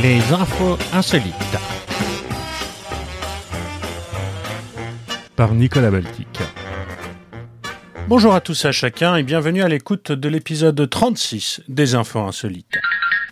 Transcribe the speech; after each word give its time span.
Les 0.00 0.20
infos 0.32 0.78
insolites. 0.92 1.34
Par 5.34 5.54
Nicolas 5.54 5.90
Baltic. 5.90 6.38
Bonjour 8.06 8.32
à 8.32 8.40
tous 8.40 8.64
et 8.64 8.68
à 8.68 8.72
chacun 8.72 9.16
et 9.16 9.24
bienvenue 9.24 9.62
à 9.62 9.68
l'écoute 9.68 10.12
de 10.12 10.28
l'épisode 10.28 10.88
36 10.88 11.62
des 11.66 11.96
infos 11.96 12.20
insolites. 12.20 12.78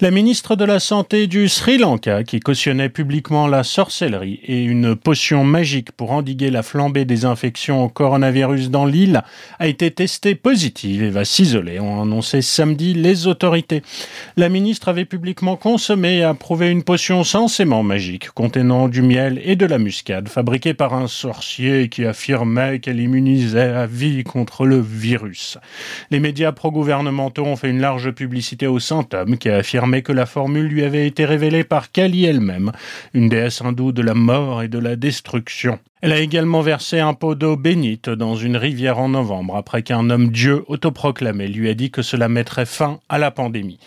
La 0.02 0.10
ministre 0.10 0.56
de 0.56 0.66
la 0.66 0.78
Santé 0.78 1.26
du 1.26 1.48
Sri 1.48 1.78
Lanka, 1.78 2.22
qui 2.22 2.38
cautionnait 2.38 2.90
publiquement 2.90 3.46
la 3.46 3.64
sorcellerie 3.64 4.40
et 4.44 4.62
une 4.62 4.94
potion 4.94 5.42
magique 5.42 5.90
pour 5.90 6.10
endiguer 6.10 6.50
la 6.50 6.62
flambée 6.62 7.06
des 7.06 7.24
infections 7.24 7.84
au 7.84 7.88
coronavirus 7.88 8.68
dans 8.68 8.84
l'île, 8.84 9.22
a 9.58 9.68
été 9.68 9.90
testée 9.90 10.34
positive 10.34 11.02
et 11.02 11.08
va 11.08 11.24
s'isoler, 11.24 11.80
ont 11.80 12.02
annoncé 12.02 12.42
samedi 12.42 12.92
les 12.92 13.26
autorités. 13.26 13.82
La 14.36 14.50
ministre 14.50 14.88
avait 14.88 15.06
publiquement 15.06 15.56
consommé 15.56 16.18
et 16.18 16.24
approuvé 16.24 16.68
une 16.68 16.82
potion 16.82 17.24
censément 17.24 17.82
magique 17.82 18.28
contenant 18.32 18.88
du 18.88 19.00
miel 19.00 19.40
et 19.46 19.56
de 19.56 19.64
la 19.64 19.78
muscade 19.78 20.28
fabriquée 20.28 20.74
par 20.74 20.92
un 20.92 21.08
sorcier 21.08 21.88
qui 21.88 22.04
affirmait 22.04 22.80
qu'elle 22.80 23.00
immunisait 23.00 23.72
à 23.72 23.86
vie 23.86 24.24
contre 24.24 24.66
le 24.66 24.78
virus. 24.78 25.56
Les 26.10 26.20
médias 26.20 26.52
pro-gouvernementaux 26.52 27.46
ont 27.46 27.56
fait 27.56 27.70
une 27.70 27.80
large 27.80 28.10
publicité 28.10 28.66
au 28.66 28.78
Saint-Homme 28.78 29.38
qui 29.38 29.48
a 29.48 29.62
affirmé 29.86 29.96
mais 29.96 30.02
que 30.02 30.12
la 30.12 30.26
formule 30.26 30.66
lui 30.66 30.84
avait 30.84 31.06
été 31.06 31.24
révélée 31.24 31.64
par 31.64 31.90
Kali 31.92 32.24
elle-même, 32.24 32.72
une 33.14 33.28
déesse 33.28 33.62
hindoue 33.62 33.92
de 33.92 34.02
la 34.02 34.14
mort 34.14 34.62
et 34.62 34.68
de 34.68 34.78
la 34.78 34.96
destruction. 34.96 35.78
Elle 36.02 36.12
a 36.12 36.20
également 36.20 36.60
versé 36.60 37.00
un 37.00 37.14
pot 37.14 37.34
d'eau 37.34 37.56
bénite 37.56 38.10
dans 38.10 38.36
une 38.36 38.56
rivière 38.56 38.98
en 38.98 39.08
novembre 39.08 39.56
après 39.56 39.82
qu'un 39.82 40.10
homme 40.10 40.30
Dieu 40.30 40.64
autoproclamé 40.68 41.48
lui 41.48 41.68
a 41.70 41.74
dit 41.74 41.90
que 41.90 42.02
cela 42.02 42.28
mettrait 42.28 42.66
fin 42.66 43.00
à 43.08 43.18
la 43.18 43.30
pandémie. 43.30 43.78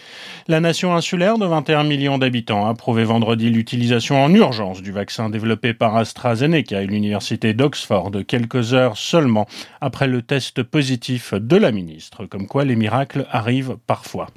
La 0.47 0.59
nation 0.59 0.95
insulaire 0.95 1.37
de 1.37 1.45
21 1.45 1.83
millions 1.83 2.17
d'habitants 2.17 2.65
a 2.65 2.71
approuvé 2.71 3.03
vendredi 3.03 3.49
l'utilisation 3.49 4.23
en 4.23 4.33
urgence 4.33 4.81
du 4.81 4.91
vaccin 4.91 5.29
développé 5.29 5.73
par 5.73 5.95
AstraZeneca 5.95 6.81
et 6.81 6.87
l'université 6.87 7.53
d'Oxford 7.53 8.11
quelques 8.27 8.73
heures 8.73 8.97
seulement 8.97 9.47
après 9.79 10.07
le 10.07 10.21
test 10.23 10.63
positif 10.63 11.33
de 11.35 11.57
la 11.57 11.71
ministre, 11.71 12.25
comme 12.25 12.47
quoi 12.47 12.65
les 12.65 12.75
miracles 12.75 13.27
arrivent 13.31 13.77
parfois. 13.85 14.27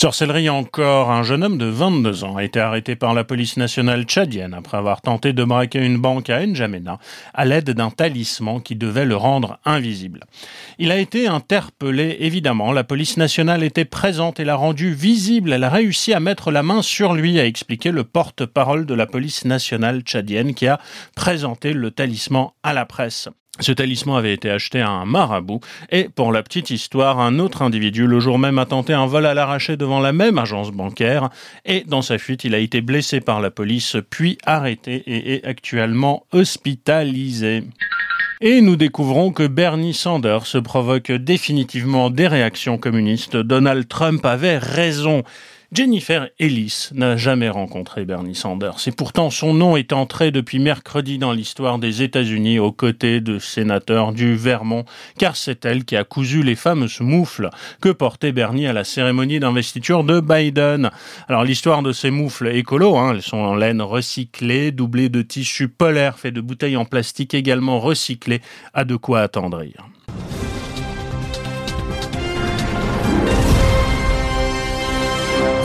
Sorcellerie 0.00 0.48
encore, 0.48 1.10
un 1.10 1.22
jeune 1.22 1.44
homme 1.44 1.58
de 1.58 1.66
22 1.66 2.24
ans 2.24 2.38
a 2.38 2.42
été 2.42 2.58
arrêté 2.58 2.96
par 2.96 3.12
la 3.12 3.22
police 3.22 3.58
nationale 3.58 4.04
tchadienne 4.04 4.54
après 4.54 4.78
avoir 4.78 5.02
tenté 5.02 5.34
de 5.34 5.44
braquer 5.44 5.84
une 5.84 5.98
banque 5.98 6.30
à 6.30 6.40
N'Djamena 6.40 6.98
à 7.34 7.44
l'aide 7.44 7.72
d'un 7.72 7.90
talisman 7.90 8.62
qui 8.62 8.76
devait 8.76 9.04
le 9.04 9.16
rendre 9.16 9.58
invisible. 9.66 10.24
Il 10.78 10.90
a 10.90 10.96
été 10.96 11.28
interpellé, 11.28 12.16
évidemment, 12.20 12.72
la 12.72 12.82
police 12.82 13.18
nationale 13.18 13.62
était 13.62 13.84
présente 13.84 14.40
et 14.40 14.46
l'a 14.46 14.56
rendu 14.56 14.94
visible, 14.94 15.52
elle 15.52 15.64
a 15.64 15.68
réussi 15.68 16.14
à 16.14 16.20
mettre 16.20 16.50
la 16.50 16.62
main 16.62 16.80
sur 16.80 17.12
lui, 17.12 17.38
a 17.38 17.44
expliqué 17.44 17.90
le 17.90 18.04
porte-parole 18.04 18.86
de 18.86 18.94
la 18.94 19.04
police 19.04 19.44
nationale 19.44 20.00
tchadienne 20.00 20.54
qui 20.54 20.66
a 20.66 20.80
présenté 21.14 21.74
le 21.74 21.90
talisman 21.90 22.52
à 22.62 22.72
la 22.72 22.86
presse. 22.86 23.28
Ce 23.60 23.72
talisman 23.72 24.16
avait 24.16 24.32
été 24.32 24.50
acheté 24.50 24.80
à 24.80 24.88
un 24.88 25.04
marabout 25.04 25.60
et, 25.90 26.08
pour 26.08 26.32
la 26.32 26.42
petite 26.42 26.70
histoire, 26.70 27.20
un 27.20 27.38
autre 27.38 27.62
individu 27.62 28.06
le 28.06 28.18
jour 28.18 28.38
même 28.38 28.58
a 28.58 28.66
tenté 28.66 28.94
un 28.94 29.06
vol 29.06 29.26
à 29.26 29.34
l'arraché 29.34 29.76
devant 29.76 30.00
la 30.00 30.12
même 30.12 30.38
agence 30.38 30.70
bancaire 30.70 31.28
et, 31.64 31.84
dans 31.86 32.02
sa 32.02 32.18
fuite, 32.18 32.44
il 32.44 32.54
a 32.54 32.58
été 32.58 32.80
blessé 32.80 33.20
par 33.20 33.40
la 33.40 33.50
police 33.50 33.96
puis 34.08 34.38
arrêté 34.44 35.02
et 35.06 35.34
est 35.34 35.44
actuellement 35.44 36.26
hospitalisé. 36.32 37.64
Et 38.42 38.62
nous 38.62 38.76
découvrons 38.76 39.32
que 39.32 39.46
Bernie 39.46 39.92
Sanders 39.92 40.62
provoque 40.64 41.12
définitivement 41.12 42.08
des 42.08 42.26
réactions 42.26 42.78
communistes. 42.78 43.36
Donald 43.36 43.86
Trump 43.86 44.24
avait 44.24 44.56
raison. 44.56 45.24
Jennifer 45.72 46.28
Ellis 46.40 46.88
n'a 46.94 47.16
jamais 47.16 47.48
rencontré 47.48 48.04
Bernie 48.04 48.34
Sanders 48.34 48.88
et 48.88 48.90
pourtant 48.90 49.30
son 49.30 49.54
nom 49.54 49.76
est 49.76 49.92
entré 49.92 50.32
depuis 50.32 50.58
mercredi 50.58 51.16
dans 51.16 51.32
l'histoire 51.32 51.78
des 51.78 52.02
États-Unis 52.02 52.58
aux 52.58 52.72
côtés 52.72 53.20
de 53.20 53.38
sénateurs 53.38 54.12
du 54.12 54.34
Vermont, 54.34 54.84
car 55.16 55.36
c'est 55.36 55.64
elle 55.64 55.84
qui 55.84 55.94
a 55.94 56.02
cousu 56.02 56.42
les 56.42 56.56
fameuses 56.56 56.98
moufles 56.98 57.50
que 57.80 57.88
portait 57.88 58.32
Bernie 58.32 58.66
à 58.66 58.72
la 58.72 58.82
cérémonie 58.82 59.38
d'investiture 59.38 60.02
de 60.02 60.18
Biden. 60.18 60.90
Alors 61.28 61.44
l'histoire 61.44 61.82
de 61.82 61.92
ces 61.92 62.10
moufles 62.10 62.48
écolo, 62.48 62.96
hein, 62.96 63.12
elles 63.14 63.22
sont 63.22 63.38
en 63.38 63.54
laine 63.54 63.80
recyclée, 63.80 64.72
doublées 64.72 65.08
de 65.08 65.22
tissu 65.22 65.68
polaire 65.68 66.18
fait 66.18 66.32
de 66.32 66.40
bouteilles 66.40 66.76
en 66.76 66.84
plastique 66.84 67.32
également 67.32 67.78
recyclées, 67.78 68.40
a 68.74 68.84
de 68.84 68.96
quoi 68.96 69.20
attendrir. 69.20 69.86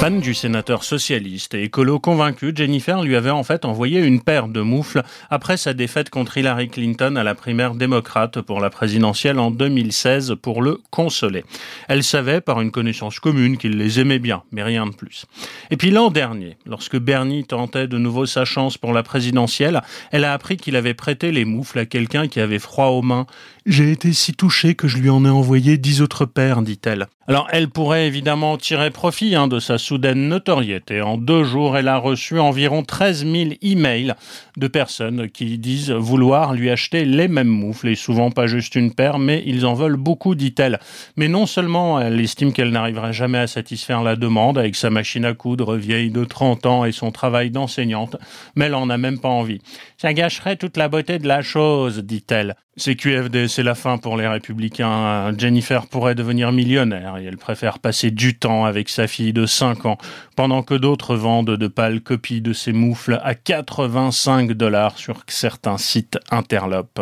Du 0.06 0.36
sénateur 0.36 0.84
socialiste 0.84 1.56
et 1.56 1.64
écolo 1.64 2.00
convaincu, 2.00 2.54
Jennifer 2.56 3.02
lui 3.02 3.16
avait 3.16 3.32
en 3.32 3.44
fait 3.44 3.66
envoyé 3.66 4.00
une 4.00 4.22
paire 4.22 4.48
de 4.48 4.62
moufles 4.62 5.02
après 5.32 5.58
sa 5.58 5.74
défaite 5.74 6.12
contre 6.12 6.38
Hillary 6.38 6.70
Clinton 6.70 7.16
à 7.16 7.24
la 7.24 7.34
primaire 7.34 7.74
démocrate 7.74 8.40
pour 8.42 8.60
la 8.60 8.70
présidentielle 8.70 9.40
en 9.40 9.50
2016 9.50 10.36
pour 10.40 10.62
le 10.62 10.80
consoler. 10.92 11.44
Elle 11.88 12.04
savait 12.04 12.40
par 12.40 12.62
une 12.62 12.70
connaissance 12.70 13.20
commune 13.20 13.58
qu'il 13.58 13.78
les 13.78 14.00
aimait 14.00 14.20
bien, 14.20 14.44
mais 14.52 14.62
rien 14.62 14.86
de 14.86 14.94
plus. 14.94 15.26
Et 15.72 15.76
puis 15.76 15.90
l'an 15.90 16.12
dernier, 16.12 16.58
lorsque 16.68 16.98
Bernie 16.98 17.44
tentait 17.44 17.88
de 17.88 17.98
nouveau 17.98 18.28
sa 18.28 18.46
chance 18.46 18.78
pour 18.78 18.94
la 18.94 19.02
présidentielle, 19.02 19.82
elle 20.12 20.24
a 20.24 20.34
appris 20.34 20.58
qu'il 20.58 20.76
avait 20.76 20.94
prêté 20.94 21.32
les 21.32 21.46
moufles 21.46 21.80
à 21.80 21.86
quelqu'un 21.88 22.28
qui 22.28 22.40
avait 22.40 22.60
froid 22.60 22.88
aux 22.88 23.02
mains. 23.02 23.26
J'ai 23.66 23.92
été 23.92 24.14
si 24.14 24.34
touchée 24.34 24.76
que 24.76 24.88
je 24.88 25.00
lui 25.00 25.10
en 25.10 25.26
ai 25.26 25.30
envoyé 25.30 25.80
dix 25.80 26.04
autres 26.04 26.26
paires, 26.26 26.62
dit-elle. 26.62 27.08
Alors 27.28 27.48
elle 27.52 27.70
pourrait 27.70 28.06
évidemment 28.06 28.56
tirer 28.58 28.92
profit 28.92 29.34
hein, 29.34 29.48
de 29.48 29.60
sa 29.60 29.80
soudaine 29.96 30.28
notoriété. 30.28 31.02
En 31.02 31.18
deux 31.18 31.46
jours, 31.46 31.78
elle 31.78 31.88
a 31.88 31.96
reçu 31.96 32.38
environ 32.38 32.84
13 32.84 33.26
000 33.26 33.52
emails 33.62 34.14
de 34.58 34.68
personnes 34.68 35.30
qui 35.30 35.58
disent 35.58 35.92
vouloir 35.92 36.54
lui 36.54 36.70
acheter 36.70 37.06
les 37.06 37.30
mêmes 37.30 37.48
moufles 37.48 37.88
et 37.88 37.96
souvent 37.96 38.30
pas 38.30 38.46
juste 38.46 38.76
une 38.76 38.94
paire, 38.94 39.20
mais 39.20 39.42
ils 39.46 39.66
en 39.66 39.74
veulent 39.74 39.96
beaucoup, 39.96 40.36
dit-elle. 40.36 40.82
Mais 41.16 41.30
non 41.30 41.46
seulement 41.46 42.02
elle 42.02 42.20
estime 42.20 42.52
qu'elle 42.52 42.72
n'arriverait 42.72 43.14
jamais 43.14 43.38
à 43.38 43.48
satisfaire 43.48 44.04
la 44.04 44.18
demande 44.18 44.58
avec 44.58 44.76
sa 44.76 44.90
machine 44.90 45.24
à 45.24 45.34
coudre 45.34 45.78
vieille 45.78 46.12
de 46.12 46.26
30 46.26 46.66
ans 46.66 46.84
et 46.84 46.92
son 46.92 47.12
travail 47.12 47.50
d'enseignante, 47.50 48.18
mais 48.58 48.66
elle 48.66 48.76
en 48.76 48.90
a 48.90 48.98
même 48.98 49.20
pas 49.20 49.30
envie. 49.30 49.62
Ça 49.96 50.14
gâcherait 50.14 50.58
toute 50.58 50.76
la 50.76 50.90
beauté 50.90 51.20
de 51.20 51.28
la 51.30 51.42
chose, 51.42 52.00
dit-elle. 52.00 52.58
CQFD, 52.78 53.48
c'est 53.48 53.64
la 53.64 53.74
fin 53.74 53.98
pour 53.98 54.18
les 54.18 54.28
républicains. 54.28 55.32
Jennifer 55.38 55.88
pourrait 55.88 56.14
devenir 56.14 56.52
millionnaire 56.52 57.16
et 57.18 57.24
elle 57.24 57.38
préfère 57.38 57.80
passer 57.80 58.12
du 58.12 58.38
temps 58.38 58.66
avec 58.66 58.90
sa 58.90 59.08
fille 59.08 59.32
de 59.32 59.46
5 59.46 59.86
ans, 59.86 59.98
pendant 60.36 60.62
que 60.62 60.74
d'autres 60.74 61.16
vendent 61.16 61.56
de 61.56 61.68
pâles 61.68 62.02
copies 62.02 62.42
de 62.42 62.52
ses 62.52 62.74
moufles 62.74 63.22
à 63.24 63.34
85 63.34 64.52
dollars 64.52 64.98
sur 64.98 65.24
certains 65.28 65.78
sites 65.78 66.20
interlopes. 66.32 67.00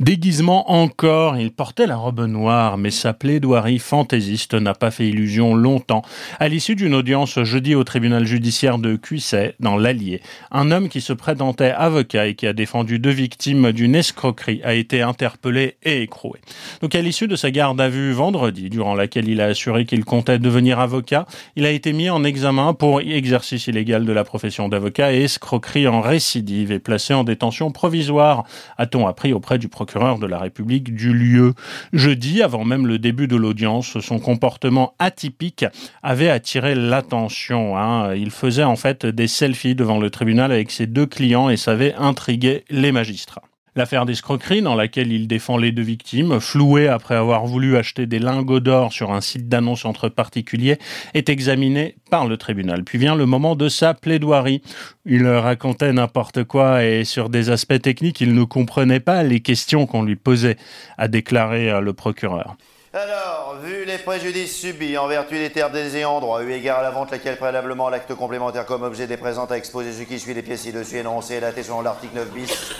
Déguisement 0.00 0.70
encore, 0.70 1.38
il 1.38 1.50
portait 1.50 1.88
la 1.88 1.96
robe 1.96 2.24
noire, 2.24 2.78
mais 2.78 2.92
sa 2.92 3.12
plaidoirie 3.12 3.80
fantaisiste 3.80 4.54
n'a 4.54 4.72
pas 4.72 4.92
fait 4.92 5.08
illusion 5.08 5.56
longtemps. 5.56 6.02
À 6.38 6.46
l'issue 6.46 6.76
d'une 6.76 6.94
audience 6.94 7.42
jeudi 7.42 7.74
au 7.74 7.82
tribunal 7.82 8.24
judiciaire 8.24 8.78
de 8.78 8.94
Cuisset, 8.94 9.56
dans 9.58 9.76
l'Allier, 9.76 10.22
un 10.52 10.70
homme 10.70 10.88
qui 10.88 11.00
se 11.00 11.12
présentait 11.12 11.72
avocat 11.72 12.28
et 12.28 12.36
qui 12.36 12.46
a 12.46 12.52
défendu 12.52 13.00
deux 13.00 13.10
victimes 13.10 13.72
d'une 13.72 13.96
escroquerie 13.96 14.60
a 14.62 14.74
été 14.74 15.02
interpellé 15.02 15.78
et 15.82 16.02
écroué. 16.02 16.38
Donc 16.80 16.94
à 16.94 17.00
l'issue 17.00 17.26
de 17.26 17.34
sa 17.34 17.50
garde 17.50 17.80
à 17.80 17.88
vue 17.88 18.12
vendredi, 18.12 18.70
durant 18.70 18.94
laquelle 18.94 19.28
il 19.28 19.40
a 19.40 19.46
assuré 19.46 19.84
qu'il 19.84 20.04
comptait 20.04 20.38
devenir 20.38 20.78
avocat, 20.78 21.26
il 21.56 21.66
a 21.66 21.72
été 21.72 21.92
mis 21.92 22.08
en 22.08 22.22
examen 22.22 22.72
pour 22.72 23.00
exercice 23.00 23.66
illégal 23.66 24.04
de 24.04 24.12
la 24.12 24.22
profession 24.22 24.68
d'avocat 24.68 25.12
et 25.12 25.24
escroquerie 25.24 25.88
en 25.88 26.00
récidive 26.00 26.70
et 26.70 26.78
placé 26.78 27.14
en 27.14 27.24
détention 27.24 27.72
provisoire, 27.72 28.44
a-t-on 28.76 29.08
appris 29.08 29.32
auprès 29.32 29.58
du 29.58 29.66
procureur 29.66 29.87
procureur 29.88 30.18
de 30.18 30.26
la 30.26 30.38
République 30.38 30.94
du 30.94 31.14
lieu. 31.14 31.54
Jeudi, 31.94 32.42
avant 32.42 32.62
même 32.62 32.86
le 32.86 32.98
début 32.98 33.26
de 33.26 33.36
l'audience, 33.36 33.98
son 34.00 34.18
comportement 34.18 34.94
atypique 34.98 35.64
avait 36.02 36.28
attiré 36.28 36.74
l'attention. 36.74 37.78
Hein. 37.78 38.14
Il 38.14 38.30
faisait 38.30 38.64
en 38.64 38.76
fait 38.76 39.06
des 39.06 39.28
selfies 39.28 39.74
devant 39.74 39.98
le 39.98 40.10
tribunal 40.10 40.52
avec 40.52 40.70
ses 40.70 40.86
deux 40.86 41.06
clients 41.06 41.48
et 41.48 41.56
savait 41.56 41.94
intriguer 41.94 42.64
les 42.68 42.92
magistrats. 42.92 43.44
L'affaire 43.76 44.06
d'escroquerie 44.06 44.62
dans 44.62 44.74
laquelle 44.74 45.12
il 45.12 45.28
défend 45.28 45.56
les 45.56 45.72
deux 45.72 45.82
victimes, 45.82 46.40
flouées 46.40 46.88
après 46.88 47.14
avoir 47.14 47.46
voulu 47.46 47.76
acheter 47.76 48.06
des 48.06 48.18
lingots 48.18 48.60
d'or 48.60 48.92
sur 48.92 49.12
un 49.12 49.20
site 49.20 49.48
d'annonce 49.48 49.84
entre 49.84 50.08
particuliers, 50.08 50.78
est 51.14 51.28
examinée 51.28 51.96
par 52.10 52.26
le 52.26 52.36
tribunal. 52.36 52.84
Puis 52.84 52.98
vient 52.98 53.14
le 53.14 53.26
moment 53.26 53.56
de 53.56 53.68
sa 53.68 53.94
plaidoirie. 53.94 54.62
Il 55.06 55.26
racontait 55.28 55.92
n'importe 55.92 56.44
quoi 56.44 56.84
et 56.84 57.04
sur 57.04 57.28
des 57.28 57.50
aspects 57.50 57.80
techniques, 57.80 58.20
il 58.20 58.34
ne 58.34 58.44
comprenait 58.44 59.00
pas 59.00 59.22
les 59.22 59.40
questions 59.40 59.86
qu'on 59.86 60.02
lui 60.02 60.16
posait, 60.16 60.56
a 60.96 61.08
déclaré 61.08 61.70
euh, 61.70 61.80
le 61.80 61.92
procureur. 61.92 62.56
Alors, 62.94 63.56
vu 63.62 63.84
les 63.84 63.98
préjudices 63.98 64.56
subis 64.56 64.96
en 64.96 65.06
vertu 65.06 65.34
des 65.34 65.50
terres 65.50 65.70
des 65.70 65.98
ayants 65.98 66.20
droit, 66.20 66.42
eu 66.42 66.50
égard 66.52 66.78
à 66.78 66.82
la 66.82 66.90
vente, 66.90 67.10
laquelle 67.10 67.36
préalablement 67.36 67.90
l'acte 67.90 68.14
complémentaire 68.14 68.64
comme 68.64 68.82
objet 68.82 69.06
des 69.06 69.18
présents 69.18 69.44
à 69.44 69.56
exposer 69.56 69.92
ce 69.92 70.02
qui 70.04 70.18
suit 70.18 70.32
les 70.32 70.42
pièces 70.42 70.62
ci-dessus 70.62 70.96
énoncées 70.96 71.34
et 71.34 71.40
daté 71.40 71.62
selon 71.62 71.82
l'article 71.82 72.16
9 72.16 72.32
bis 72.32 72.74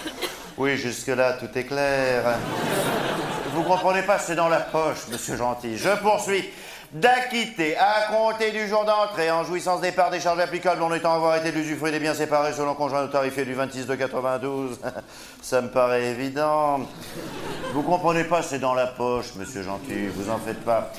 Oui, 0.58 0.76
jusque-là, 0.76 1.34
tout 1.34 1.56
est 1.56 1.62
clair. 1.62 2.36
Vous 3.54 3.62
comprenez 3.62 4.02
pas, 4.02 4.18
c'est 4.18 4.34
dans 4.34 4.48
la 4.48 4.58
poche, 4.58 5.06
monsieur 5.08 5.36
Gentil. 5.36 5.78
Je 5.78 5.90
poursuis. 6.00 6.50
D'acquitter, 6.90 7.76
à 7.76 8.08
compter 8.10 8.50
du 8.50 8.66
jour 8.66 8.84
d'entrée, 8.84 9.30
en 9.30 9.44
jouissance 9.44 9.82
des 9.82 9.92
parts 9.92 10.10
des 10.10 10.20
charges 10.20 10.40
applicables 10.40 10.82
en 10.82 10.92
étant 10.92 11.14
avoir 11.14 11.36
été 11.36 11.52
l'usufruit 11.52 11.92
des 11.92 12.00
biens 12.00 12.14
séparés 12.14 12.54
selon 12.54 12.74
conjoint 12.74 13.06
tarifé 13.06 13.44
du 13.44 13.54
26 13.54 13.86
de 13.86 13.94
92. 13.94 14.80
Ça 15.42 15.60
me 15.60 15.68
paraît 15.68 16.06
évident. 16.06 16.80
Vous 17.74 17.82
comprenez 17.82 18.24
pas, 18.24 18.42
c'est 18.42 18.58
dans 18.58 18.74
la 18.74 18.86
poche, 18.86 19.34
monsieur 19.36 19.62
Gentil, 19.62 20.08
vous 20.08 20.28
en 20.28 20.38
faites 20.38 20.64
pas. 20.64 20.90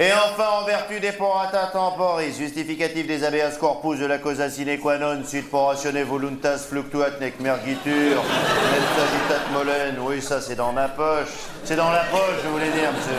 Et 0.00 0.12
enfin, 0.12 0.60
en 0.60 0.64
vertu 0.64 1.00
des 1.00 1.10
porata 1.10 1.66
temporis, 1.72 2.36
justificatif 2.38 3.08
des 3.08 3.24
habeas 3.24 3.58
corpus 3.58 3.98
de 3.98 4.06
la 4.06 4.18
causa 4.18 4.48
sine 4.48 4.78
qua 4.78 4.96
non, 4.96 5.24
sit 5.24 5.50
poratione 5.50 6.04
voluntas 6.04 6.68
fluctuat 6.68 7.18
nec 7.18 7.40
mergitur, 7.40 8.22
et 8.22 8.84
sagitat 8.94 9.50
molen. 9.52 9.98
Oui, 9.98 10.22
ça, 10.22 10.40
c'est 10.40 10.54
dans 10.54 10.70
ma 10.70 10.88
poche. 10.88 11.34
C'est 11.64 11.74
dans 11.74 11.90
la 11.90 12.04
poche, 12.04 12.38
je 12.44 12.48
voulais 12.48 12.70
dire, 12.70 12.92
monsieur. 12.92 13.12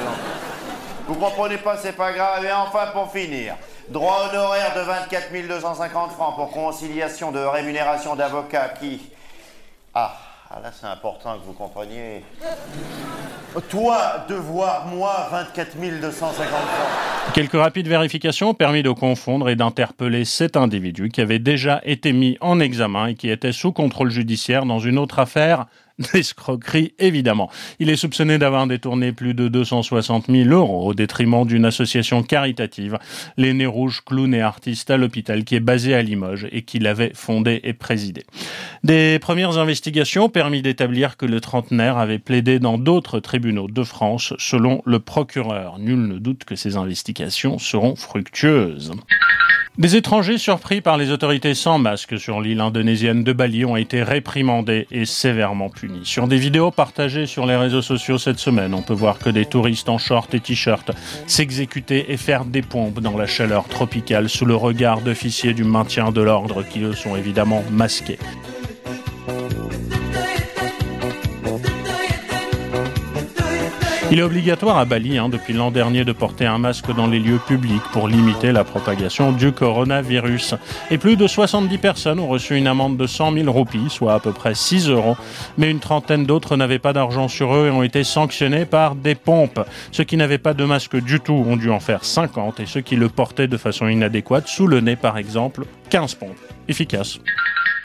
Vous 1.06 1.16
comprenez 1.16 1.58
pas, 1.58 1.76
c'est 1.76 1.98
pas 1.98 2.14
grave. 2.14 2.46
Et 2.46 2.52
enfin, 2.54 2.88
pour 2.94 3.12
finir, 3.12 3.56
droit 3.90 4.30
honoraire 4.30 4.74
de 4.74 4.80
24 4.80 5.48
250 5.50 6.14
francs 6.14 6.36
pour 6.38 6.50
conciliation 6.50 7.34
de 7.34 7.40
rémunération 7.40 8.16
d'avocat 8.16 8.70
qui... 8.80 9.02
Ah, 9.94 10.16
ah 10.52 10.60
là, 10.64 10.72
c'est 10.74 10.88
important 10.88 11.38
que 11.38 11.46
vous 11.46 11.54
compreniez. 11.54 12.24
Toi, 13.70 14.26
devoir, 14.28 14.88
moi, 14.88 15.28
24 15.32 15.78
250 16.02 16.48
francs. 16.48 17.34
Quelques 17.36 17.54
rapides 17.54 17.88
vérifications 17.88 18.50
ont 18.50 18.54
permis 18.56 18.82
de 18.82 18.90
confondre 18.90 19.50
et 19.50 19.56
d'interpeller 19.56 20.26
cet 20.26 20.58
individu 20.58 21.10
qui 21.10 21.22
avait 21.22 21.38
déjà 21.38 21.82
été 21.84 22.14
mis 22.14 22.36
en 22.42 22.60
examen 22.60 23.08
et 23.08 23.16
qui 23.16 23.30
était 23.30 23.52
sous 23.52 23.72
contrôle 23.72 24.10
judiciaire 24.10 24.66
dans 24.66 24.80
une 24.80 24.98
autre 24.98 25.20
affaire 25.20 25.68
d'escroquerie, 26.14 26.94
évidemment. 27.00 27.50
Il 27.80 27.90
est 27.90 27.96
soupçonné 27.96 28.38
d'avoir 28.38 28.68
détourné 28.68 29.12
plus 29.12 29.34
de 29.34 29.48
260 29.48 30.28
000 30.30 30.50
euros 30.50 30.88
au 30.88 30.94
détriment 30.94 31.46
d'une 31.46 31.66
association 31.66 32.24
caritative, 32.24 32.98
les 33.38 33.54
Nez 33.54 33.66
Rouges 33.66 34.02
Clowns 34.06 34.34
et 34.34 34.42
Artistes 34.42 34.90
à 34.92 34.98
l'hôpital, 34.98 35.44
qui 35.44 35.56
est 35.56 35.60
basée 35.60 35.94
à 35.94 36.02
Limoges 36.02 36.48
et 36.52 36.62
qu'il 36.62 36.88
avait 36.88 37.12
fondé 37.14 37.60
et 37.64 37.74
présidé. 37.74 38.26
Des 38.84 39.20
premières 39.20 39.58
investigations 39.58 40.26
ont 40.26 40.30
permis 40.30 40.62
d'établir 40.62 41.18
que 41.18 41.26
le 41.26 41.42
trentenaire 41.42 41.98
avait 41.98 42.20
plaidé 42.20 42.60
dans 42.60 42.78
d'autres 42.78 43.20
tribunaux 43.20 43.68
de 43.68 43.84
France, 43.84 44.34
selon 44.38 44.82
le 44.86 45.00
procureur. 45.00 45.80
Nul 45.80 46.08
ne 46.08 46.18
doute 46.18 46.46
que 46.46 46.56
ces 46.56 46.78
investigations 46.78 47.58
seront 47.60 47.96
fructueuses. 47.96 48.94
Des 49.80 49.96
étrangers 49.96 50.38
surpris 50.38 50.82
par 50.82 50.98
les 50.98 51.10
autorités 51.10 51.54
sans 51.54 51.80
masque 51.80 52.20
sur 52.20 52.42
l'île 52.42 52.60
indonésienne 52.60 53.24
de 53.24 53.32
Bali 53.32 53.64
ont 53.64 53.78
été 53.78 54.04
réprimandés 54.04 54.88
et 54.92 55.06
sévèrement 55.06 55.70
punis. 55.70 56.02
Sur 56.04 56.28
des 56.28 56.36
vidéos 56.36 56.70
partagées 56.70 57.26
sur 57.26 57.46
les 57.46 57.56
réseaux 57.56 57.82
sociaux 57.82 58.18
cette 58.18 58.40
semaine, 58.40 58.74
on 58.74 58.82
peut 58.82 58.94
voir 58.94 59.20
que 59.20 59.30
des 59.30 59.46
touristes 59.46 59.88
en 59.88 59.98
short 59.98 60.34
et 60.34 60.42
t-shirt 60.42 60.92
s'exécutaient 61.28 62.08
et 62.10 62.18
faire 62.18 62.44
des 62.44 62.62
pompes 62.62 63.00
dans 63.00 63.18
la 63.18 63.26
chaleur 63.26 63.70
tropicale 63.70 64.28
sous 64.28 64.44
le 64.44 64.56
regard 64.56 65.00
d'officiers 65.00 65.54
du 65.54 65.64
maintien 65.64 66.12
de 66.12 66.22
l'ordre 66.22 66.62
qui 66.64 66.82
eux 66.82 66.92
sont 66.92 67.16
évidemment 67.16 67.64
masqués. 67.72 68.20
Il 74.12 74.18
est 74.18 74.24
obligatoire 74.24 74.80
à 74.80 74.86
Bali 74.86 75.20
hein, 75.20 75.30
depuis 75.30 75.54
l'an 75.54 75.70
dernier 75.70 76.04
de 76.04 76.14
porter 76.14 76.48
un 76.48 76.58
masque 76.58 76.92
dans 76.96 77.06
les 77.06 77.20
lieux 77.20 77.38
publics 77.38 77.84
pour 77.94 78.08
limiter 78.08 78.52
la 78.52 78.64
propagation 78.64 79.32
du 79.32 79.52
coronavirus. 79.52 80.56
Et 80.90 80.98
plus 80.98 81.16
de 81.16 81.28
70 81.28 81.78
personnes 81.78 82.20
ont 82.20 82.28
reçu 82.28 82.56
une 82.56 82.66
amende 82.66 82.98
de 82.98 83.06
100 83.06 83.34
000 83.34 83.52
roupies, 83.52 83.86
soit 83.90 84.16
à 84.16 84.20
peu 84.20 84.32
près 84.32 84.56
6 84.56 84.90
euros. 84.90 85.16
Mais 85.60 85.70
une 85.70 85.80
trentaine 85.80 86.26
d'autres 86.26 86.58
n'avaient 86.58 86.80
pas 86.80 86.92
d'argent 86.92 87.28
sur 87.28 87.54
eux 87.56 87.68
et 87.68 87.70
ont 87.70 87.84
été 87.84 88.04
sanctionnés 88.04 88.66
par 88.66 88.96
des 88.96 89.14
pompes. 89.14 89.62
Ceux 89.92 90.06
qui 90.06 90.18
n'avaient 90.18 90.40
pas 90.40 90.56
de 90.56 90.66
masque 90.66 90.96
du 90.96 91.20
tout 91.20 91.46
ont 91.48 91.56
dû 91.56 91.70
en 91.70 91.80
faire 91.80 92.04
50 92.04 92.62
et 92.62 92.66
ceux 92.66 92.82
qui 92.82 92.96
le 92.96 93.10
portaient 93.10 93.48
de 93.48 93.58
façon 93.58 93.88
inadéquate, 93.88 94.48
sous 94.48 94.66
le 94.66 94.80
nez 94.80 94.96
par 94.96 95.20
exemple, 95.20 95.66
15 95.92 96.16
pompes. 96.16 96.40
Efficace. 96.68 97.20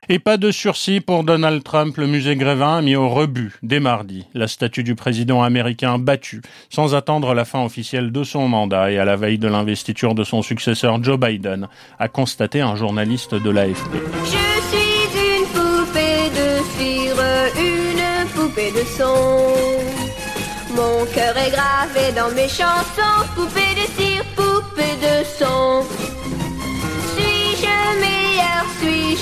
Et 0.09 0.19
pas 0.19 0.37
de 0.37 0.51
sursis 0.51 1.01
pour 1.01 1.25
Donald 1.25 1.63
Trump. 1.63 1.97
Le 1.97 2.07
musée 2.07 2.37
Grévin 2.37 2.79
a 2.79 2.83
mis 2.83 2.97
au 2.97 3.09
rebut 3.09 3.55
dès 3.63 3.81
mardi 3.81 4.27
la 4.35 4.49
statue 4.49 4.83
du 4.83 4.95
président 4.95 5.43
américain 5.43 5.99
battu 5.99 6.43
sans 6.69 6.95
attendre 6.95 7.33
la 7.35 7.45
fin 7.45 7.65
officielle 7.65 8.13
de 8.13 8.23
son 8.25 8.49
mandat 8.49 8.91
et 8.91 8.99
à 8.99 9.05
la 9.05 9.17
veille 9.17 9.39
de 9.39 9.49
l'investiture 9.49 10.15
de 10.15 10.25
son 10.25 10.43
successeur 10.43 11.03
Joe 11.03 11.19
Biden, 11.19 11.69
a 11.99 12.09
constaté 12.09 12.61
un 12.61 12.77
journaliste 12.77 13.35
de 13.35 13.51
l'AFP. 13.51 13.93
Je 14.25 14.31
suis 14.31 15.39
une 15.39 15.47
poupée 15.47 16.31
de 16.31 16.63
cire, 16.77 17.17
une 17.57 18.29
poupée 18.29 18.73
de 18.73 18.85
son. 18.85 19.75
Mon 20.75 21.07
cœur 21.15 21.37
est 21.37 21.51
gravé 21.51 22.13
dans 22.15 22.35
mes 22.35 22.49
chansons, 22.49 23.25
poupée 23.37 23.61
de 23.75 24.03
cire, 24.03 24.25
poupée 24.37 24.97
de 25.01 25.25
son. 25.39 26.14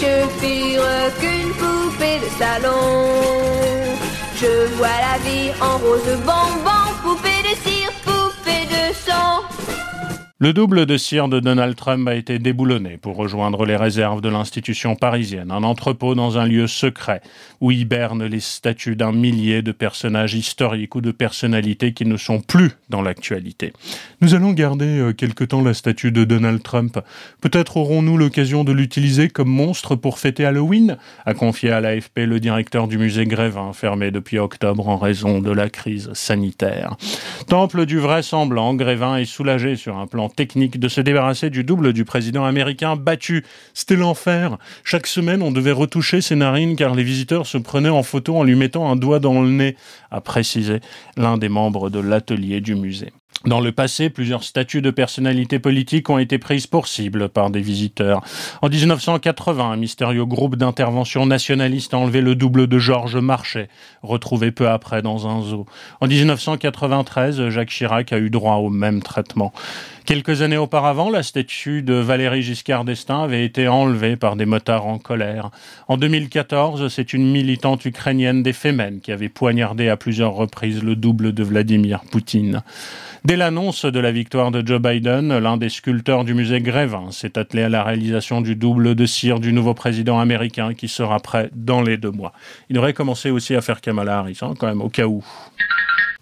Suis-je 0.03 0.27
pire 0.41 0.83
qu'une 1.21 1.53
poupée 1.55 2.19
de 2.19 2.31
salon 2.39 2.81
Je 4.41 4.67
vois 4.77 4.99
la 5.09 5.19
vie 5.25 5.51
en 5.61 5.79
rose 5.79 6.17
bonbon, 6.27 6.85
poupée 7.03 7.43
de 7.49 7.55
cire, 7.65 7.93
poupée 8.05 8.67
de 8.67 8.95
son. 9.07 9.52
Le 10.43 10.53
double 10.53 10.87
de 10.87 10.97
cire 10.97 11.29
de 11.29 11.39
Donald 11.39 11.77
Trump 11.77 12.09
a 12.09 12.17
été 12.17 12.41
déboulonné 12.41 12.97
pour 12.97 13.15
rejoindre 13.15 13.65
les 13.65 13.77
réserves 13.77 14.21
de 14.21 14.29
l'institution 14.29 14.97
parisienne, 14.97 15.53
un 15.53 15.63
entrepôt 15.63 16.17
dans 16.17 16.37
un 16.37 16.47
lieu 16.47 16.67
secret 16.67 17.21
où 17.61 17.71
hibernent 17.71 18.25
les 18.25 18.41
statues 18.41 18.97
d'un 18.97 19.13
millier 19.13 19.63
de 19.63 19.71
personnages 19.71 20.35
historiques 20.35 20.97
ou 20.97 21.01
de 21.01 21.13
personnalités 21.13 21.93
qui 21.93 22.07
ne 22.07 22.17
sont 22.17 22.41
plus 22.41 22.73
dans 22.89 23.03
l'actualité. 23.03 23.73
Nous 24.21 24.35
allons 24.35 24.51
garder 24.51 24.99
euh, 24.99 25.13
quelque 25.13 25.45
temps 25.45 25.63
la 25.63 25.75
statue 25.75 26.11
de 26.11 26.25
Donald 26.25 26.61
Trump. 26.61 26.99
Peut-être 27.41 27.77
aurons-nous 27.77 28.17
l'occasion 28.17 28.65
de 28.65 28.73
l'utiliser 28.73 29.29
comme 29.29 29.49
monstre 29.49 29.95
pour 29.95 30.19
fêter 30.19 30.45
Halloween, 30.45 30.97
a 31.25 31.35
confié 31.35 31.71
à 31.71 31.81
l'AFP 31.81 32.19
le 32.27 32.41
directeur 32.41 32.89
du 32.89 32.99
musée 32.99 33.27
Grévin, 33.27 33.73
fermé 33.73 34.11
depuis 34.11 34.41
octobre 34.41 34.89
en 34.89 34.97
raison 34.97 35.39
de 35.39 35.53
la 35.53 35.71
crise 35.71 36.13
sanitaire. 36.15 36.97
Temple 37.47 37.87
du 37.87 38.01
vrai 38.01 38.25
semblant, 38.25 38.75
Grévin 38.75 39.19
est 39.19 39.25
soulagé 39.25 39.77
sur 39.77 39.99
un 39.99 40.09
plan 40.09 40.32
technique 40.35 40.79
de 40.81 40.89
se 40.89 41.01
débarrasser 41.01 41.51
du 41.51 41.65
double 41.65 41.93
du 41.93 42.05
président 42.05 42.45
américain 42.45 42.97
battu. 42.97 43.45
C'était 43.75 43.97
l'enfer. 43.97 44.59
Chaque 44.85 45.07
semaine, 45.07 45.43
on 45.43 45.53
devait 45.53 45.73
retoucher 45.73 46.21
ses 46.21 46.37
narines 46.37 46.77
car 46.77 46.95
les 46.95 47.05
visiteurs 47.05 47.47
se 47.47 47.59
prenaient 47.59 47.89
en 47.89 48.03
photo 48.03 48.37
en 48.37 48.45
lui 48.45 48.57
mettant 48.57 48.91
un 48.91 48.97
doigt 48.97 49.19
dans 49.19 49.41
le 49.43 49.49
nez, 49.49 49.77
a 50.11 50.21
précisé 50.21 50.81
l'un 51.17 51.39
des 51.39 51.49
membres 51.49 51.91
de 51.91 52.01
l'atelier 52.01 52.61
du 52.61 52.75
musée. 52.75 53.13
Dans 53.45 53.61
le 53.61 53.73
passé, 53.73 54.09
plusieurs 54.09 54.45
statues 54.45 54.83
de 54.83 54.91
personnalités 54.93 55.59
politiques 55.59 56.09
ont 56.11 56.19
été 56.19 56.39
prises 56.39 56.69
pour 56.69 56.87
cible 56.87 57.29
par 57.29 57.51
des 57.51 57.61
visiteurs. 57.61 58.21
En 58.61 58.69
1980, 58.69 59.73
un 59.73 59.77
mystérieux 59.77 60.25
groupe 60.25 60.55
d'intervention 60.55 61.27
nationaliste 61.27 61.93
a 61.93 61.99
enlevé 61.99 62.21
le 62.21 62.37
double 62.37 62.69
de 62.69 62.79
Georges 62.79 63.17
Marchais, 63.17 63.69
retrouvé 64.03 64.53
peu 64.53 64.69
après 64.69 65.03
dans 65.03 65.27
un 65.27 65.43
zoo. 65.43 65.67
En 66.01 66.07
1993, 66.07 67.49
Jacques 67.49 67.71
Chirac 67.71 68.13
a 68.13 68.19
eu 68.19 68.31
droit 68.31 68.57
au 68.57 68.71
même 68.71 69.03
traitement. 69.03 69.53
Quelques 70.05 70.43
années 70.43 70.57
auparavant, 70.57 71.11
la 71.11 71.23
statue 71.23 71.83
de 71.83 71.95
Valéry 71.95 72.43
Giscard 72.43 72.85
d'Estaing 72.85 73.23
avait 73.23 73.45
été 73.45 73.69
enlevée 73.69 74.17
par 74.17 74.35
des 74.35 74.47
motards 74.47 74.87
en 74.87 74.99
colère. 74.99 75.51
En 75.87 75.97
2014, 75.97 76.89
c'est 76.89 77.13
une 77.13 77.31
militante 77.31 77.85
ukrainienne 77.85 78.43
des 78.43 78.53
Femen 78.53 79.01
qui 79.01 79.13
avait 79.13 79.29
poignardé 79.29 79.89
à 79.89 79.97
plusieurs 79.97 80.33
reprises 80.33 80.83
le 80.83 80.97
double 80.97 81.33
de 81.33 81.45
Vladimir 81.45 82.01
Poutine. 82.11 82.63
Dès 83.25 83.37
l'annonce 83.37 83.85
de 83.85 84.01
la 84.01 84.11
victoire 84.11 84.51
de 84.51 84.67
Joe 84.67 84.81
Biden, 84.83 85.39
l'un 85.39 85.57
des 85.57 85.69
sculpteurs 85.69 86.25
du 86.25 86.35
musée 86.35 86.61
Grévin 86.61 87.13
s'est 87.13 87.39
attelé 87.39 87.63
à 87.63 87.69
la 87.69 87.85
réalisation 87.85 88.41
du 88.41 88.57
double 88.57 88.97
de 88.97 89.07
cire 89.07 89.39
du 89.39 89.53
nouveau 89.53 89.75
président 89.75 90.19
américain 90.19 90.75
qui 90.75 90.89
sera 90.89 91.21
prêt 91.21 91.49
dans 91.55 91.81
les 91.81 91.97
deux 91.97 92.11
mois. 92.11 92.33
Il 92.71 92.79
aurait 92.79 92.93
commencé 92.93 93.31
aussi 93.31 93.55
à 93.55 93.61
faire 93.61 93.81
Kamala 93.81 94.19
Harris, 94.19 94.39
hein, 94.43 94.55
quand 94.59 94.67
même, 94.67 94.83
au 94.83 94.89
cas 94.89 95.07
où. 95.07 95.23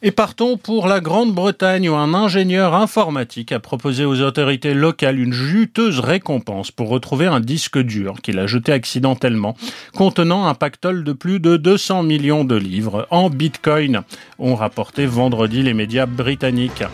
Et 0.02 0.12
partons 0.12 0.57
pour 0.57 0.88
la 0.88 1.00
Grande-Bretagne 1.00 1.90
où 1.90 1.95
un 1.95 2.14
ingénieur 2.14 2.75
informatique 2.75 3.52
a 3.52 3.61
proposé 3.61 4.07
aux 4.07 4.23
autorités 4.23 4.73
locales 4.73 5.19
une 5.19 5.35
juteuse 5.35 6.00
récompense 6.00 6.71
pour 6.71 6.88
retrouver 6.88 7.26
un 7.26 7.40
disque 7.40 7.78
dur 7.78 8.23
qu'il 8.23 8.38
a 8.38 8.47
jeté 8.47 8.73
accidentellement 8.73 9.54
contenant 9.95 10.47
un 10.47 10.54
pactole 10.54 11.04
de 11.04 11.12
plus 11.12 11.38
de 11.38 11.59
200 11.59 12.02
millions 12.04 12.45
de 12.45 12.57
livres 12.57 13.07
en 13.11 13.28
bitcoin, 13.28 14.00
ont 14.38 14.54
rapporté 14.54 15.04
vendredi 15.04 15.62
les 15.62 15.75
médias 15.75 16.07
britanniques. 16.07 16.85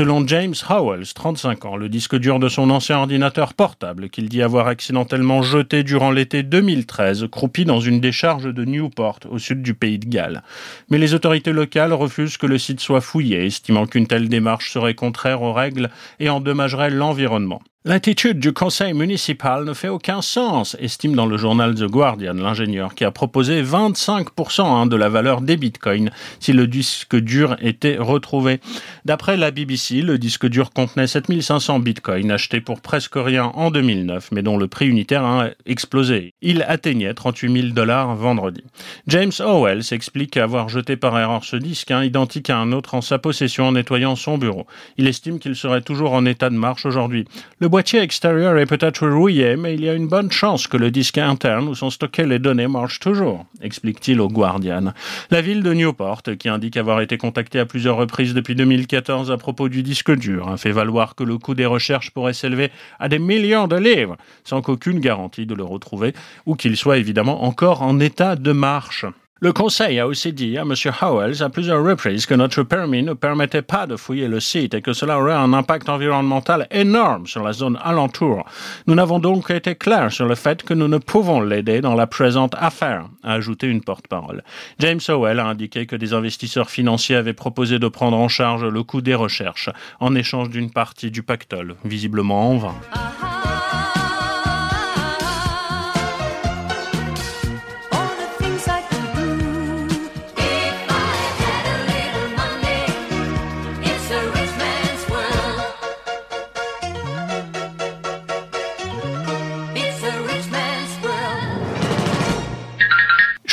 Selon 0.00 0.26
James 0.26 0.54
Howells, 0.66 1.12
35 1.14 1.66
ans, 1.66 1.76
le 1.76 1.90
disque 1.90 2.16
dur 2.16 2.38
de 2.38 2.48
son 2.48 2.70
ancien 2.70 2.96
ordinateur 2.96 3.52
portable 3.52 4.08
qu'il 4.08 4.30
dit 4.30 4.40
avoir 4.40 4.66
accidentellement 4.66 5.42
jeté 5.42 5.82
durant 5.82 6.10
l'été 6.10 6.42
2013 6.42 7.26
croupit 7.30 7.66
dans 7.66 7.80
une 7.80 8.00
décharge 8.00 8.44
de 8.44 8.64
Newport, 8.64 9.18
au 9.28 9.38
sud 9.38 9.60
du 9.60 9.74
pays 9.74 9.98
de 9.98 10.08
Galles. 10.08 10.42
Mais 10.88 10.96
les 10.96 11.12
autorités 11.12 11.52
locales 11.52 11.92
refusent 11.92 12.38
que 12.38 12.46
le 12.46 12.56
site 12.56 12.80
soit 12.80 13.02
fouillé, 13.02 13.44
estimant 13.44 13.84
qu'une 13.84 14.06
telle 14.06 14.30
démarche 14.30 14.70
serait 14.70 14.94
contraire 14.94 15.42
aux 15.42 15.52
règles 15.52 15.90
et 16.18 16.30
endommagerait 16.30 16.88
l'environnement. 16.88 17.60
L'attitude 17.86 18.38
du 18.38 18.52
conseil 18.52 18.92
municipal 18.92 19.64
ne 19.64 19.72
fait 19.72 19.88
aucun 19.88 20.20
sens, 20.20 20.76
estime 20.80 21.14
dans 21.14 21.24
le 21.24 21.38
journal 21.38 21.74
The 21.74 21.86
Guardian 21.86 22.34
l'ingénieur 22.34 22.94
qui 22.94 23.06
a 23.06 23.10
proposé 23.10 23.62
25% 23.62 24.60
hein, 24.60 24.84
de 24.84 24.96
la 24.96 25.08
valeur 25.08 25.40
des 25.40 25.56
bitcoins 25.56 26.10
si 26.40 26.52
le 26.52 26.66
disque 26.66 27.16
dur 27.16 27.56
était 27.62 27.96
retrouvé. 27.96 28.60
D'après 29.06 29.38
la 29.38 29.50
BBC, 29.50 30.02
le 30.02 30.18
disque 30.18 30.46
dur 30.46 30.74
contenait 30.74 31.06
7500 31.06 31.78
bitcoins 31.78 32.30
achetés 32.30 32.60
pour 32.60 32.82
presque 32.82 33.14
rien 33.16 33.44
en 33.44 33.70
2009, 33.70 34.28
mais 34.32 34.42
dont 34.42 34.58
le 34.58 34.68
prix 34.68 34.86
unitaire 34.86 35.24
a 35.24 35.48
explosé. 35.64 36.34
Il 36.42 36.62
atteignait 36.68 37.14
38 37.14 37.62
000 37.62 37.72
dollars 37.72 38.14
vendredi. 38.14 38.62
James 39.06 39.32
Howell 39.38 39.82
s'explique 39.84 40.36
avoir 40.36 40.68
jeté 40.68 40.98
par 40.98 41.18
erreur 41.18 41.44
ce 41.44 41.56
disque, 41.56 41.92
hein, 41.92 42.04
identique 42.04 42.50
à 42.50 42.58
un 42.58 42.72
autre 42.72 42.94
en 42.94 43.00
sa 43.00 43.18
possession 43.18 43.68
en 43.68 43.72
nettoyant 43.72 44.16
son 44.16 44.36
bureau. 44.36 44.66
Il 44.98 45.06
estime 45.06 45.38
qu'il 45.38 45.56
serait 45.56 45.80
toujours 45.80 46.12
en 46.12 46.26
état 46.26 46.50
de 46.50 46.56
marche 46.56 46.84
aujourd'hui 46.84 47.24
boîtier 47.70 48.00
extérieur 48.00 48.58
est 48.58 48.66
peut-être 48.66 49.06
rouillé, 49.08 49.56
mais 49.56 49.74
il 49.74 49.84
y 49.84 49.88
a 49.88 49.94
une 49.94 50.08
bonne 50.08 50.32
chance 50.32 50.66
que 50.66 50.76
le 50.76 50.90
disque 50.90 51.18
interne 51.18 51.68
où 51.68 51.74
sont 51.76 51.88
stockées 51.88 52.26
les 52.26 52.40
données 52.40 52.66
marche 52.66 52.98
toujours, 52.98 53.46
explique-t-il 53.62 54.20
au 54.20 54.28
Guardian. 54.28 54.92
La 55.30 55.40
ville 55.40 55.62
de 55.62 55.72
Newport, 55.72 56.22
qui 56.38 56.48
indique 56.48 56.76
avoir 56.76 57.00
été 57.00 57.16
contactée 57.16 57.60
à 57.60 57.66
plusieurs 57.66 57.96
reprises 57.96 58.34
depuis 58.34 58.56
2014 58.56 59.30
à 59.30 59.36
propos 59.36 59.68
du 59.68 59.84
disque 59.84 60.10
dur, 60.16 60.48
a 60.48 60.56
fait 60.56 60.72
valoir 60.72 61.14
que 61.14 61.22
le 61.22 61.38
coût 61.38 61.54
des 61.54 61.64
recherches 61.64 62.10
pourrait 62.10 62.32
s'élever 62.32 62.72
à 62.98 63.08
des 63.08 63.20
millions 63.20 63.68
de 63.68 63.76
livres, 63.76 64.16
sans 64.42 64.62
qu'aucune 64.62 64.98
garantie 64.98 65.46
de 65.46 65.54
le 65.54 65.64
retrouver, 65.64 66.12
ou 66.46 66.56
qu'il 66.56 66.76
soit 66.76 66.98
évidemment 66.98 67.44
encore 67.44 67.82
en 67.82 68.00
état 68.00 68.34
de 68.34 68.50
marche. 68.50 69.06
Le 69.42 69.54
Conseil 69.54 69.98
a 69.98 70.06
aussi 70.06 70.34
dit 70.34 70.58
à 70.58 70.62
M. 70.62 70.74
Howells 71.00 71.42
à 71.42 71.48
plusieurs 71.48 71.82
reprises 71.82 72.26
que 72.26 72.34
notre 72.34 72.62
permis 72.62 73.02
ne 73.02 73.14
permettait 73.14 73.62
pas 73.62 73.86
de 73.86 73.96
fouiller 73.96 74.28
le 74.28 74.38
site 74.38 74.74
et 74.74 74.82
que 74.82 74.92
cela 74.92 75.18
aurait 75.18 75.32
un 75.32 75.54
impact 75.54 75.88
environnemental 75.88 76.66
énorme 76.70 77.26
sur 77.26 77.42
la 77.42 77.54
zone 77.54 77.78
alentour. 77.82 78.44
Nous 78.86 78.94
n'avons 78.94 79.18
donc 79.18 79.50
été 79.50 79.76
clairs 79.76 80.12
sur 80.12 80.26
le 80.26 80.34
fait 80.34 80.62
que 80.62 80.74
nous 80.74 80.88
ne 80.88 80.98
pouvons 80.98 81.40
l'aider 81.40 81.80
dans 81.80 81.94
la 81.94 82.06
présente 82.06 82.54
affaire, 82.58 83.06
a 83.22 83.32
ajouté 83.32 83.66
une 83.66 83.80
porte-parole. 83.80 84.44
James 84.78 85.00
Howell 85.08 85.40
a 85.40 85.46
indiqué 85.46 85.86
que 85.86 85.96
des 85.96 86.12
investisseurs 86.12 86.68
financiers 86.68 87.16
avaient 87.16 87.32
proposé 87.32 87.78
de 87.78 87.88
prendre 87.88 88.18
en 88.18 88.28
charge 88.28 88.66
le 88.66 88.82
coût 88.82 89.00
des 89.00 89.14
recherches 89.14 89.70
en 90.00 90.14
échange 90.14 90.50
d'une 90.50 90.70
partie 90.70 91.10
du 91.10 91.22
pactole, 91.22 91.76
visiblement 91.86 92.50
en 92.50 92.58
vain. 92.58 92.74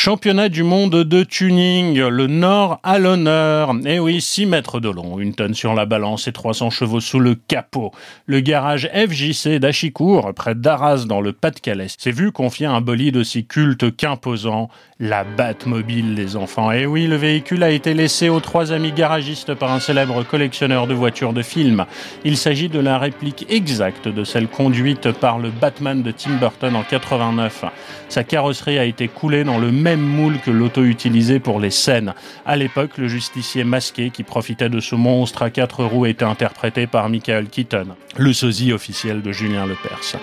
Championnat 0.07 0.47
du 0.47 0.63
monde 0.63 1.03
de 1.03 1.23
tuning, 1.23 1.99
le 1.99 2.27
Nord 2.27 2.79
à 2.81 2.97
l'honneur. 2.97 3.73
Eh 3.85 3.99
oui, 3.99 4.21
6 4.21 4.45
mètres 4.45 4.79
de 4.79 4.87
long, 4.87 5.19
une 5.19 5.35
tonne 5.35 5.53
sur 5.53 5.73
la 5.73 5.85
balance 5.85 6.29
et 6.29 6.31
300 6.31 6.69
chevaux 6.69 7.01
sous 7.01 7.19
le 7.19 7.35
capot. 7.35 7.91
Le 8.25 8.39
garage 8.39 8.89
FJC 8.93 9.59
d'Achicourt, 9.59 10.33
près 10.33 10.55
d'Arras 10.55 11.03
dans 11.05 11.19
le 11.19 11.33
Pas-de-Calais, 11.33 11.87
s'est 11.97 12.11
vu 12.11 12.31
confier 12.31 12.67
un 12.67 12.79
bolide 12.79 13.17
aussi 13.17 13.45
culte 13.45 13.97
qu'imposant, 13.97 14.69
la 15.01 15.25
Batmobile 15.25 16.13
les 16.13 16.37
enfants. 16.37 16.71
Eh 16.71 16.85
oui, 16.85 17.05
le 17.05 17.17
véhicule 17.17 17.61
a 17.61 17.69
été 17.69 17.93
laissé 17.93 18.29
aux 18.29 18.39
trois 18.39 18.71
amis 18.71 18.93
garagistes 18.93 19.55
par 19.55 19.73
un 19.73 19.81
célèbre 19.81 20.23
collectionneur 20.23 20.87
de 20.87 20.93
voitures 20.93 21.33
de 21.33 21.41
film. 21.41 21.85
Il 22.23 22.37
s'agit 22.37 22.69
de 22.69 22.79
la 22.79 22.97
réplique 22.97 23.45
exacte 23.49 24.07
de 24.07 24.23
celle 24.23 24.47
conduite 24.47 25.11
par 25.11 25.37
le 25.37 25.49
Batman 25.49 26.01
de 26.01 26.11
Tim 26.11 26.37
Burton 26.37 26.77
en 26.77 26.83
89. 26.83 27.65
Sa 28.07 28.23
carrosserie 28.23 28.79
a 28.79 28.85
été 28.85 29.09
coulée 29.09 29.43
dans 29.43 29.57
le 29.57 29.69
même 29.69 29.96
moule 30.01 30.39
que 30.39 30.51
l'auto 30.51 30.83
utilisé 30.83 31.39
pour 31.39 31.59
les 31.59 31.71
scènes. 31.71 32.13
À 32.45 32.55
l'époque, 32.55 32.97
le 32.97 33.07
justicier 33.07 33.63
masqué 33.63 34.09
qui 34.09 34.23
profitait 34.23 34.69
de 34.69 34.79
ce 34.79 34.95
monstre 34.95 35.43
à 35.43 35.49
quatre 35.49 35.83
roues 35.83 36.05
était 36.05 36.25
interprété 36.25 36.87
par 36.87 37.09
Michael 37.09 37.47
Keaton, 37.47 37.95
le 38.17 38.33
sosie 38.33 38.73
officiel 38.73 39.21
de 39.21 39.31
Julien 39.31 39.65
Lepers. 39.65 40.19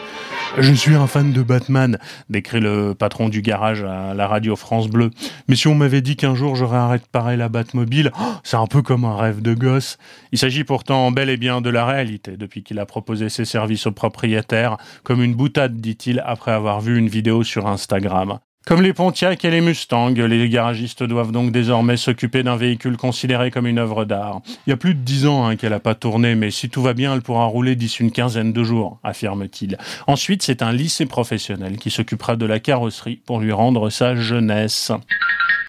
Je 0.58 0.72
suis 0.72 0.94
un 0.94 1.08
fan 1.08 1.32
de 1.32 1.42
Batman, 1.42 1.98
décrit 2.30 2.60
le 2.60 2.94
patron 2.94 3.28
du 3.28 3.42
garage 3.42 3.82
à 3.82 4.14
la 4.14 4.28
radio 4.28 4.54
France 4.54 4.88
Bleu. 4.88 5.10
Mais 5.48 5.56
si 5.56 5.66
on 5.66 5.74
m'avait 5.74 6.00
dit 6.00 6.14
qu'un 6.14 6.36
jour 6.36 6.54
j'aurais 6.54 6.78
arrêté 6.78 7.04
pareil 7.10 7.36
la 7.36 7.48
Batmobile, 7.48 8.12
oh, 8.16 8.34
c'est 8.44 8.56
un 8.56 8.68
peu 8.68 8.80
comme 8.80 9.04
un 9.04 9.16
rêve 9.16 9.42
de 9.42 9.52
gosse. 9.52 9.98
Il 10.30 10.38
s'agit 10.38 10.62
pourtant 10.62 11.10
bel 11.10 11.28
et 11.28 11.36
bien 11.36 11.60
de 11.60 11.70
la 11.70 11.84
réalité 11.84 12.36
depuis 12.36 12.62
qu'il 12.62 12.78
a 12.78 12.86
proposé 12.86 13.30
ses 13.30 13.44
services 13.44 13.86
aux 13.88 13.92
propriétaires, 13.92 14.76
comme 15.02 15.22
une 15.22 15.34
boutade, 15.34 15.80
dit-il, 15.80 16.22
après 16.24 16.52
avoir 16.52 16.80
vu 16.80 16.98
une 16.98 17.08
vidéo 17.08 17.42
sur 17.42 17.66
Instagram. 17.66 18.38
Comme 18.66 18.80
les 18.80 18.94
Pontiac 18.94 19.44
et 19.44 19.50
les 19.50 19.60
Mustangs, 19.60 20.08
les 20.08 20.48
garagistes 20.48 21.02
doivent 21.02 21.32
donc 21.32 21.52
désormais 21.52 21.98
s'occuper 21.98 22.42
d'un 22.42 22.56
véhicule 22.56 22.96
considéré 22.96 23.50
comme 23.50 23.66
une 23.66 23.78
œuvre 23.78 24.06
d'art. 24.06 24.40
Il 24.66 24.70
y 24.70 24.72
a 24.72 24.78
plus 24.78 24.94
de 24.94 25.00
dix 25.00 25.26
ans 25.26 25.46
hein, 25.46 25.56
qu'elle 25.56 25.72
n'a 25.72 25.80
pas 25.80 25.94
tourné, 25.94 26.34
mais 26.34 26.50
si 26.50 26.70
tout 26.70 26.80
va 26.80 26.94
bien, 26.94 27.12
elle 27.12 27.20
pourra 27.20 27.44
rouler 27.44 27.76
d'ici 27.76 28.02
une 28.02 28.10
quinzaine 28.10 28.54
de 28.54 28.64
jours, 28.64 28.98
affirme-t-il. 29.04 29.76
Ensuite, 30.06 30.42
c'est 30.42 30.62
un 30.62 30.72
lycée 30.72 31.04
professionnel 31.04 31.76
qui 31.76 31.90
s'occupera 31.90 32.36
de 32.36 32.46
la 32.46 32.58
carrosserie 32.58 33.20
pour 33.26 33.38
lui 33.38 33.52
rendre 33.52 33.90
sa 33.90 34.14
jeunesse. 34.14 34.92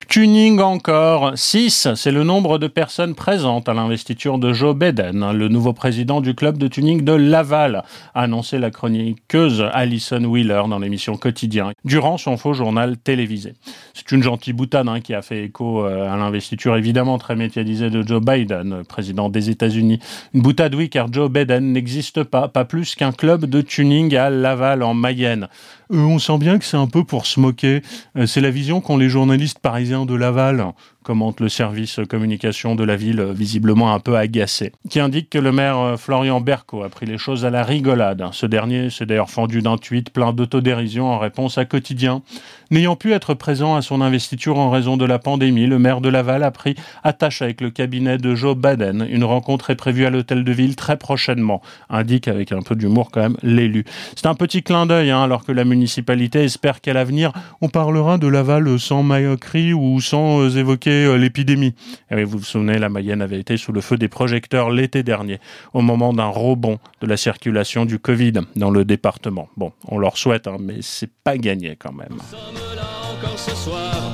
Tuning 0.08 0.60
encore. 0.60 1.34
6, 1.36 1.90
c'est 1.96 2.12
le 2.12 2.24
nombre 2.24 2.58
de 2.58 2.68
personnes 2.68 3.16
présentes 3.16 3.68
à 3.68 3.74
l'investiture 3.74 4.38
de 4.38 4.54
Joe 4.54 4.76
Biden, 4.76 5.32
le 5.32 5.48
nouveau 5.48 5.74
président 5.74 6.22
du 6.22 6.36
club 6.36 6.58
de 6.58 6.68
tuning 6.68 7.04
de 7.04 7.14
Laval, 7.14 7.84
a 8.14 8.22
annoncé 8.22 8.60
la 8.60 8.72
chroniqueuse 8.72 9.66
Alison 9.74 10.24
Wheeler 10.24 10.64
dans 10.70 10.80
l'émission 10.80 11.18
Quotidien, 11.18 11.72
durant 11.84 12.18
son 12.18 12.38
faux 12.38 12.54
journal 12.54 12.98
télévisé. 12.98 13.54
C'est 13.94 14.12
une 14.12 14.22
gentille 14.22 14.54
boutade 14.54 14.88
hein, 14.88 15.02
qui 15.02 15.14
a 15.14 15.22
fait 15.22 15.46
écho 15.46 15.86
euh, 15.86 16.12
à 16.12 16.16
l'investiture 16.18 16.78
évidemment 16.78 17.18
très 17.18 17.36
médiatisée 17.36 17.90
de 17.90 18.06
Joe 18.06 18.22
Biden, 18.22 18.84
président 18.88 19.30
des 19.30 19.50
États-Unis. 19.50 20.00
Une 20.34 20.42
boutade, 20.42 20.76
oui, 20.76 20.90
car 20.90 21.12
Joe 21.12 21.30
Biden 21.30 21.74
n'existe 21.74 22.24
pas, 22.24 22.48
pas 22.48 22.66
plus 22.66 22.96
qu'un 22.96 23.12
club 23.12 23.46
de 23.46 23.62
tuning 23.62 24.16
à 24.16 24.30
Laval 24.30 24.84
en 24.84 24.94
Mayenne. 24.94 25.48
Euh, 25.92 25.98
on 25.98 26.20
sent 26.20 26.38
bien 26.38 26.58
que 26.58 26.66
c'est 26.66 26.78
un 26.78 26.88
peu 26.88 27.04
pour 27.04 27.26
se 27.26 27.40
moquer. 27.40 27.82
Euh, 28.18 28.26
c'est 28.26 28.42
la 28.42 28.52
vision 28.52 28.82
qu'ont 28.82 28.98
les 28.98 29.10
journalistes 29.10 29.60
parisiens 29.60 30.06
de 30.06 30.16
Laval 30.16 30.74
commente 31.06 31.40
le 31.40 31.50
service 31.50 32.00
communication 32.10 32.74
de 32.74 32.84
la 32.84 32.96
ville, 32.96 33.22
visiblement 33.32 33.94
un 33.94 34.00
peu 34.00 34.18
agacé, 34.18 34.72
qui 34.90 35.00
indique 35.00 35.30
que 35.30 35.38
le 35.38 35.52
maire 35.52 35.78
euh, 35.78 35.98
Florian 35.98 36.42
Berco 36.42 36.82
a 36.82 36.90
pris 36.90 37.06
les 37.06 37.20
choses 37.20 37.46
à 37.46 37.52
la 37.52 37.64
rigolade. 37.64 38.24
Ce 38.32 38.48
dernier 38.48 38.90
s'est 38.90 39.06
d'ailleurs 39.06 39.30
fendu 39.30 39.62
d'un 39.62 39.78
tweet 39.78 40.10
plein 40.10 40.34
d'autodérision 40.34 41.06
en 41.06 41.20
réponse 41.20 41.60
à 41.60 41.66
Quotidien. 41.66 42.24
N'ayant 42.72 42.96
pu 42.96 43.14
être 43.14 43.36
présent 43.36 43.76
à 43.76 43.84
son 43.84 44.02
investiture 44.02 44.58
en 44.58 44.72
raison 44.72 44.98
de 44.98 45.06
la 45.06 45.20
pandémie, 45.20 45.68
le 45.68 45.78
maire 45.78 46.02
de 46.02 46.10
Laval 46.10 46.42
a 46.42 46.50
pris 46.50 46.74
attache 47.04 47.44
avec 47.44 47.62
le 47.62 47.70
cabinet 47.70 48.18
de 48.18 48.34
Joe 48.34 48.58
Baden. 48.58 49.06
Une 49.08 49.24
rencontre 49.24 49.70
est 49.70 49.76
prévue 49.76 50.08
à 50.08 50.10
l'hôtel 50.10 50.44
de 50.44 50.52
ville 50.52 50.76
très 50.76 50.98
prochainement, 50.98 51.62
indique 51.88 52.28
avec 52.28 52.52
un 52.52 52.64
peu 52.64 52.76
d'humour 52.76 53.12
quand 53.12 53.22
même 53.22 53.38
l'élu. 53.44 53.86
C'est 54.16 54.26
un 54.26 54.34
petit 54.34 54.64
clin 54.64 54.88
d'œil, 54.88 55.12
hein, 55.12 55.22
alors 55.22 55.46
que 55.46 55.52
la 55.52 55.66
municipalité 55.66 56.44
espère 56.44 56.82
qu'à 56.82 56.94
l'avenir, 56.94 57.32
on 57.62 57.70
parlera 57.70 58.18
de 58.18 58.28
Laval 58.28 58.80
sans 58.80 59.04
maïoquerie 59.04 59.74
ou 59.74 60.02
sans 60.02 60.42
euh, 60.42 60.50
évoquer 60.58 60.95
euh, 61.04 61.18
l'épidémie. 61.18 61.74
Et 62.10 62.24
vous 62.24 62.38
vous 62.38 62.44
souvenez, 62.44 62.78
la 62.78 62.90
Mayenne 62.90 63.22
avait 63.22 63.40
été 63.40 63.58
sous 63.58 63.72
le 63.72 63.82
feu 63.82 63.98
des 63.98 64.08
projecteurs 64.08 64.70
l'été 64.70 65.04
dernier, 65.04 65.40
au 65.74 65.82
moment 65.82 66.14
d'un 66.14 66.28
rebond 66.28 66.80
de 67.02 67.08
la 67.08 67.18
circulation 67.18 67.86
du 67.86 68.00
Covid 68.00 68.34
dans 68.56 68.72
le 68.72 68.86
département. 68.86 69.50
Bon, 69.58 69.74
on 69.88 69.98
leur 69.98 70.18
souhaite, 70.18 70.48
hein, 70.48 70.58
mais 70.60 70.78
c'est 70.82 71.12
pas 71.24 71.38
gagné 71.38 71.76
quand 71.78 71.94
même. 71.94 72.10
Nous 72.12 72.20
sommes 72.20 72.76
là 72.76 72.84
encore 73.18 73.40
ce 73.40 73.56
soir 73.56 74.14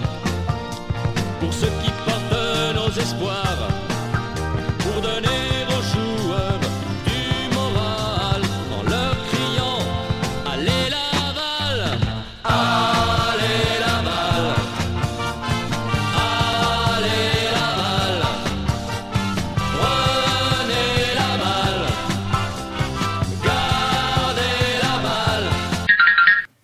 pour 1.40 1.52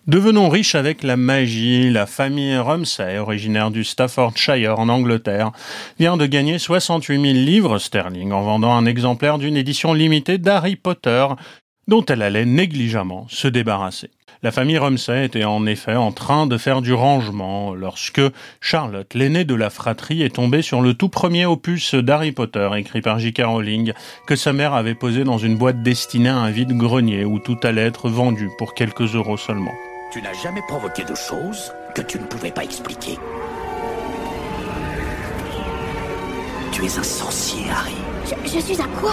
Devenons 0.08 0.48
riches 0.48 0.74
avec 0.74 1.02
la 1.02 1.18
magie. 1.18 1.90
La 1.90 2.06
famille 2.06 2.56
Rumsey, 2.56 3.18
originaire 3.18 3.70
du 3.70 3.84
Staffordshire 3.84 4.78
en 4.78 4.88
Angleterre, 4.88 5.52
vient 5.98 6.16
de 6.16 6.24
gagner 6.24 6.58
68 6.58 7.20
000 7.20 7.34
livres 7.34 7.78
sterling 7.78 8.32
en 8.32 8.40
vendant 8.40 8.74
un 8.74 8.86
exemplaire 8.86 9.36
d'une 9.36 9.58
édition 9.58 9.92
limitée 9.92 10.38
d'Harry 10.38 10.76
Potter 10.76 11.26
dont 11.88 12.02
elle 12.06 12.22
allait 12.22 12.46
négligemment 12.46 13.26
se 13.28 13.48
débarrasser. 13.48 14.08
La 14.42 14.50
famille 14.50 14.78
Rumsey 14.78 15.26
était 15.26 15.44
en 15.44 15.66
effet 15.66 15.96
en 15.96 16.12
train 16.12 16.46
de 16.46 16.56
faire 16.56 16.80
du 16.80 16.94
rangement 16.94 17.74
lorsque 17.74 18.22
Charlotte, 18.62 19.12
l'aînée 19.12 19.44
de 19.44 19.54
la 19.54 19.68
fratrie, 19.68 20.22
est 20.22 20.36
tombée 20.36 20.62
sur 20.62 20.80
le 20.80 20.94
tout 20.94 21.10
premier 21.10 21.44
opus 21.44 21.94
d'Harry 21.94 22.32
Potter 22.32 22.70
écrit 22.76 23.02
par 23.02 23.18
J.K. 23.18 23.42
Rowling 23.44 23.92
que 24.26 24.36
sa 24.36 24.54
mère 24.54 24.72
avait 24.72 24.94
posé 24.94 25.24
dans 25.24 25.38
une 25.38 25.58
boîte 25.58 25.82
destinée 25.82 26.30
à 26.30 26.36
un 26.36 26.50
vide-grenier 26.50 27.26
où 27.26 27.38
tout 27.40 27.58
allait 27.62 27.86
être 27.86 28.08
vendu 28.08 28.48
pour 28.56 28.72
quelques 28.72 29.14
euros 29.14 29.36
seulement. 29.36 29.74
Tu 30.10 30.22
n'as 30.22 30.32
jamais 30.32 30.62
provoqué 30.62 31.04
de 31.04 31.14
choses 31.14 31.74
que 31.94 32.00
tu 32.00 32.18
ne 32.18 32.24
pouvais 32.24 32.50
pas 32.50 32.64
expliquer. 32.64 33.18
Tu 36.72 36.86
es 36.86 36.98
un 36.98 37.02
sorcier, 37.02 37.66
Harry. 37.70 37.94
Je, 38.24 38.48
je 38.48 38.58
suis 38.58 38.80
un 38.80 38.88
quoi? 39.00 39.12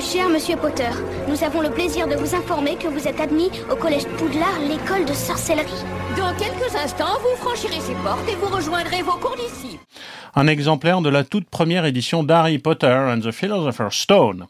Cher 0.00 0.28
Monsieur 0.28 0.56
Potter, 0.56 0.90
nous 1.28 1.44
avons 1.44 1.60
le 1.60 1.70
plaisir 1.70 2.08
de 2.08 2.16
vous 2.16 2.34
informer 2.34 2.74
que 2.76 2.88
vous 2.88 3.06
êtes 3.06 3.20
admis 3.20 3.50
au 3.70 3.76
Collège 3.76 4.06
Poudlard, 4.16 4.58
l'école 4.60 5.04
de 5.04 5.12
sorcellerie. 5.12 5.84
Dans 6.16 6.34
quelques 6.34 6.74
instants, 6.74 7.18
vous 7.20 7.36
franchirez 7.36 7.80
ces 7.80 7.94
portes 8.02 8.28
et 8.28 8.34
vous 8.34 8.48
rejoindrez 8.48 9.02
vos 9.02 9.18
cours 9.18 9.36
d'ici. 9.36 9.78
Un 10.38 10.46
exemplaire 10.46 11.00
de 11.00 11.08
la 11.08 11.24
toute 11.24 11.50
première 11.50 11.84
édition 11.84 12.22
d'Harry 12.22 12.60
Potter 12.60 12.86
and 12.86 13.18
the 13.18 13.32
Philosopher's 13.32 13.96
Stone, 13.96 14.46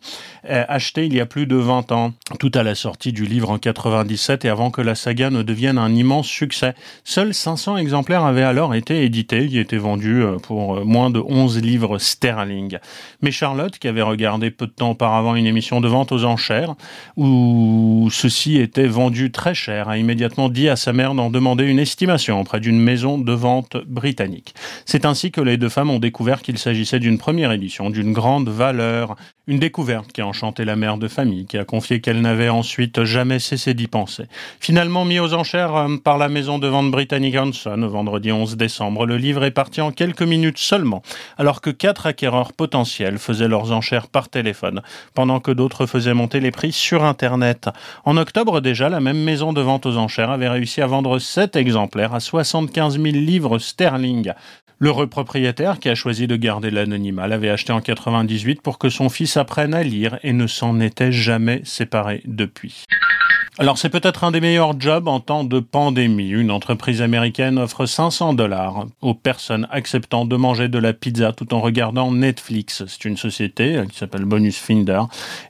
euh, 0.50 0.62
acheté 0.68 1.06
il 1.06 1.14
y 1.14 1.20
a 1.20 1.24
plus 1.24 1.46
de 1.46 1.56
20 1.56 1.92
ans, 1.92 2.12
tout 2.38 2.50
à 2.52 2.62
la 2.62 2.74
sortie 2.74 3.10
du 3.10 3.24
livre 3.24 3.48
en 3.48 3.56
97 3.56 4.44
et 4.44 4.50
avant 4.50 4.70
que 4.70 4.82
la 4.82 4.94
saga 4.94 5.30
ne 5.30 5.42
devienne 5.42 5.78
un 5.78 5.94
immense 5.94 6.26
succès. 6.26 6.74
Seuls 7.04 7.32
500 7.32 7.78
exemplaires 7.78 8.24
avaient 8.24 8.42
alors 8.42 8.74
été 8.74 9.02
édités, 9.02 9.46
ils 9.46 9.56
étaient 9.56 9.78
vendus 9.78 10.22
euh, 10.22 10.36
pour 10.36 10.76
euh, 10.76 10.84
moins 10.84 11.08
de 11.08 11.20
11 11.20 11.62
livres 11.62 11.96
sterling. 11.96 12.76
Mais 13.22 13.30
Charlotte, 13.30 13.78
qui 13.78 13.88
avait 13.88 14.02
regardé 14.02 14.50
peu 14.50 14.66
de 14.66 14.72
temps 14.72 14.90
auparavant 14.90 15.36
une 15.36 15.46
émission 15.46 15.80
de 15.80 15.88
vente 15.88 16.12
aux 16.12 16.24
enchères, 16.24 16.74
où 17.16 18.10
ceci 18.12 18.58
était 18.58 18.88
vendu 18.88 19.32
très 19.32 19.54
cher, 19.54 19.88
a 19.88 19.96
immédiatement 19.96 20.50
dit 20.50 20.68
à 20.68 20.76
sa 20.76 20.92
mère 20.92 21.14
d'en 21.14 21.30
demander 21.30 21.64
une 21.64 21.78
estimation 21.78 22.42
auprès 22.42 22.60
d'une 22.60 22.78
maison 22.78 23.16
de 23.16 23.32
vente 23.32 23.78
britannique. 23.86 24.54
C'est 24.84 25.06
ainsi 25.06 25.30
que 25.30 25.40
les 25.40 25.56
deux 25.56 25.70
ont 25.86 25.98
découvert 25.98 26.42
qu'il 26.42 26.58
s'agissait 26.58 26.98
d'une 26.98 27.18
première 27.18 27.52
édition, 27.52 27.90
d'une 27.90 28.12
grande 28.12 28.48
valeur, 28.48 29.16
une 29.46 29.58
découverte 29.58 30.12
qui 30.12 30.20
a 30.20 30.26
enchanté 30.26 30.64
la 30.64 30.76
mère 30.76 30.98
de 30.98 31.08
famille, 31.08 31.46
qui 31.46 31.56
a 31.56 31.64
confié 31.64 32.00
qu'elle 32.00 32.20
n'avait 32.20 32.50
ensuite 32.50 33.04
jamais 33.04 33.38
cessé 33.38 33.72
d'y 33.72 33.86
penser. 33.86 34.24
Finalement 34.60 35.04
mis 35.04 35.18
aux 35.20 35.32
enchères 35.32 35.74
euh, 35.74 35.96
par 35.96 36.18
la 36.18 36.28
maison 36.28 36.58
de 36.58 36.68
vente 36.68 36.90
britannique 36.90 37.36
Hanson, 37.36 37.86
vendredi 37.88 38.30
11 38.30 38.56
décembre, 38.56 39.06
le 39.06 39.16
livre 39.16 39.44
est 39.44 39.50
parti 39.50 39.80
en 39.80 39.90
quelques 39.90 40.22
minutes 40.22 40.58
seulement, 40.58 41.02
alors 41.38 41.60
que 41.60 41.70
quatre 41.70 42.06
acquéreurs 42.06 42.52
potentiels 42.52 43.18
faisaient 43.18 43.48
leurs 43.48 43.72
enchères 43.72 44.08
par 44.08 44.28
téléphone, 44.28 44.82
pendant 45.14 45.40
que 45.40 45.50
d'autres 45.50 45.86
faisaient 45.86 46.14
monter 46.14 46.40
les 46.40 46.50
prix 46.50 46.72
sur 46.72 47.02
Internet. 47.04 47.70
En 48.04 48.16
octobre 48.16 48.60
déjà, 48.60 48.88
la 48.88 49.00
même 49.00 49.22
maison 49.22 49.52
de 49.52 49.60
vente 49.60 49.86
aux 49.86 49.96
enchères 49.96 50.30
avait 50.30 50.48
réussi 50.48 50.82
à 50.82 50.86
vendre 50.86 51.18
sept 51.18 51.56
exemplaires 51.56 52.14
à 52.14 52.20
75 52.20 53.00
000 53.00 53.04
livres 53.16 53.58
sterling. 53.58 54.32
L'heureux 54.80 55.08
qui 55.80 55.88
a 55.88 55.94
choisi 55.94 56.26
de 56.26 56.36
garder 56.36 56.70
l'anonymat, 56.70 57.26
l'avait 57.26 57.50
acheté 57.50 57.72
en 57.72 57.80
98 57.80 58.62
pour 58.62 58.78
que 58.78 58.88
son 58.88 59.08
fils 59.08 59.36
apprenne 59.36 59.74
à 59.74 59.82
lire 59.82 60.18
et 60.22 60.32
ne 60.32 60.46
s'en 60.46 60.78
était 60.80 61.10
jamais 61.10 61.62
séparé 61.64 62.22
depuis. 62.26 62.84
Alors 63.60 63.76
c'est 63.76 63.88
peut-être 63.88 64.22
un 64.22 64.30
des 64.30 64.40
meilleurs 64.40 64.80
jobs 64.80 65.08
en 65.08 65.18
temps 65.18 65.42
de 65.42 65.58
pandémie. 65.58 66.28
Une 66.28 66.52
entreprise 66.52 67.02
américaine 67.02 67.58
offre 67.58 67.86
500 67.86 68.34
dollars 68.34 68.86
aux 69.00 69.14
personnes 69.14 69.66
acceptant 69.72 70.24
de 70.24 70.36
manger 70.36 70.68
de 70.68 70.78
la 70.78 70.92
pizza 70.92 71.32
tout 71.32 71.52
en 71.52 71.60
regardant 71.60 72.12
Netflix. 72.12 72.84
C'est 72.86 73.04
une 73.04 73.16
société 73.16 73.82
qui 73.90 73.98
s'appelle 73.98 74.26
Bonus 74.26 74.58
Finder 74.58 75.00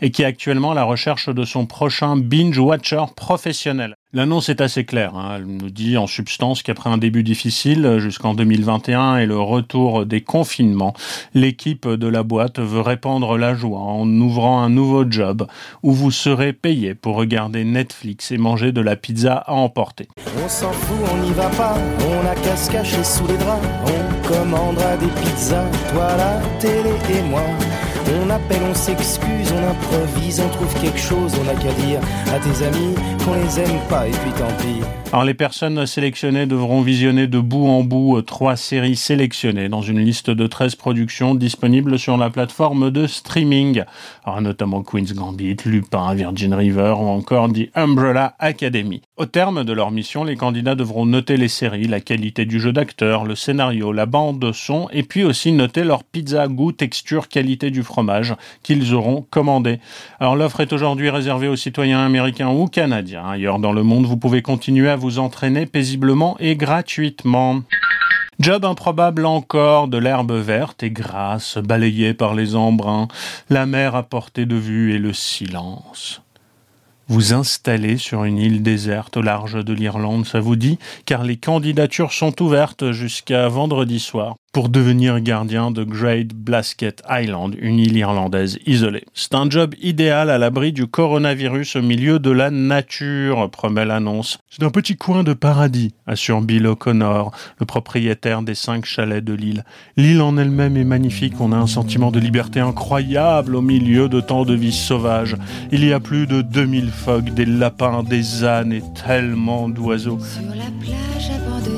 et 0.01 0.11
qui 0.11 0.23
est 0.23 0.25
actuellement 0.27 0.73
à 0.73 0.75
la 0.75 0.85
recherche 0.85 1.29
de 1.29 1.45
son 1.45 1.67
prochain 1.67 2.17
binge 2.17 2.59
watcher 2.59 3.05
professionnel. 3.15 3.98
L'annonce 4.15 4.49
est 4.49 4.63
assez 4.63 4.87
claire. 4.87 5.15
Hein. 5.17 5.35
Elle 5.37 5.45
nous 5.45 5.69
dit 5.69 5.99
en 5.99 6.07
substance 6.07 6.63
qu'après 6.63 6.89
un 6.89 6.97
début 6.97 7.23
difficile 7.23 7.99
jusqu'en 7.99 8.33
2021 8.33 9.19
et 9.19 9.27
le 9.27 9.39
retour 9.39 10.07
des 10.07 10.23
confinements, 10.23 10.95
l'équipe 11.35 11.87
de 11.87 12.07
la 12.07 12.23
boîte 12.23 12.59
veut 12.59 12.81
répandre 12.81 13.37
la 13.37 13.55
joie 13.55 13.81
en 13.81 14.09
ouvrant 14.09 14.63
un 14.63 14.71
nouveau 14.71 15.05
job 15.11 15.47
où 15.83 15.93
vous 15.93 16.11
serez 16.11 16.55
payé 16.55 16.95
pour 16.95 17.17
regarder 17.17 17.65
Netflix 17.65 18.31
et 18.31 18.39
manger 18.39 18.73
de 18.73 18.81
la 18.81 18.97
pizza 18.97 19.35
à 19.35 19.53
emporter. 19.53 20.09
On 20.43 20.49
s'en 20.49 20.73
fout, 20.73 20.97
on 21.13 21.19
n'y 21.19 21.33
va 21.33 21.51
pas, 21.51 21.77
on 22.09 22.27
a 22.27 22.35
qu'à 22.35 22.57
se 22.57 22.71
cacher 22.71 23.05
sous 23.05 23.27
les 23.27 23.37
draps, 23.37 23.69
on 23.85 24.27
commandera 24.27 24.97
des 24.97 25.09
pizzas, 25.21 25.67
toi 25.93 26.17
la 26.17 26.41
télé 26.59 26.95
et 27.11 27.23
moi. 27.29 27.43
On 28.11 28.31
appelle, 28.31 28.63
on 28.63 28.75
s'excuse, 28.75 29.53
on 29.53 29.69
improvise, 29.69 30.41
on 30.41 30.49
trouve 30.49 30.81
quelque 30.81 30.99
chose, 30.99 31.33
on 31.39 31.45
n'a 31.45 31.55
qu'à 31.55 31.73
dire 31.75 32.01
à 32.33 32.39
tes 32.39 32.65
amis 32.65 32.95
qu'on 33.23 33.35
les 33.35 33.61
aime 33.61 33.81
pas 33.89 34.09
et 34.09 34.13
puis 34.13 34.31
tant 34.39 34.49
pis. 34.63 34.83
Alors 35.11 35.25
les 35.25 35.33
personnes 35.33 35.87
sélectionnées 35.87 36.45
devront 36.45 36.83
visionner 36.83 37.27
de 37.27 37.39
bout 37.39 37.67
en 37.67 37.83
bout 37.83 38.19
euh, 38.19 38.23
trois 38.23 38.57
séries 38.57 38.95
sélectionnées 38.95 39.71
dans 39.71 39.81
une 39.81 40.01
liste 40.01 40.29
de 40.29 40.47
13 40.47 40.75
productions 40.75 41.35
disponibles 41.35 41.99
sur 41.99 42.19
la 42.19 42.29
plateforme 42.29 42.91
de 42.91 43.07
streaming. 43.07 43.85
Notamment 44.41 44.83
Queen's 44.83 45.15
Gambit, 45.15 45.57
Lupin, 45.65 46.15
Virgin 46.15 46.53
River 46.53 46.95
ou 46.99 47.07
encore 47.07 47.51
The 47.51 47.71
Umbrella 47.75 48.35
Academy. 48.39 49.01
Au 49.17 49.25
terme 49.25 49.65
de 49.65 49.73
leur 49.73 49.91
mission, 49.91 50.25
les 50.25 50.37
candidats 50.37 50.75
devront 50.75 51.07
noter 51.07 51.39
les 51.39 51.49
séries, 51.49 51.89
la 51.89 52.01
qualité 52.01 52.45
du 52.45 52.61
jeu 52.61 52.73
d'acteur, 52.73 53.25
le 53.25 53.35
scénario, 53.35 53.93
la 53.93 54.05
bande 54.05 54.53
son 54.53 54.89
et 54.93 55.03
puis 55.03 55.25
aussi 55.25 55.53
noter 55.53 55.85
leur 55.85 56.05
pizza, 56.05 56.49
goût, 56.49 56.73
texture, 56.73 57.29
qualité 57.29 57.71
du 57.71 57.83
qu'ils 58.63 58.95
auront 58.95 59.27
commandé. 59.31 59.81
Alors 60.21 60.37
l'offre 60.37 60.61
est 60.61 60.73
aujourd'hui 60.73 61.11
réservée 61.11 61.49
aux 61.49 61.57
citoyens 61.57 62.05
américains 62.05 62.51
ou 62.51 62.67
canadiens. 62.67 63.29
Ailleurs 63.29 63.59
dans 63.59 63.73
le 63.73 63.83
monde, 63.83 64.07
vous 64.07 64.17
pouvez 64.17 64.43
continuer 64.43 64.89
à 64.89 64.97
vous 64.97 65.19
entraîner 65.19 65.67
paisiblement 65.67 66.37
et 66.39 66.57
gratuitement. 66.57 67.63
Job 68.41 68.65
improbable 68.65 69.27
encore, 69.27 69.89
de 69.89 69.99
l'herbe 69.99 70.33
verte 70.33 70.85
et 70.85 70.91
grasse, 70.91 71.59
balayée 71.59 72.15
par 72.15 72.35
les 72.35 72.55
embruns, 72.55 73.09
la 73.51 73.67
mer 73.67 73.97
à 73.97 74.05
portée 74.05 74.47
de 74.47 74.55
vue 74.55 74.95
et 74.95 74.99
le 74.99 75.13
silence. 75.13 76.23
Vous 77.09 77.33
installer 77.33 77.97
sur 77.97 78.25
une 78.25 78.39
île 78.39 78.63
déserte 78.63 79.17
au 79.17 79.23
large 79.23 79.65
de 79.65 79.73
l'Irlande, 79.73 80.27
ça 80.27 80.41
vous 80.41 80.57
dit? 80.57 80.79
Car 81.07 81.25
les 81.25 81.37
candidatures 81.37 82.13
sont 82.13 82.41
ouvertes 82.43 82.93
jusqu'à 82.93 83.49
vendredi 83.49 83.99
soir 83.99 84.37
pour 84.53 84.69
devenir 84.71 85.21
gardien 85.21 85.71
de 85.71 85.85
Great 85.85 86.35
Blasket 86.35 87.03
Island, 87.09 87.55
une 87.61 87.79
île 87.79 87.97
irlandaise 87.97 88.59
isolée. 88.67 89.05
C'est 89.15 89.35
un 89.35 89.49
job 89.49 89.75
idéal 89.81 90.31
à 90.31 90.39
l'abri 90.39 90.73
du 90.73 90.87
coronavirus 90.87 91.77
au 91.77 91.83
milieu 91.83 92.19
de 92.19 92.31
la 92.31 92.51
nature, 92.51 93.51
promet 93.51 93.85
l'annonce. 93.85 94.39
C'est 94.51 94.65
un 94.65 94.71
petit 94.71 94.97
coin 94.97 95.23
de 95.23 95.35
paradis, 95.35 95.93
assure 96.07 96.41
Bill 96.41 96.67
O'Connor, 96.67 97.33
le 97.61 97.67
propriétaire 97.67 98.43
des 98.43 98.55
cinq 98.55 98.85
chalets 98.85 99.25
de 99.25 99.35
l'île. 99.35 99.65
L'île 99.97 100.23
en 100.23 100.37
elle-même 100.39 100.77
est 100.77 100.85
magnifique, 100.85 101.41
on 101.41 101.53
a 101.53 101.57
un 101.57 101.67
sentiment 101.67 102.11
de 102.11 102.19
liberté 102.19 102.61
incroyable 102.61 103.55
au 103.55 103.63
milieu 103.63 104.09
de 104.09 104.21
tant 104.21 104.45
de 104.45 104.55
vie 104.55 104.73
sauvage. 104.73 105.37
Il 105.73 105.85
y 105.85 105.93
a 105.93 106.01
plus 106.01 106.27
de 106.27 106.41
2000 106.41 106.91
phoques, 106.91 107.35
des 107.35 107.47
lapins, 107.47 108.03
des 108.03 108.45
ânes 108.45 108.73
et 108.73 108.83
tellement 109.07 109.69
d'oiseaux. 109.69 110.19
Sur 110.21 110.49
la 110.55 110.71
plage 110.81 111.78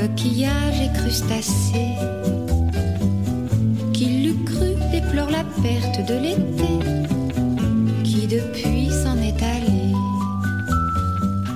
coquillages 0.00 0.80
et 0.80 0.92
crustacés, 0.98 1.94
qui 3.92 4.06
l'eût 4.22 4.44
cru 4.44 4.74
déplore 4.92 5.30
la 5.30 5.44
perte 5.62 6.08
de 6.08 6.14
l'été, 6.14 6.72
qui 8.02 8.26
depuis. 8.26 8.79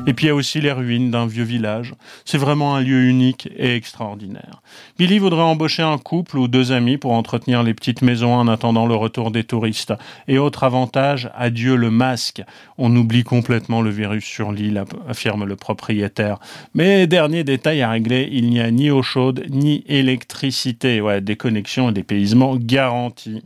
Et 0.06 0.12
puis 0.12 0.26
il 0.26 0.28
y 0.28 0.30
a 0.30 0.34
aussi 0.34 0.60
les 0.60 0.72
ruines 0.72 1.10
d'un 1.10 1.26
vieux 1.26 1.44
village. 1.44 1.94
C'est 2.26 2.36
vraiment 2.38 2.74
un 2.76 2.82
lieu 2.82 3.04
unique 3.04 3.48
et 3.56 3.74
extraordinaire. 3.74 4.60
Billy 4.98 5.18
voudrait 5.18 5.42
embaucher 5.42 5.82
un 5.82 5.96
couple 5.96 6.38
ou 6.38 6.46
deux 6.46 6.72
amis 6.72 6.98
pour 6.98 7.12
entretenir 7.12 7.62
les 7.62 7.72
petites 7.72 8.02
maisons 8.02 8.34
en 8.34 8.46
attendant 8.46 8.86
le 8.86 8.94
retour 8.94 9.30
des 9.30 9.44
touristes. 9.44 9.94
Et 10.28 10.36
autre 10.38 10.62
avantage, 10.64 11.30
adieu 11.34 11.76
le 11.76 11.90
masque. 11.90 12.42
On 12.76 12.94
oublie 12.94 13.24
complètement 13.24 13.80
le 13.80 13.90
virus 13.90 14.24
sur 14.24 14.52
l'île, 14.52 14.84
affirme 15.08 15.44
le 15.44 15.56
propriétaire. 15.56 16.38
Mais 16.74 17.06
dernier 17.06 17.42
détail 17.42 17.80
à 17.80 17.90
régler, 17.90 18.28
il 18.30 18.50
n'y 18.50 18.60
a 18.60 18.70
ni 18.70 18.90
eau 18.90 19.02
chaude 19.02 19.46
ni 19.48 19.84
électricité. 19.86 21.00
Ouais, 21.00 21.22
des 21.22 21.36
connexions 21.36 21.88
et 21.88 21.92
des 21.92 22.02
paysements 22.02 22.56
garantis. 22.56 23.42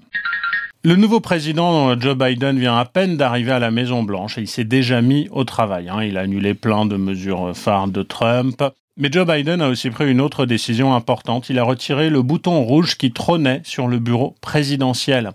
Le 0.85 0.95
nouveau 0.95 1.19
président 1.19 1.99
Joe 1.99 2.17
Biden 2.17 2.57
vient 2.59 2.79
à 2.79 2.85
peine 2.85 3.17
d'arriver 3.17 3.51
à 3.51 3.59
la 3.59 3.73
Maison 3.73 4.05
Blanche 4.05 4.39
et 4.39 4.43
il 4.43 4.47
s'est 4.47 4.63
déjà 4.63 5.03
mis 5.03 5.29
au 5.33 5.43
travail. 5.43 5.89
hein. 5.89 6.05
Il 6.05 6.17
a 6.17 6.21
annulé 6.21 6.55
plein 6.55 6.87
de 6.87 6.97
mesures 6.97 7.51
phares 7.57 7.89
de 7.89 8.05
Trump. 8.05 8.63
Mais 8.97 9.11
Joe 9.11 9.27
Biden 9.27 9.61
a 9.61 9.69
aussi 9.69 9.91
pris 9.91 10.09
une 10.09 10.21
autre 10.21 10.47
décision 10.47 10.95
importante. 10.95 11.51
Il 11.51 11.59
a 11.59 11.65
retiré 11.65 12.11
le 12.11 12.23
bouton 12.23 12.63
rouge 12.63 12.97
qui 12.97 13.13
trônait 13.13 13.61
sur 13.65 13.89
le 13.89 13.99
bureau 13.99 14.37
présidentiel. 14.41 15.33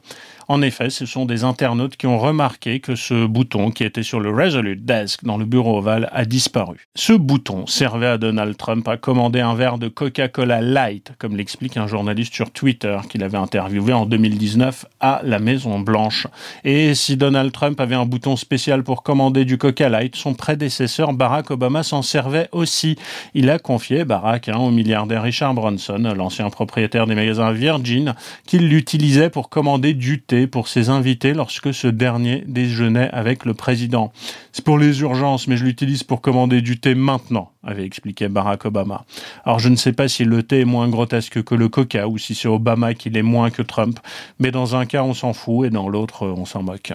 En 0.48 0.62
effet, 0.62 0.90
ce 0.90 1.06
sont 1.06 1.26
des 1.26 1.44
internautes 1.44 1.96
qui 1.96 2.08
ont 2.08 2.20
remarqué 2.20 2.80
que 2.80 2.96
ce 2.96 3.26
bouton 3.26 3.72
qui 3.72 3.84
était 3.84 4.04
sur 4.04 4.20
le 4.20 4.30
Resolute 4.30 4.86
Desk 4.86 5.24
dans 5.24 5.38
le 5.38 5.46
bureau 5.46 5.78
ovale 5.78 6.10
a 6.12 6.26
disparu. 6.26 6.88
Ce 6.96 7.14
bouton 7.14 7.66
servait 7.66 8.08
à 8.08 8.18
Donald 8.18 8.58
Trump 8.58 8.88
à 8.88 8.98
commander 8.98 9.40
un 9.40 9.56
verre 9.56 9.78
de 9.78 9.88
Coca-Cola 9.88 10.62
Light, 10.62 11.14
comme 11.18 11.38
l'explique 11.38 11.78
un 11.78 11.88
journaliste 11.88 12.34
sur 12.34 12.52
Twitter 12.52 12.98
qu'il 13.10 13.24
avait 13.24 13.38
interviewé 13.38 13.94
en 13.94 14.06
2019 14.06 14.86
à 15.00 15.22
la 15.24 15.40
Maison 15.40 15.80
Blanche. 15.80 16.28
Et 16.64 16.94
si 16.96 17.16
Donald 17.16 17.52
Trump 17.52 17.80
avait 17.80 17.96
un 17.96 18.06
bouton 18.06 18.36
spécial 18.36 18.84
pour 18.84 19.04
commander 19.04 19.46
du 19.46 19.58
Coca 19.58 19.90
Light, 19.90 20.16
son 20.16 20.34
prédécesseur 20.34 21.14
Barack 21.14 21.52
Obama 21.52 21.84
s'en 21.84 22.02
servait 22.02 22.50
aussi. 22.52 22.98
Il 23.34 23.50
a 23.50 23.60
confié 23.60 24.06
Barack 24.06 24.50
hein, 24.50 24.58
au 24.58 24.72
milliardaire 24.72 25.24
Richard 25.24 25.54
Branson, 25.54 26.14
l'ancien 26.16 26.50
propriétaire 26.50 27.08
des 27.08 27.16
magasins 27.16 27.52
Virgin, 27.52 28.16
qu'il 28.46 28.68
l'utilisait 28.68 29.30
pour 29.30 29.50
commander 29.50 29.94
du 29.94 30.22
thé 30.22 30.33
pour 30.48 30.68
ses 30.68 30.90
invités 30.90 31.34
lorsque 31.34 31.74
ce 31.74 31.88
dernier 31.88 32.44
déjeunait 32.48 33.10
avec 33.12 33.46
le 33.46 33.54
président. 33.54 34.12
C'est 34.52 34.66
pour 34.66 34.78
les 34.78 35.02
urgences, 35.02 35.48
mais 35.48 35.58
je 35.58 35.64
l'utilise 35.64 36.04
pour 36.04 36.22
commander 36.22 36.62
du 36.62 36.80
thé 36.80 36.96
maintenant, 36.96 37.52
avait 37.64 37.86
expliqué 37.86 38.28
Barack 38.28 38.66
Obama. 38.66 39.06
Alors 39.46 39.60
je 39.60 39.70
ne 39.70 39.76
sais 39.76 39.94
pas 39.94 40.08
si 40.08 40.26
le 40.26 40.44
thé 40.44 40.62
est 40.62 40.66
moins 40.66 40.90
grotesque 40.90 41.44
que 41.44 41.56
le 41.56 41.70
coca 41.70 42.08
ou 42.08 42.18
si 42.18 42.36
c'est 42.36 42.48
Obama 42.48 42.94
qui 42.94 43.10
l'est 43.10 43.22
moins 43.22 43.50
que 43.50 43.62
Trump, 43.62 44.00
mais 44.40 44.52
dans 44.52 44.76
un 44.76 44.86
cas 44.86 45.04
on 45.04 45.14
s'en 45.14 45.34
fout 45.34 45.68
et 45.68 45.70
dans 45.70 45.88
l'autre 45.88 46.28
on 46.28 46.46
s'en 46.46 46.64
moque. 46.64 46.94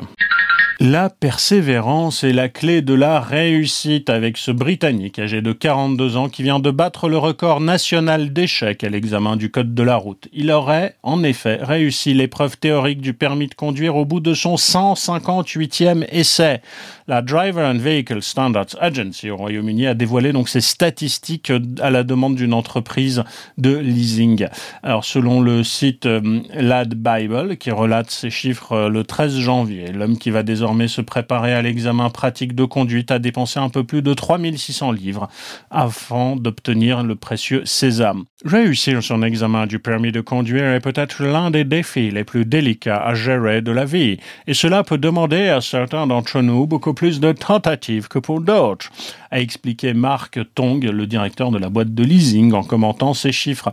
La 0.80 1.10
persévérance 1.10 2.22
est 2.22 2.32
la 2.32 2.48
clé 2.48 2.82
de 2.82 2.94
la 2.94 3.18
réussite 3.18 4.08
avec 4.08 4.36
ce 4.36 4.52
Britannique 4.52 5.18
âgé 5.18 5.42
de 5.42 5.50
42 5.50 6.16
ans 6.16 6.28
qui 6.28 6.44
vient 6.44 6.60
de 6.60 6.70
battre 6.70 7.08
le 7.08 7.18
record 7.18 7.60
national 7.60 8.32
d'échecs 8.32 8.84
à 8.84 8.88
l'examen 8.88 9.34
du 9.34 9.50
code 9.50 9.74
de 9.74 9.82
la 9.82 9.96
route. 9.96 10.28
Il 10.32 10.52
aurait, 10.52 10.94
en 11.02 11.24
effet, 11.24 11.58
réussi 11.60 12.14
l'épreuve 12.14 12.58
théorique 12.58 13.00
du 13.00 13.12
permis 13.12 13.48
de 13.48 13.54
conduire 13.54 13.96
au 13.96 14.04
bout 14.04 14.20
de 14.20 14.34
son 14.34 14.54
158e 14.54 16.06
essai. 16.12 16.60
La 17.08 17.22
Driver 17.22 17.68
and 17.68 17.78
Vehicle 17.78 18.22
Standards 18.22 18.76
Agency 18.78 19.30
au 19.30 19.36
Royaume-Uni 19.36 19.88
a 19.88 19.94
dévoilé 19.94 20.30
donc 20.30 20.48
ses 20.48 20.60
statistiques 20.60 21.50
à 21.80 21.90
la 21.90 22.04
demande 22.04 22.36
d'une 22.36 22.54
entreprise 22.54 23.24
de 23.56 23.76
leasing. 23.76 24.46
Alors, 24.84 25.04
selon 25.04 25.40
le 25.40 25.64
site 25.64 26.06
euh, 26.06 26.40
Lad 26.54 26.94
Bible, 26.94 27.56
qui 27.56 27.72
relate 27.72 28.12
ces 28.12 28.30
chiffres 28.30 28.72
euh, 28.72 28.88
le 28.88 29.02
13 29.02 29.38
janvier, 29.38 29.90
l'homme 29.90 30.18
qui 30.18 30.30
va 30.30 30.44
désormais 30.44 30.67
se 30.88 31.00
préparer 31.00 31.54
à 31.54 31.62
l'examen 31.62 32.10
pratique 32.10 32.54
de 32.54 32.64
conduite 32.64 33.10
a 33.10 33.18
dépensé 33.18 33.58
un 33.58 33.68
peu 33.68 33.84
plus 33.84 34.02
de 34.02 34.14
3600 34.14 34.92
livres 34.92 35.28
avant 35.70 36.36
d'obtenir 36.36 37.02
le 37.02 37.14
précieux 37.14 37.62
sésame. 37.64 38.24
Réussir 38.44 39.02
son 39.02 39.22
examen 39.22 39.66
du 39.66 39.78
permis 39.78 40.12
de 40.12 40.20
conduire 40.20 40.72
est 40.72 40.80
peut-être 40.80 41.22
l'un 41.24 41.50
des 41.50 41.64
défis 41.64 42.10
les 42.10 42.24
plus 42.24 42.44
délicats 42.44 43.02
à 43.02 43.14
gérer 43.14 43.62
de 43.62 43.72
la 43.72 43.84
vie, 43.84 44.18
et 44.46 44.54
cela 44.54 44.84
peut 44.84 44.98
demander 44.98 45.48
à 45.48 45.60
certains 45.60 46.06
d'entre 46.06 46.40
nous 46.40 46.66
beaucoup 46.66 46.94
plus 46.94 47.20
de 47.20 47.32
tentatives 47.32 48.08
que 48.08 48.18
pour 48.18 48.40
d'autres, 48.40 48.90
a 49.30 49.40
expliqué 49.40 49.94
Marc 49.94 50.38
Tong, 50.54 50.82
le 50.82 51.06
directeur 51.06 51.50
de 51.50 51.58
la 51.58 51.68
boîte 51.68 51.94
de 51.94 52.04
leasing, 52.04 52.52
en 52.52 52.62
commentant 52.62 53.14
ces 53.14 53.32
chiffres. 53.32 53.72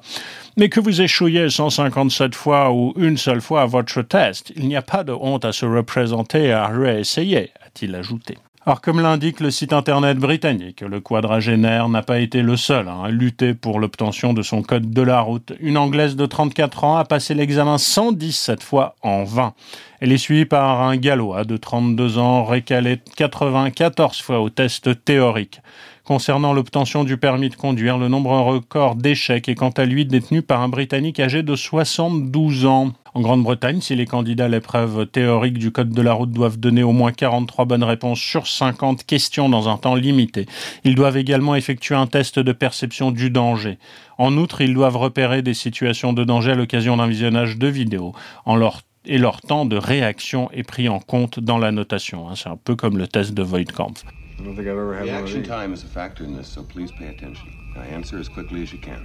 Mais 0.58 0.70
que 0.70 0.80
vous 0.80 1.02
échouiez 1.02 1.50
157 1.50 2.36
fois 2.36 2.72
ou 2.72 2.94
une 2.98 3.18
seule 3.18 3.42
fois 3.42 3.64
à 3.64 3.66
votre 3.66 4.02
test, 4.02 4.54
il 4.56 4.68
n'y 4.68 4.76
a 4.76 4.82
pas 4.82 5.04
de 5.04 5.14
honte 5.14 5.46
à 5.46 5.52
se 5.52 5.66
représenter 5.66 6.46
et 6.46 6.52
à 6.52 6.68
réessayer, 6.68 7.52
a-t-il 7.66 7.96
ajouté. 7.96 8.38
Alors, 8.68 8.82
comme 8.82 9.00
l'indique 9.00 9.42
le 9.42 9.52
site 9.52 9.74
internet 9.74 10.18
britannique, 10.18 10.82
le 10.82 11.00
quadragénaire 11.00 11.88
n'a 11.88 12.02
pas 12.02 12.18
été 12.18 12.42
le 12.42 12.58
seul 12.58 12.88
à 12.88 13.10
lutter 13.10 13.54
pour 13.54 13.80
l'obtention 13.80 14.34
de 14.34 14.42
son 14.42 14.64
code 14.64 14.90
de 14.90 15.02
la 15.04 15.22
route. 15.22 15.54
Une 15.60 15.78
Anglaise 15.78 16.16
de 16.16 16.26
34 16.26 16.84
ans 16.84 16.98
a 16.98 17.06
passé 17.06 17.36
l'examen 17.36 17.78
117 17.78 18.64
fois 18.64 18.96
en 19.04 19.24
vain. 19.24 19.54
Elle 20.00 20.12
est 20.12 20.18
suivie 20.18 20.46
par 20.46 20.82
un 20.82 20.98
Gallois 20.98 21.44
de 21.44 21.58
32 21.58 22.18
ans 22.18 22.44
récalé 22.44 23.02
94 23.16 24.20
fois 24.22 24.40
au 24.40 24.50
test 24.50 25.06
théorique. 25.06 25.62
Concernant 26.04 26.52
l'obtention 26.52 27.04
du 27.04 27.18
permis 27.18 27.50
de 27.50 27.56
conduire, 27.56 28.00
le 28.00 28.08
nombre 28.08 28.32
record 28.32 28.96
d'échecs 28.96 29.48
est 29.48 29.54
quant 29.54 29.70
à 29.70 29.86
lui 29.86 30.08
détenu 30.08 30.42
par 30.42 30.62
un 30.62 30.70
Britannique 30.70 31.20
âgé 31.20 31.44
de 31.44 31.56
72 31.56 32.66
ans. 32.66 32.94
En 33.16 33.22
Grande-Bretagne, 33.22 33.80
si 33.80 33.96
les 33.96 34.06
candidats 34.06 34.46
à 34.46 34.48
l'épreuve 34.50 35.06
théorique 35.06 35.58
du 35.58 35.72
Code 35.72 35.92
de 35.92 36.02
la 36.02 36.12
route 36.12 36.34
doivent 36.34 36.60
donner 36.60 36.84
au 36.84 36.92
moins 36.92 37.14
43 37.14 37.64
bonnes 37.64 37.86
réponses 37.86 38.20
sur 38.20 38.46
50 38.46 39.06
questions 39.06 39.48
dans 39.48 39.70
un 39.70 39.78
temps 39.78 39.96
limité, 39.96 40.48
ils 40.84 40.96
doivent 40.96 41.16
également 41.16 41.56
effectuer 41.56 41.96
un 41.96 42.08
test 42.08 42.40
de 42.40 42.52
perception 42.52 43.12
du 43.12 43.30
danger. 43.30 43.78
En 44.18 44.36
outre, 44.36 44.60
ils 44.60 44.74
doivent 44.74 44.98
repérer 44.98 45.42
des 45.42 45.54
situations 45.54 46.12
de 46.12 46.26
danger 46.26 46.52
à 46.52 46.56
l'occasion 46.56 46.98
d'un 46.98 47.08
visionnage 47.08 47.58
de 47.58 47.68
vidéos 47.68 48.12
en 48.44 48.58
leur 48.58 48.82
et 49.06 49.18
leur 49.18 49.40
temps 49.40 49.66
de 49.66 49.78
réaction 49.78 50.52
est 50.52 50.64
pris 50.64 50.90
en 50.90 51.00
compte 51.00 51.40
dans 51.40 51.58
la 51.58 51.72
notation. 51.72 52.36
C'est 52.36 52.50
un 52.50 52.58
peu 52.58 52.76
comme 52.76 52.98
le 52.98 53.08
test 53.08 53.34
de 53.34 53.44
Voigtkampf. 53.44 54.04
I 54.38 54.44
don't 54.44 54.56
think 54.56 54.68
I've 54.68 54.78
ever 54.78 54.94
had 54.94 55.06
Reaction 55.06 55.42
time 55.44 55.74
is 55.74 55.86
a 55.86 55.88
factor 55.88 56.26
in 56.26 56.36
this, 56.36 56.48
so 56.48 56.64
please 56.64 56.92
pay 56.92 57.08
attention. 57.08 57.48
Now 57.76 57.84
answer 57.84 58.20
as 58.20 58.28
quickly 58.28 58.64
as 58.64 58.74
you 58.74 58.80
can. 58.80 59.00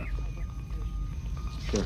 Sure. 1.71 1.85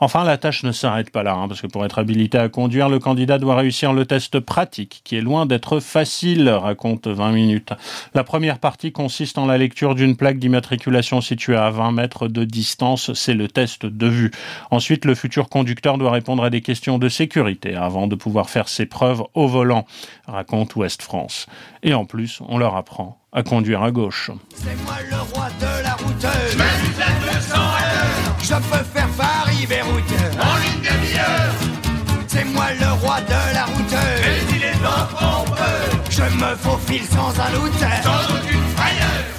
Enfin, 0.00 0.24
la 0.24 0.38
tâche 0.38 0.64
ne 0.64 0.72
s'arrête 0.72 1.10
pas 1.10 1.22
là, 1.22 1.34
hein, 1.34 1.48
parce 1.48 1.60
que 1.60 1.66
pour 1.66 1.84
être 1.84 1.98
habilité 1.98 2.38
à 2.38 2.48
conduire, 2.48 2.88
le 2.88 2.98
candidat 2.98 3.38
doit 3.38 3.56
réussir 3.56 3.92
le 3.92 4.06
test 4.06 4.40
pratique, 4.40 5.02
qui 5.04 5.16
est 5.16 5.20
loin 5.20 5.46
d'être 5.46 5.80
facile, 5.80 6.48
raconte 6.48 7.06
20 7.06 7.32
minutes. 7.32 7.72
La 8.14 8.24
première 8.24 8.58
partie 8.58 8.92
consiste 8.92 9.38
en 9.38 9.46
la 9.46 9.58
lecture 9.58 9.94
d'une 9.94 10.16
plaque 10.16 10.38
d'immatriculation 10.38 11.20
située 11.20 11.56
à 11.56 11.70
20 11.70 11.92
mètres 11.92 12.28
de 12.28 12.44
distance, 12.44 13.12
c'est 13.14 13.34
le 13.34 13.48
test 13.48 13.86
de 13.86 14.06
vue. 14.06 14.30
Ensuite, 14.70 15.04
le 15.04 15.14
futur 15.14 15.48
conducteur 15.48 15.98
doit 15.98 16.10
répondre 16.10 16.44
à 16.44 16.50
des 16.50 16.60
questions 16.60 16.98
de 16.98 17.08
sécurité 17.08 17.74
avant 17.74 18.06
de 18.06 18.14
pouvoir 18.14 18.50
faire 18.50 18.68
ses 18.68 18.86
preuves 18.86 19.22
au 19.34 19.46
volant, 19.46 19.86
raconte 20.26 20.76
Ouest 20.76 21.02
France. 21.02 21.46
Et 21.82 21.94
en 21.94 22.04
plus, 22.04 22.40
on 22.48 22.58
leur 22.58 22.76
apprend 22.76 23.18
à 23.32 23.42
conduire 23.42 23.82
à 23.82 23.90
gauche. 23.90 24.30
Je 28.44 28.48
Je 28.50 28.54
peux 28.56 28.84
faire 28.92 29.08
Paris 29.16 29.66
Beyrouth 29.66 30.02
en 30.38 30.56
une 30.58 30.82
demi-heure. 30.82 31.54
C'est 32.26 32.44
moi 32.44 32.66
le 32.78 32.92
roi 33.00 33.22
de 33.22 33.54
la 33.54 33.64
route. 33.64 33.90
Mais 33.90 34.56
il 34.56 34.62
est 34.62 34.86
en 34.86 35.06
trompe. 35.16 35.58
Je 36.10 36.22
me 36.22 36.54
faufile 36.56 37.04
sans 37.06 37.30
un 37.30 37.50
doute. 37.52 37.72
Sans 37.78 38.34
aucune 38.34 38.60
frayeur. 38.76 39.33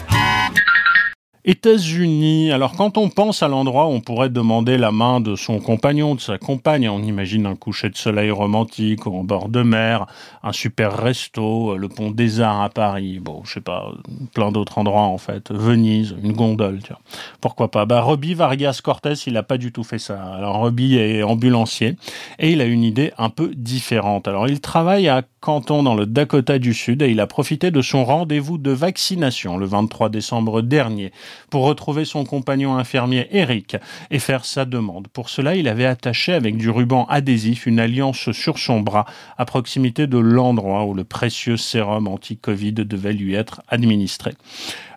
États-Unis. 1.45 2.51
Alors 2.51 2.73
quand 2.73 2.97
on 2.97 3.09
pense 3.09 3.43
à 3.43 3.47
l'endroit 3.47 3.85
on 3.85 4.01
pourrait 4.01 4.29
demander 4.29 4.77
la 4.77 4.91
main 4.91 5.21
de 5.21 5.35
son 5.35 5.59
compagnon, 5.59 6.15
de 6.15 6.19
sa 6.19 6.39
compagne, 6.39 6.89
on 6.89 7.03
imagine 7.03 7.45
un 7.45 7.55
coucher 7.55 7.89
de 7.89 7.95
soleil 7.95 8.31
romantique 8.31 9.05
en 9.05 9.23
bord 9.23 9.49
de 9.49 9.61
mer, 9.61 10.07
un 10.41 10.51
super 10.51 10.97
resto, 10.97 11.77
le 11.77 11.87
pont 11.87 12.09
des 12.09 12.41
Arts 12.41 12.61
à 12.61 12.69
Paris, 12.69 13.19
bon, 13.19 13.43
je 13.45 13.53
sais 13.53 13.61
pas, 13.61 13.91
plein 14.33 14.51
d'autres 14.51 14.79
endroits 14.79 15.03
en 15.03 15.19
fait, 15.19 15.51
Venise, 15.51 16.15
une 16.23 16.33
gondole, 16.33 16.79
tiens. 16.83 16.97
Pourquoi 17.41 17.69
pas? 17.69 17.85
Bah 17.85 18.01
Robbie 18.01 18.33
Vargas 18.33 18.79
Cortés, 18.83 19.13
il 19.27 19.37
a 19.37 19.43
pas 19.43 19.57
du 19.57 19.71
tout 19.71 19.83
fait 19.83 19.99
ça. 19.99 20.21
Alors 20.23 20.57
Robbie 20.57 20.95
est 20.95 21.21
ambulancier 21.21 21.95
et 22.39 22.51
il 22.51 22.61
a 22.61 22.65
une 22.65 22.83
idée 22.83 23.11
un 23.19 23.29
peu 23.29 23.51
différente. 23.55 24.27
Alors 24.27 24.47
il 24.47 24.61
travaille 24.61 25.07
à 25.07 25.23
Canton 25.41 25.83
dans 25.83 25.93
le 25.93 26.07
Dakota 26.07 26.57
du 26.57 26.73
Sud 26.73 27.03
et 27.03 27.09
il 27.09 27.19
a 27.19 27.27
profité 27.27 27.69
de 27.69 27.83
son 27.83 28.03
rendez-vous 28.03 28.57
de 28.57 28.71
vaccination 28.71 29.57
le 29.57 29.67
23 29.67 30.09
décembre 30.09 30.63
dernier 30.63 31.11
pour 31.49 31.63
retrouver 31.63 32.05
son 32.05 32.25
compagnon 32.25 32.77
infirmier 32.77 33.27
Eric 33.31 33.77
et 34.11 34.19
faire 34.19 34.45
sa 34.45 34.65
demande. 34.65 35.07
Pour 35.07 35.29
cela, 35.29 35.55
il 35.55 35.67
avait 35.67 35.85
attaché 35.85 36.33
avec 36.33 36.57
du 36.57 36.69
ruban 36.69 37.05
adhésif 37.09 37.65
une 37.65 37.79
alliance 37.79 38.31
sur 38.31 38.57
son 38.57 38.81
bras 38.81 39.05
à 39.37 39.45
proximité 39.45 40.07
de 40.07 40.17
l'endroit 40.17 40.85
où 40.85 40.93
le 40.93 41.03
précieux 41.03 41.57
sérum 41.57 42.07
anti-Covid 42.07 42.73
devait 42.73 43.13
lui 43.13 43.33
être 43.35 43.61
administré. 43.67 44.33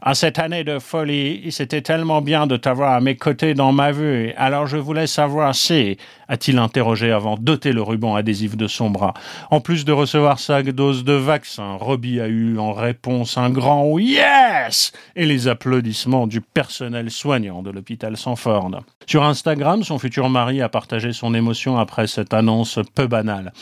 En 0.01 0.15
cette 0.15 0.39
année 0.39 0.63
de 0.63 0.79
folie, 0.79 1.51
c'était 1.51 1.83
tellement 1.83 2.23
bien 2.23 2.47
de 2.47 2.57
t'avoir 2.57 2.93
à 2.93 3.01
mes 3.01 3.17
côtés 3.17 3.55
dans 3.55 3.73
ma 3.73 3.91
vue. 3.91 4.33
Alors 4.37 4.67
je 4.67 4.77
voulais 4.77 5.09
savoir 5.09 5.55
si, 5.55 5.97
a-t-il 6.29 6.59
interrogé 6.59 7.11
avant 7.11 7.37
d'ôter 7.37 7.73
le 7.73 7.83
ruban 7.83 8.15
adhésif 8.15 8.57
de 8.57 8.69
son 8.69 8.91
bras. 8.91 9.15
En 9.51 9.61
plus 9.61 9.85
de 9.85 9.93
recevoir 9.93 10.39
sa 10.39 10.63
dose 10.63 11.03
de 11.03 11.15
vaccin, 11.15 11.75
Robbie 11.75 12.21
a 12.21 12.29
eu 12.29 12.59
en 12.59 12.73
réponse 12.73 13.37
un 13.39 13.51
grand 13.51 13.99
yes 13.99 14.93
et 15.17 15.27
les 15.27 15.49
applaudissements 15.49 16.27
du 16.27 16.41
personnel 16.41 17.11
soignant 17.11 17.63
de 17.63 17.71
l'hôpital 17.71 18.17
Sanford. 18.17 18.83
Sur 19.07 19.25
Instagram, 19.25 19.83
son 19.83 19.99
futur 19.99 20.29
mari 20.29 20.63
a 20.63 20.69
partagé 20.69 21.13
son 21.13 21.35
émotion 21.35 21.79
après 21.79 22.07
cette 22.07 22.35
annonce 22.35 22.79
peu 22.95 23.07
banale. 23.07 23.53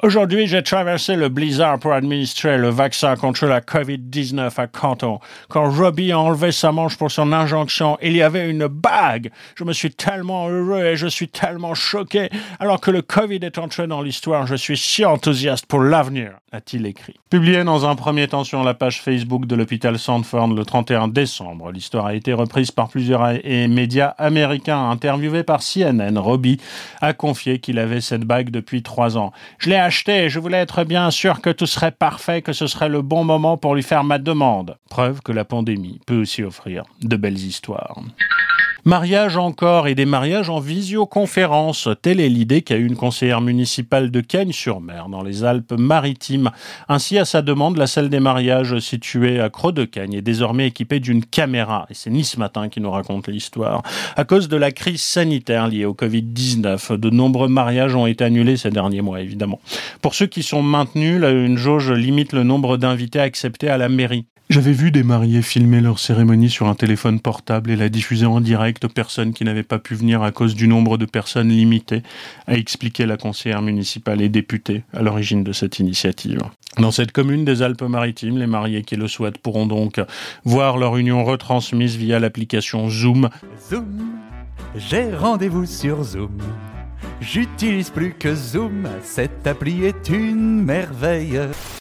Aujourd'hui, 0.00 0.46
j'ai 0.46 0.62
traversé 0.62 1.16
le 1.16 1.28
blizzard 1.28 1.80
pour 1.80 1.92
administrer 1.92 2.56
le 2.56 2.68
vaccin 2.68 3.16
contre 3.16 3.46
la 3.46 3.60
COVID-19 3.60 4.52
à 4.56 4.68
Canton. 4.68 5.18
Quand 5.48 5.68
Robbie 5.68 6.12
a 6.12 6.20
enlevé 6.20 6.52
sa 6.52 6.70
manche 6.70 6.96
pour 6.96 7.10
son 7.10 7.32
injonction, 7.32 7.98
il 8.00 8.12
y 8.12 8.22
avait 8.22 8.48
une 8.48 8.68
bague. 8.68 9.32
Je 9.56 9.64
me 9.64 9.72
suis 9.72 9.90
tellement 9.90 10.48
heureux 10.48 10.84
et 10.84 10.94
je 10.94 11.08
suis 11.08 11.26
tellement 11.26 11.74
choqué. 11.74 12.28
Alors 12.60 12.80
que 12.80 12.92
le 12.92 13.02
Covid 13.02 13.40
est 13.42 13.58
entré 13.58 13.88
dans 13.88 14.00
l'histoire, 14.00 14.46
je 14.46 14.54
suis 14.54 14.76
si 14.76 15.04
enthousiaste 15.04 15.66
pour 15.66 15.80
l'avenir, 15.80 16.34
a-t-il 16.52 16.86
écrit. 16.86 17.16
Publié 17.28 17.64
dans 17.64 17.84
un 17.84 17.96
premier 17.96 18.28
temps 18.28 18.44
sur 18.44 18.62
la 18.62 18.74
page 18.74 19.02
Facebook 19.02 19.46
de 19.46 19.56
l'hôpital 19.56 19.98
Sandford 19.98 20.54
le 20.54 20.64
31 20.64 21.08
décembre, 21.08 21.72
l'histoire 21.72 22.06
a 22.06 22.14
été 22.14 22.32
reprise 22.32 22.70
par 22.70 22.88
plusieurs 22.88 23.32
médias 23.44 24.14
américains. 24.16 24.90
Interviewé 24.90 25.42
par 25.42 25.58
CNN, 25.60 26.16
Robbie 26.18 26.60
a 27.00 27.14
confié 27.14 27.58
qu'il 27.58 27.80
avait 27.80 28.00
cette 28.00 28.22
bague 28.22 28.50
depuis 28.50 28.84
trois 28.84 29.18
ans. 29.18 29.32
Je 29.58 29.70
l'ai 29.70 29.87
acheté 29.88 30.28
je 30.28 30.38
voulais 30.38 30.58
être 30.58 30.84
bien 30.84 31.10
sûr 31.10 31.40
que 31.40 31.48
tout 31.48 31.64
serait 31.64 31.92
parfait, 31.92 32.42
que 32.42 32.52
ce 32.52 32.66
serait 32.66 32.90
le 32.90 33.00
bon 33.00 33.24
moment 33.24 33.56
pour 33.56 33.74
lui 33.74 33.82
faire 33.82 34.04
ma 34.04 34.18
demande. 34.18 34.76
Preuve 34.90 35.22
que 35.22 35.32
la 35.32 35.46
pandémie 35.46 35.98
peut 36.06 36.20
aussi 36.20 36.42
offrir 36.42 36.84
de 37.00 37.16
belles 37.16 37.38
histoires. 37.38 37.98
Mariage 38.88 39.36
encore 39.36 39.86
et 39.86 39.94
des 39.94 40.06
mariages 40.06 40.48
en 40.48 40.60
visioconférence. 40.60 41.90
Telle 42.00 42.20
est 42.20 42.30
l'idée 42.30 42.62
qu'a 42.62 42.78
eu 42.78 42.86
une 42.86 42.96
conseillère 42.96 43.42
municipale 43.42 44.10
de 44.10 44.22
Cagnes-sur-Mer, 44.22 45.10
dans 45.10 45.22
les 45.22 45.44
Alpes-Maritimes. 45.44 46.50
Ainsi, 46.88 47.18
à 47.18 47.26
sa 47.26 47.42
demande, 47.42 47.76
la 47.76 47.86
salle 47.86 48.08
des 48.08 48.18
mariages 48.18 48.78
située 48.78 49.40
à 49.40 49.50
Croix-de-Cagnes 49.50 50.14
est 50.14 50.22
désormais 50.22 50.68
équipée 50.68 51.00
d'une 51.00 51.22
caméra. 51.22 51.84
Et 51.90 51.94
c'est 51.94 52.08
Nice 52.08 52.38
Matin 52.38 52.70
qui 52.70 52.80
nous 52.80 52.90
raconte 52.90 53.28
l'histoire. 53.28 53.82
À 54.16 54.24
cause 54.24 54.48
de 54.48 54.56
la 54.56 54.72
crise 54.72 55.02
sanitaire 55.02 55.68
liée 55.68 55.84
au 55.84 55.92
Covid-19, 55.92 56.94
de 56.96 57.10
nombreux 57.10 57.48
mariages 57.48 57.94
ont 57.94 58.06
été 58.06 58.24
annulés 58.24 58.56
ces 58.56 58.70
derniers 58.70 59.02
mois, 59.02 59.20
évidemment. 59.20 59.60
Pour 60.00 60.14
ceux 60.14 60.28
qui 60.28 60.42
sont 60.42 60.62
maintenus, 60.62 61.22
une 61.22 61.58
jauge 61.58 61.92
limite 61.92 62.32
le 62.32 62.42
nombre 62.42 62.78
d'invités 62.78 63.20
acceptés 63.20 63.68
à 63.68 63.76
la 63.76 63.90
mairie. 63.90 64.24
J'avais 64.50 64.72
vu 64.72 64.90
des 64.90 65.02
mariés 65.02 65.42
filmer 65.42 65.82
leur 65.82 65.98
cérémonie 65.98 66.48
sur 66.48 66.68
un 66.68 66.74
téléphone 66.74 67.20
portable 67.20 67.70
et 67.70 67.76
la 67.76 67.90
diffuser 67.90 68.24
en 68.24 68.40
direct 68.40 68.82
aux 68.86 68.88
personnes 68.88 69.34
qui 69.34 69.44
n'avaient 69.44 69.62
pas 69.62 69.78
pu 69.78 69.94
venir 69.94 70.22
à 70.22 70.32
cause 70.32 70.54
du 70.54 70.68
nombre 70.68 70.96
de 70.96 71.04
personnes 71.04 71.50
limitées, 71.50 72.02
a 72.46 72.54
expliqué 72.54 73.04
la 73.04 73.18
conseillère 73.18 73.60
municipale 73.60 74.22
et 74.22 74.30
députée 74.30 74.84
à 74.94 75.02
l'origine 75.02 75.44
de 75.44 75.52
cette 75.52 75.80
initiative. 75.80 76.40
Dans 76.78 76.90
cette 76.90 77.12
commune 77.12 77.44
des 77.44 77.60
Alpes-Maritimes, 77.60 78.38
les 78.38 78.46
mariés 78.46 78.84
qui 78.84 78.96
le 78.96 79.06
souhaitent 79.06 79.36
pourront 79.36 79.66
donc 79.66 80.00
voir 80.44 80.78
leur 80.78 80.96
union 80.96 81.24
retransmise 81.24 81.96
via 81.96 82.18
l'application 82.18 82.88
Zoom. 82.88 83.28
Zoom, 83.68 84.12
j'ai 84.76 85.14
rendez-vous 85.14 85.66
sur 85.66 86.02
Zoom. 86.02 86.38
J'utilise 87.20 87.90
plus 87.90 88.14
que 88.14 88.34
Zoom, 88.34 88.88
cette 89.02 89.46
appli 89.46 89.84
est 89.84 90.08
une 90.08 90.62
merveille. 90.62 91.40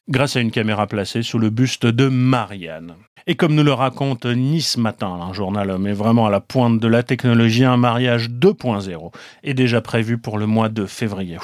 Grâce 0.10 0.36
à 0.36 0.41
une 0.41 0.51
caméra 0.51 0.88
placée 0.88 1.23
sous 1.23 1.39
le 1.39 1.49
buste 1.49 1.86
de 1.86 2.08
Marianne. 2.08 2.95
Et 3.30 3.36
comme 3.36 3.56
nous 3.56 3.63
le 3.63 3.73
raconte 3.73 4.25
Nice 4.25 4.77
Matin, 4.77 5.08
un 5.08 5.34
journal 5.34 5.69
est 5.69 5.93
vraiment 5.93 6.27
à 6.27 6.30
la 6.30 6.39
pointe 6.39 6.80
de 6.80 6.88
la 6.88 7.03
technologie, 7.03 7.65
un 7.65 7.75
mariage 7.75 8.30
2.0 8.30 9.12
est 9.43 9.53
déjà 9.53 9.82
prévu 9.82 10.17
pour 10.17 10.38
le 10.38 10.45
mois 10.45 10.69
de 10.69 10.86
février. 10.86 11.38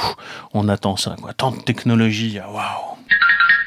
on 0.54 0.70
attend 0.70 0.96
ça, 0.96 1.16
quoi. 1.22 1.34
Tant 1.34 1.52
de 1.52 1.60
technologie, 1.60 2.40
waouh 2.40 2.98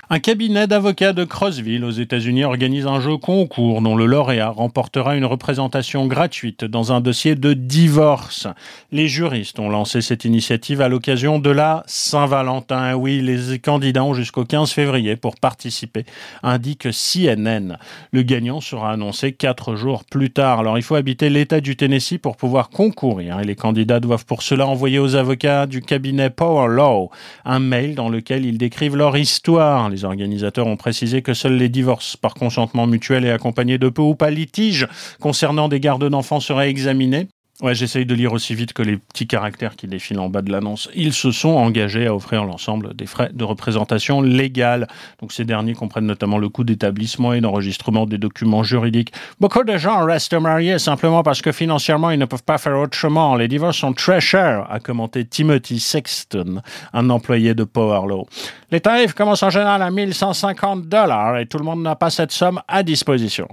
un 0.09 0.21
cabinet 0.21 0.69
d'avocats 0.69 1.13
de 1.13 1.25
Crossville 1.25 1.85
aux 1.85 1.91
États-Unis 1.91 2.45
organise 2.45 2.87
un 2.87 3.01
jeu 3.01 3.17
concours 3.17 3.83
dont 3.83 3.97
le 3.97 4.07
lauréat 4.07 4.51
remportera 4.51 5.17
une 5.17 5.25
représentation 5.25 6.07
gratuite 6.07 6.65
dans 6.65 6.93
un 6.93 7.01
dossier 7.01 7.35
de 7.35 7.55
divorce. 7.55 8.47
Les 8.93 9.09
juristes 9.09 9.59
ont 9.59 9.69
lancé 9.69 10.01
cette 10.03 10.25
initiative 10.25 10.81
à 10.81 10.89
l'occasion 10.89 11.41
de 11.41 11.51
la 11.51 11.83
Saint-Valentin. 11.87 12.95
Oui, 12.95 13.21
les 13.21 13.59
candidats 13.59 14.05
ont 14.05 14.15
jusqu'au 14.15 14.45
15 14.45 14.71
février 14.71 15.17
pour 15.17 15.35
participer, 15.35 16.05
indique 16.45 16.87
CNN. 16.93 17.77
Le 18.13 18.23
gagnant 18.23 18.61
sera 18.61 18.93
annoncé 18.93 19.33
quatre 19.33 19.75
jours 19.75 20.05
plus 20.05 20.31
tard. 20.31 20.61
Alors 20.61 20.79
il 20.79 20.83
faut 20.83 20.95
habiter 20.95 21.31
l'État 21.31 21.61
du 21.61 21.75
Tennessee 21.75 22.19
pour 22.19 22.37
pouvoir 22.37 22.71
concourir 22.71 23.41
et 23.41 23.45
les 23.45 23.57
candidats 23.57 23.99
doivent 23.99 24.25
pour 24.25 24.45
cela 24.45 24.69
envoyer 24.69 25.01
aux 25.01 25.17
avocats 25.17 25.67
du 25.67 25.83
cabinet 25.83 26.31
Power 26.31 26.69
Law 26.73 27.11
un 27.45 27.59
mail 27.59 27.97
dans 27.97 28.09
lequel 28.09 28.47
ils 28.47 28.57
décrivent 28.57 28.97
leur 28.97 29.17
histoire 29.17 29.91
les 29.97 30.05
organisateurs 30.05 30.67
ont 30.67 30.77
précisé 30.77 31.23
que 31.23 31.33
seuls 31.33 31.57
les 31.57 31.71
divorces 31.71 32.19
par 32.19 32.35
consentement 32.35 32.87
mutuel 32.87 33.25
et 33.25 33.31
accompagnés 33.31 33.79
de 33.79 33.89
peu 33.89 34.03
ou 34.03 34.15
pas 34.15 34.31
litiges 34.31 34.87
concernant 35.21 35.69
des 35.69 35.81
gardes 35.81 36.05
d'enfants 36.05 36.41
seraient 36.41 36.69
examinés. 36.69 37.29
Ouais, 37.63 37.75
j'essaye 37.75 38.05
de 38.05 38.15
lire 38.15 38.35
aussi 38.35 38.55
vite 38.55 38.75
que 38.75 38.83
les 38.83 38.99
petits 38.99 39.27
caractères 39.27 39.77
qui 39.77 39.87
défilent 39.87 40.21
en 40.21 40.29
bas 40.29 40.43
de 40.43 40.53
l'annonce. 40.53 40.91
Ils 40.95 41.15
se 41.15 41.31
sont 41.31 41.57
engagés 41.57 42.07
à 42.07 42.15
offrir 42.15 42.45
l'ensemble 42.45 42.95
des 42.95 43.07
frais 43.07 43.31
de 43.33 43.45
représentation 43.45 44.21
légale. 44.21 44.87
Donc 45.23 45.33
ces 45.33 45.47
derniers 45.47 45.73
comprennent 45.73 46.05
notamment 46.05 46.37
le 46.37 46.51
coût 46.51 46.65
d'établissement 46.65 47.33
et 47.33 47.41
d'enregistrement 47.41 48.05
des 48.05 48.19
documents 48.19 48.63
juridiques. 48.63 49.15
Beaucoup 49.41 49.65
de 49.65 49.75
gens 49.79 50.05
restent 50.05 50.35
mariés 50.35 50.79
simplement 50.79 51.23
parce 51.23 51.41
que 51.41 51.51
financièrement 51.51 52.11
ils 52.11 52.19
ne 52.19 52.27
peuvent 52.27 52.43
pas 52.43 52.59
faire 52.59 52.79
autrement. 52.79 53.37
Les 53.37 53.49
divorces 53.49 53.79
sont 53.79 53.95
très 53.95 54.21
chers, 54.21 54.71
a 54.71 54.79
commenté 54.79 55.25
Timothy 55.25 55.81
Sexton, 55.81 56.61
un 56.93 57.09
employé 57.09 57.55
de 57.55 57.65
Powerlaw. 57.65 58.27
Les 58.71 58.81
tarifs 58.81 59.15
commencent 59.15 59.45
en 59.45 59.51
général 59.51 59.81
à 59.81 59.91
1150 59.91 60.89
dollars 60.89 61.39
et 61.39 61.47
tout 61.47 61.57
le 61.57 61.65
monde 61.65 61.83
n'a 61.83 61.97
pas 61.97 62.11
cette 62.11 62.33
somme 62.33 62.61
à 62.69 62.83
disposition. 62.83 63.49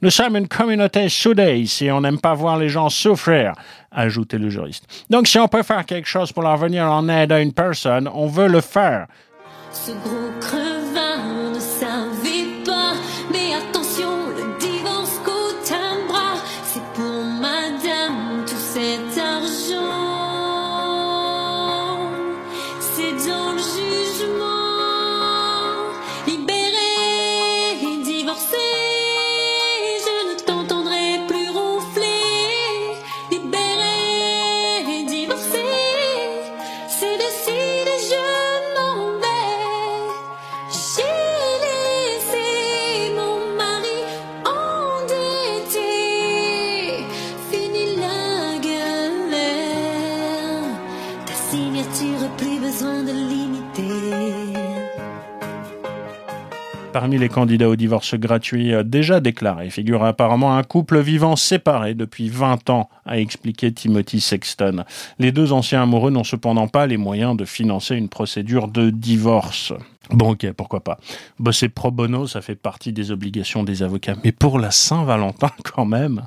Nous 0.00 0.10
sommes 0.10 0.36
une 0.36 0.46
communauté 0.46 1.08
soudée 1.08 1.58
ici. 1.58 1.90
On 1.90 2.02
n'aime 2.02 2.20
pas 2.20 2.34
voir 2.34 2.56
les 2.56 2.68
gens 2.68 2.88
souffrir 2.88 3.47
ajoutait 3.90 4.38
le 4.38 4.50
juriste. 4.50 4.84
Donc 5.10 5.26
si 5.28 5.38
on 5.38 5.48
peut 5.48 5.62
faire 5.62 5.84
quelque 5.86 6.08
chose 6.08 6.32
pour 6.32 6.42
leur 6.42 6.56
venir 6.56 6.84
en 6.84 7.08
aide 7.08 7.32
à 7.32 7.40
une 7.40 7.52
personne, 7.52 8.08
on 8.12 8.26
veut 8.26 8.48
le 8.48 8.60
faire. 8.60 9.06
Ce 9.72 9.90
gros 9.90 10.57
Parmi 56.98 57.16
les 57.16 57.28
candidats 57.28 57.68
au 57.68 57.76
divorce 57.76 58.16
gratuit 58.16 58.74
euh, 58.74 58.82
déjà 58.82 59.20
déclarés 59.20 59.70
figure 59.70 60.02
apparemment 60.02 60.56
un 60.56 60.64
couple 60.64 60.98
vivant 60.98 61.36
séparé 61.36 61.94
depuis 61.94 62.28
20 62.28 62.70
ans, 62.70 62.88
a 63.06 63.20
expliqué 63.20 63.72
Timothy 63.72 64.20
Sexton. 64.20 64.82
Les 65.20 65.30
deux 65.30 65.52
anciens 65.52 65.84
amoureux 65.84 66.10
n'ont 66.10 66.24
cependant 66.24 66.66
pas 66.66 66.88
les 66.88 66.96
moyens 66.96 67.36
de 67.36 67.44
financer 67.44 67.94
une 67.94 68.08
procédure 68.08 68.66
de 68.66 68.90
divorce. 68.90 69.72
Bon, 70.10 70.30
ok, 70.30 70.50
pourquoi 70.56 70.80
pas. 70.80 70.98
Bosser 71.38 71.68
pro 71.68 71.92
bono, 71.92 72.26
ça 72.26 72.40
fait 72.40 72.56
partie 72.56 72.92
des 72.92 73.12
obligations 73.12 73.62
des 73.62 73.84
avocats. 73.84 74.16
Mais 74.24 74.32
pour 74.32 74.58
la 74.58 74.72
Saint-Valentin, 74.72 75.50
quand 75.72 75.84
même. 75.84 76.22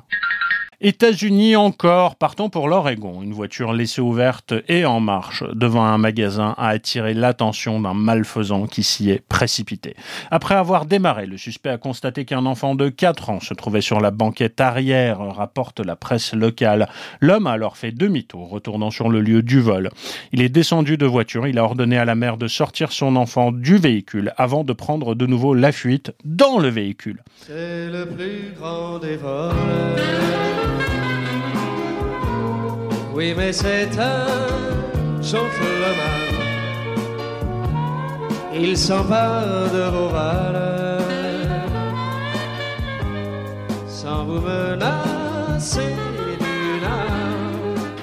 États-Unis 0.84 1.54
encore, 1.54 2.16
partons 2.16 2.50
pour 2.50 2.66
l'Oregon. 2.66 3.22
Une 3.22 3.32
voiture 3.32 3.72
laissée 3.72 4.00
ouverte 4.00 4.52
et 4.66 4.84
en 4.84 4.98
marche 4.98 5.44
devant 5.54 5.84
un 5.84 5.96
magasin 5.96 6.56
a 6.58 6.70
attiré 6.70 7.14
l'attention 7.14 7.80
d'un 7.80 7.94
malfaisant 7.94 8.66
qui 8.66 8.82
s'y 8.82 9.08
est 9.10 9.22
précipité. 9.24 9.94
Après 10.32 10.56
avoir 10.56 10.86
démarré, 10.86 11.26
le 11.26 11.38
suspect 11.38 11.70
a 11.70 11.78
constaté 11.78 12.24
qu'un 12.24 12.46
enfant 12.46 12.74
de 12.74 12.88
4 12.88 13.30
ans 13.30 13.38
se 13.38 13.54
trouvait 13.54 13.80
sur 13.80 14.00
la 14.00 14.10
banquette 14.10 14.60
arrière, 14.60 15.20
rapporte 15.20 15.78
la 15.78 15.94
presse 15.94 16.34
locale. 16.34 16.88
L'homme 17.20 17.46
a 17.46 17.52
alors 17.52 17.76
fait 17.76 17.92
demi-tour, 17.92 18.48
retournant 18.48 18.90
sur 18.90 19.08
le 19.08 19.20
lieu 19.20 19.42
du 19.42 19.60
vol. 19.60 19.88
Il 20.32 20.42
est 20.42 20.48
descendu 20.48 20.96
de 20.96 21.06
voiture, 21.06 21.46
il 21.46 21.60
a 21.60 21.64
ordonné 21.64 21.96
à 21.96 22.04
la 22.04 22.16
mère 22.16 22.38
de 22.38 22.48
sortir 22.48 22.90
son 22.90 23.14
enfant 23.14 23.52
du 23.52 23.76
véhicule 23.76 24.32
avant 24.36 24.64
de 24.64 24.72
prendre 24.72 25.14
de 25.14 25.26
nouveau 25.26 25.54
la 25.54 25.70
fuite 25.70 26.10
dans 26.24 26.58
le 26.58 26.70
véhicule. 26.70 27.22
C'est 27.46 27.88
le 27.88 28.04
plus 28.04 28.52
grand 28.58 28.98
des 28.98 29.14
vols. 29.14 29.52
Oui, 33.14 33.34
mais 33.36 33.52
c'est 33.52 33.90
un 33.98 35.20
gentleman. 35.20 36.32
Il 38.54 38.76
s'empare 38.76 39.70
de 39.70 39.82
vos 39.90 40.08
valeurs 40.08 41.00
sans 43.86 44.24
vous 44.24 44.40
menacer. 44.40 46.01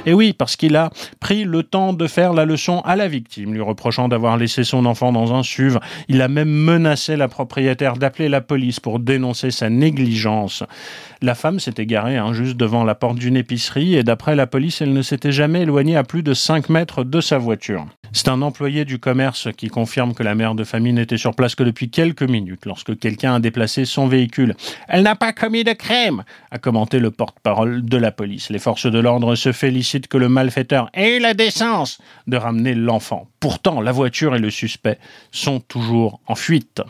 Et 0.09 0.13
oui, 0.13 0.33
parce 0.33 0.55
qu'il 0.55 0.75
a 0.75 0.89
pris 1.19 1.43
le 1.43 1.61
temps 1.61 1.93
de 1.93 2.07
faire 2.07 2.33
la 2.33 2.43
leçon 2.43 2.79
à 2.79 2.95
la 2.95 3.07
victime, 3.07 3.53
lui 3.53 3.61
reprochant 3.61 4.07
d'avoir 4.07 4.37
laissé 4.37 4.63
son 4.63 4.87
enfant 4.87 5.11
dans 5.11 5.35
un 5.35 5.43
SUV. 5.43 5.77
Il 6.07 6.23
a 6.23 6.27
même 6.27 6.49
menacé 6.49 7.15
la 7.15 7.27
propriétaire 7.27 7.93
d'appeler 7.93 8.27
la 8.27 8.41
police 8.41 8.79
pour 8.79 8.97
dénoncer 8.97 9.51
sa 9.51 9.69
négligence. 9.69 10.63
La 11.21 11.35
femme 11.35 11.59
s'était 11.59 11.85
garée 11.85 12.17
hein, 12.17 12.33
juste 12.33 12.57
devant 12.57 12.83
la 12.83 12.95
porte 12.95 13.19
d'une 13.19 13.37
épicerie 13.37 13.93
et 13.93 14.03
d'après 14.03 14.35
la 14.35 14.47
police, 14.47 14.81
elle 14.81 14.93
ne 14.93 15.03
s'était 15.03 15.31
jamais 15.31 15.61
éloignée 15.61 15.95
à 15.95 16.03
plus 16.03 16.23
de 16.23 16.33
5 16.33 16.69
mètres 16.69 17.03
de 17.03 17.21
sa 17.21 17.37
voiture. 17.37 17.85
C'est 18.11 18.27
un 18.27 18.41
employé 18.41 18.85
du 18.85 18.97
commerce 18.97 19.49
qui 19.55 19.67
confirme 19.67 20.13
que 20.13 20.23
la 20.23 20.33
mère 20.33 20.55
de 20.55 20.63
famille 20.63 20.93
n'était 20.93 21.17
sur 21.17 21.35
place 21.35 21.53
que 21.53 21.63
depuis 21.63 21.91
quelques 21.91 22.23
minutes 22.23 22.65
lorsque 22.65 22.97
quelqu'un 22.97 23.35
a 23.35 23.39
déplacé 23.39 23.85
son 23.85 24.07
véhicule. 24.07 24.55
Elle 24.87 25.03
n'a 25.03 25.15
pas 25.15 25.31
commis 25.31 25.63
de 25.63 25.73
crime, 25.73 26.23
a 26.49 26.57
commenté 26.57 26.99
le 26.99 27.11
porte-parole 27.11 27.85
de 27.85 27.97
la 27.97 28.11
police. 28.11 28.49
Les 28.49 28.57
forces 28.57 28.87
de 28.87 28.97
l'ordre 28.97 29.35
se 29.35 29.51
félicitent 29.51 29.98
que 30.07 30.17
le 30.17 30.29
malfaiteur 30.29 30.89
ait 30.93 31.17
eu 31.17 31.19
la 31.19 31.33
décence 31.33 31.99
de 32.27 32.37
ramener 32.37 32.75
l'enfant. 32.75 33.27
Pourtant, 33.39 33.81
la 33.81 33.91
voiture 33.91 34.35
et 34.35 34.39
le 34.39 34.49
suspect 34.49 34.99
sont 35.31 35.59
toujours 35.59 36.19
en 36.27 36.35
fuite. 36.35 36.81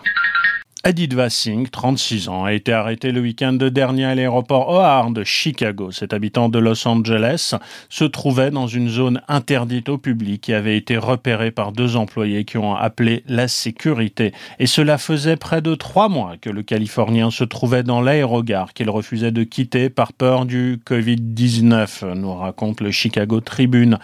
Aditva 0.85 1.29
Singh, 1.29 1.69
36 1.69 2.29
ans, 2.29 2.45
a 2.45 2.53
été 2.53 2.71
arrêté 2.71 3.11
le 3.11 3.19
week-end 3.19 3.51
dernier 3.51 4.05
à 4.05 4.15
l'aéroport 4.15 4.69
O'Hare 4.69 5.11
de 5.11 5.25
Chicago. 5.25 5.91
Cet 5.91 6.13
habitant 6.13 6.47
de 6.47 6.57
Los 6.57 6.87
Angeles 6.87 7.55
se 7.89 8.05
trouvait 8.05 8.49
dans 8.49 8.67
une 8.67 8.87
zone 8.87 9.21
interdite 9.27 9.89
au 9.89 9.97
public 9.97 10.47
et 10.47 10.53
avait 10.53 10.77
été 10.77 10.97
repéré 10.97 11.51
par 11.51 11.73
deux 11.73 11.97
employés 11.97 12.45
qui 12.45 12.57
ont 12.57 12.75
appelé 12.75 13.23
la 13.27 13.49
sécurité. 13.49 14.31
Et 14.57 14.67
cela 14.67 14.97
faisait 14.97 15.35
près 15.35 15.61
de 15.61 15.75
trois 15.75 16.07
mois 16.07 16.37
que 16.39 16.49
le 16.49 16.63
Californien 16.63 17.29
se 17.29 17.43
trouvait 17.43 17.83
dans 17.83 17.99
l'aérogare 17.99 18.71
qu'il 18.73 18.89
refusait 18.89 19.31
de 19.31 19.43
quitter 19.43 19.89
par 19.89 20.13
peur 20.13 20.45
du 20.45 20.79
Covid-19, 20.85 22.13
nous 22.13 22.33
raconte 22.33 22.79
le 22.79 22.91
Chicago 22.91 23.41
Tribune. 23.41 23.99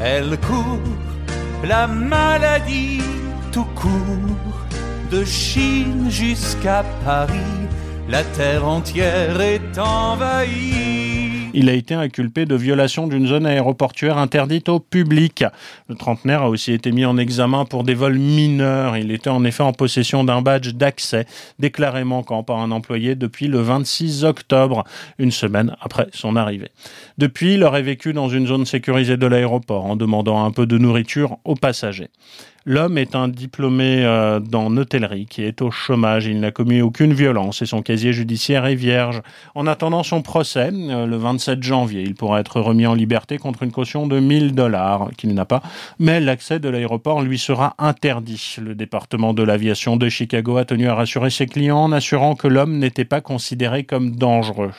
Elle 0.00 0.38
court, 0.38 0.80
la 1.68 1.86
maladie 1.86 3.02
tout 3.52 3.66
court 3.74 4.47
de 5.10 5.24
Chine 5.24 6.10
jusqu'à 6.10 6.84
Paris, 7.04 7.32
la 8.08 8.22
terre 8.24 8.66
entière 8.66 9.40
est 9.40 9.78
envahie. 9.78 11.48
Il 11.54 11.68
a 11.68 11.72
été 11.72 11.94
inculpé 11.94 12.44
de 12.44 12.54
violation 12.54 13.06
d'une 13.06 13.26
zone 13.26 13.46
aéroportuaire 13.46 14.18
interdite 14.18 14.68
au 14.68 14.80
public. 14.80 15.44
Le 15.88 15.94
trentenaire 15.94 16.42
a 16.42 16.48
aussi 16.50 16.72
été 16.72 16.92
mis 16.92 17.04
en 17.04 17.16
examen 17.16 17.64
pour 17.64 17.84
des 17.84 17.94
vols 17.94 18.18
mineurs. 18.18 18.96
Il 18.96 19.10
était 19.10 19.30
en 19.30 19.44
effet 19.44 19.62
en 19.62 19.72
possession 19.72 20.24
d'un 20.24 20.42
badge 20.42 20.74
d'accès 20.74 21.26
déclaré 21.58 22.04
manquant 22.04 22.42
par 22.42 22.58
un 22.58 22.70
employé 22.70 23.14
depuis 23.14 23.48
le 23.48 23.60
26 23.60 24.24
octobre, 24.24 24.84
une 25.18 25.30
semaine 25.30 25.74
après 25.80 26.06
son 26.12 26.36
arrivée. 26.36 26.70
Depuis, 27.16 27.54
il 27.54 27.64
aurait 27.64 27.82
vécu 27.82 28.12
dans 28.12 28.28
une 28.28 28.46
zone 28.46 28.66
sécurisée 28.66 29.16
de 29.16 29.26
l'aéroport 29.26 29.86
en 29.86 29.96
demandant 29.96 30.44
un 30.44 30.50
peu 30.50 30.66
de 30.66 30.76
nourriture 30.76 31.38
aux 31.44 31.56
passagers. 31.56 32.10
L'homme 32.64 32.98
est 32.98 33.14
un 33.14 33.28
diplômé 33.28 34.04
euh, 34.04 34.40
dans 34.40 34.68
l'hôtellerie 34.68 35.26
qui 35.26 35.42
est 35.42 35.62
au 35.62 35.70
chômage. 35.70 36.26
Il 36.26 36.40
n'a 36.40 36.50
commis 36.50 36.82
aucune 36.82 37.12
violence 37.12 37.62
et 37.62 37.66
son 37.66 37.82
casier 37.82 38.12
judiciaire 38.12 38.66
est 38.66 38.74
vierge. 38.74 39.22
En 39.54 39.66
attendant 39.66 40.02
son 40.02 40.22
procès, 40.22 40.70
euh, 40.72 41.06
le 41.06 41.16
27 41.16 41.62
janvier, 41.62 42.02
il 42.02 42.14
pourra 42.14 42.40
être 42.40 42.60
remis 42.60 42.86
en 42.86 42.94
liberté 42.94 43.38
contre 43.38 43.62
une 43.62 43.72
caution 43.72 44.06
de 44.06 44.20
1000 44.20 44.54
dollars 44.54 45.08
qu'il 45.16 45.34
n'a 45.34 45.44
pas. 45.44 45.62
Mais 45.98 46.20
l'accès 46.20 46.58
de 46.58 46.68
l'aéroport 46.68 47.22
lui 47.22 47.38
sera 47.38 47.74
interdit. 47.78 48.56
Le 48.60 48.74
département 48.74 49.34
de 49.34 49.42
l'aviation 49.42 49.96
de 49.96 50.08
Chicago 50.08 50.56
a 50.56 50.64
tenu 50.64 50.88
à 50.88 50.94
rassurer 50.94 51.30
ses 51.30 51.46
clients 51.46 51.78
en 51.78 51.92
assurant 51.92 52.34
que 52.34 52.48
l'homme 52.48 52.78
n'était 52.78 53.04
pas 53.04 53.20
considéré 53.20 53.84
comme 53.84 54.16
dangereux. 54.16 54.72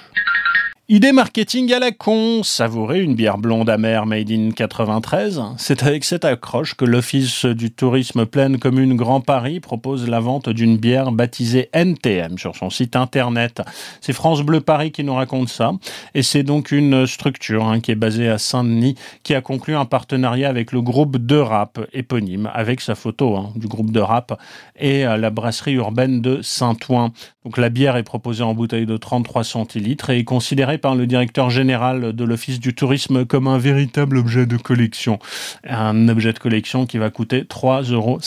Idée 0.91 1.11
marketing 1.11 1.71
à 1.71 1.77
la 1.77 1.91
con, 1.91 2.41
savourer 2.41 2.99
une 2.99 3.13
bière 3.13 3.37
blonde 3.37 3.69
amère 3.69 4.07
made 4.07 4.31
in 4.31 4.49
93. 4.49 5.39
C'est 5.57 5.83
avec 5.83 6.03
cette 6.03 6.25
accroche 6.25 6.73
que 6.73 6.83
l'Office 6.83 7.45
du 7.45 7.69
tourisme 7.69 8.25
pleine 8.25 8.57
commune 8.57 8.95
Grand 8.95 9.21
Paris 9.21 9.59
propose 9.59 10.09
la 10.09 10.19
vente 10.19 10.49
d'une 10.49 10.77
bière 10.77 11.11
baptisée 11.11 11.69
NTM 11.73 12.39
sur 12.39 12.55
son 12.55 12.71
site 12.71 12.95
internet. 12.95 13.61
C'est 14.01 14.13
France 14.13 14.41
Bleu 14.41 14.61
Paris 14.61 14.91
qui 14.91 15.03
nous 15.03 15.13
raconte 15.13 15.49
ça. 15.49 15.73
Et 16.15 16.23
c'est 16.23 16.41
donc 16.41 16.71
une 16.71 17.05
structure 17.05 17.67
hein, 17.67 17.81
qui 17.81 17.91
est 17.91 17.95
basée 17.95 18.27
à 18.27 18.39
Saint-Denis 18.39 18.95
qui 19.21 19.35
a 19.35 19.41
conclu 19.41 19.75
un 19.75 19.85
partenariat 19.85 20.49
avec 20.49 20.71
le 20.71 20.81
groupe 20.81 21.17
de 21.17 21.37
rap 21.37 21.79
éponyme 21.93 22.49
avec 22.51 22.81
sa 22.81 22.95
photo 22.95 23.35
hein, 23.35 23.51
du 23.55 23.67
groupe 23.67 23.91
de 23.91 23.99
rap 23.99 24.41
et 24.75 25.05
euh, 25.05 25.17
la 25.17 25.29
brasserie 25.29 25.73
urbaine 25.73 26.19
de 26.19 26.41
Saint-Ouen. 26.41 27.11
Donc 27.45 27.57
la 27.57 27.69
bière 27.69 27.95
est 27.95 28.03
proposée 28.03 28.43
en 28.43 28.55
bouteille 28.55 28.87
de 28.87 28.97
33 28.97 29.43
centilitres 29.43 30.09
et 30.09 30.17
est 30.17 30.23
considérée 30.23 30.78
par 30.79 30.95
le 30.95 31.05
directeur 31.05 31.51
général 31.51 32.13
de 32.13 32.23
l'Office 32.23 32.59
du 32.59 32.73
tourisme 32.73 33.25
comme 33.25 33.47
un 33.47 33.59
véritable 33.59 34.17
objet 34.17 34.47
de 34.47 34.57
collection. 34.57 35.19
Un 35.67 36.09
objet 36.09 36.33
de 36.33 36.39
collection 36.39 36.87
qui 36.87 36.97
va 36.97 37.11
coûter 37.11 37.43
3,50 37.43 37.93
euros 37.93 38.19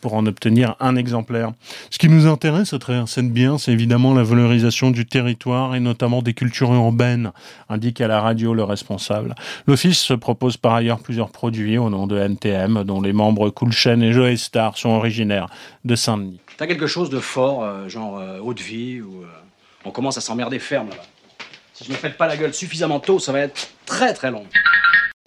pour 0.00 0.14
en 0.14 0.26
obtenir 0.26 0.76
un 0.80 0.96
exemplaire. 0.96 1.52
Ce 1.90 1.98
qui 1.98 2.08
nous 2.08 2.26
intéresse 2.26 2.74
à 2.74 2.78
travers 2.78 3.08
cette 3.08 3.32
bière, 3.32 3.58
c'est 3.58 3.72
évidemment 3.72 4.12
la 4.12 4.22
valorisation 4.22 4.90
du 4.90 5.06
territoire 5.06 5.74
et 5.74 5.80
notamment 5.80 6.20
des 6.20 6.34
cultures 6.34 6.74
urbaines, 6.74 7.32
indique 7.68 8.00
à 8.00 8.08
la 8.08 8.20
radio 8.20 8.52
le 8.52 8.64
responsable. 8.64 9.34
L'Office 9.66 9.98
se 9.98 10.14
propose 10.14 10.56
par 10.56 10.74
ailleurs 10.74 10.98
plusieurs 10.98 11.30
produits 11.30 11.78
au 11.78 11.88
nom 11.88 12.06
de 12.06 12.18
NTM, 12.18 12.84
dont 12.84 13.00
les 13.00 13.12
membres 13.12 13.50
Coolchen 13.50 14.02
et 14.02 14.12
Joe 14.12 14.36
Star 14.36 14.76
sont 14.76 14.90
originaires 14.90 15.46
de 15.84 15.94
Saint-Denis. 15.94 16.40
T'as 16.56 16.66
quelque 16.66 16.86
chose 16.86 17.10
de 17.10 17.18
fort, 17.18 17.64
euh, 17.64 17.88
genre 17.88 18.18
euh, 18.18 18.38
haute 18.38 18.60
vie, 18.60 19.00
ou 19.00 19.22
euh, 19.22 19.26
on 19.84 19.90
commence 19.90 20.16
à 20.16 20.20
s'emmerder 20.20 20.58
ferme 20.58 20.88
là-bas. 20.90 21.02
Si 21.74 21.84
je 21.84 21.90
ne 21.90 21.96
fais 21.96 22.10
pas 22.10 22.28
la 22.28 22.36
gueule 22.36 22.54
suffisamment 22.54 23.00
tôt, 23.00 23.18
ça 23.18 23.32
va 23.32 23.40
être 23.40 23.68
très 23.84 24.14
très 24.14 24.30
long. 24.30 24.46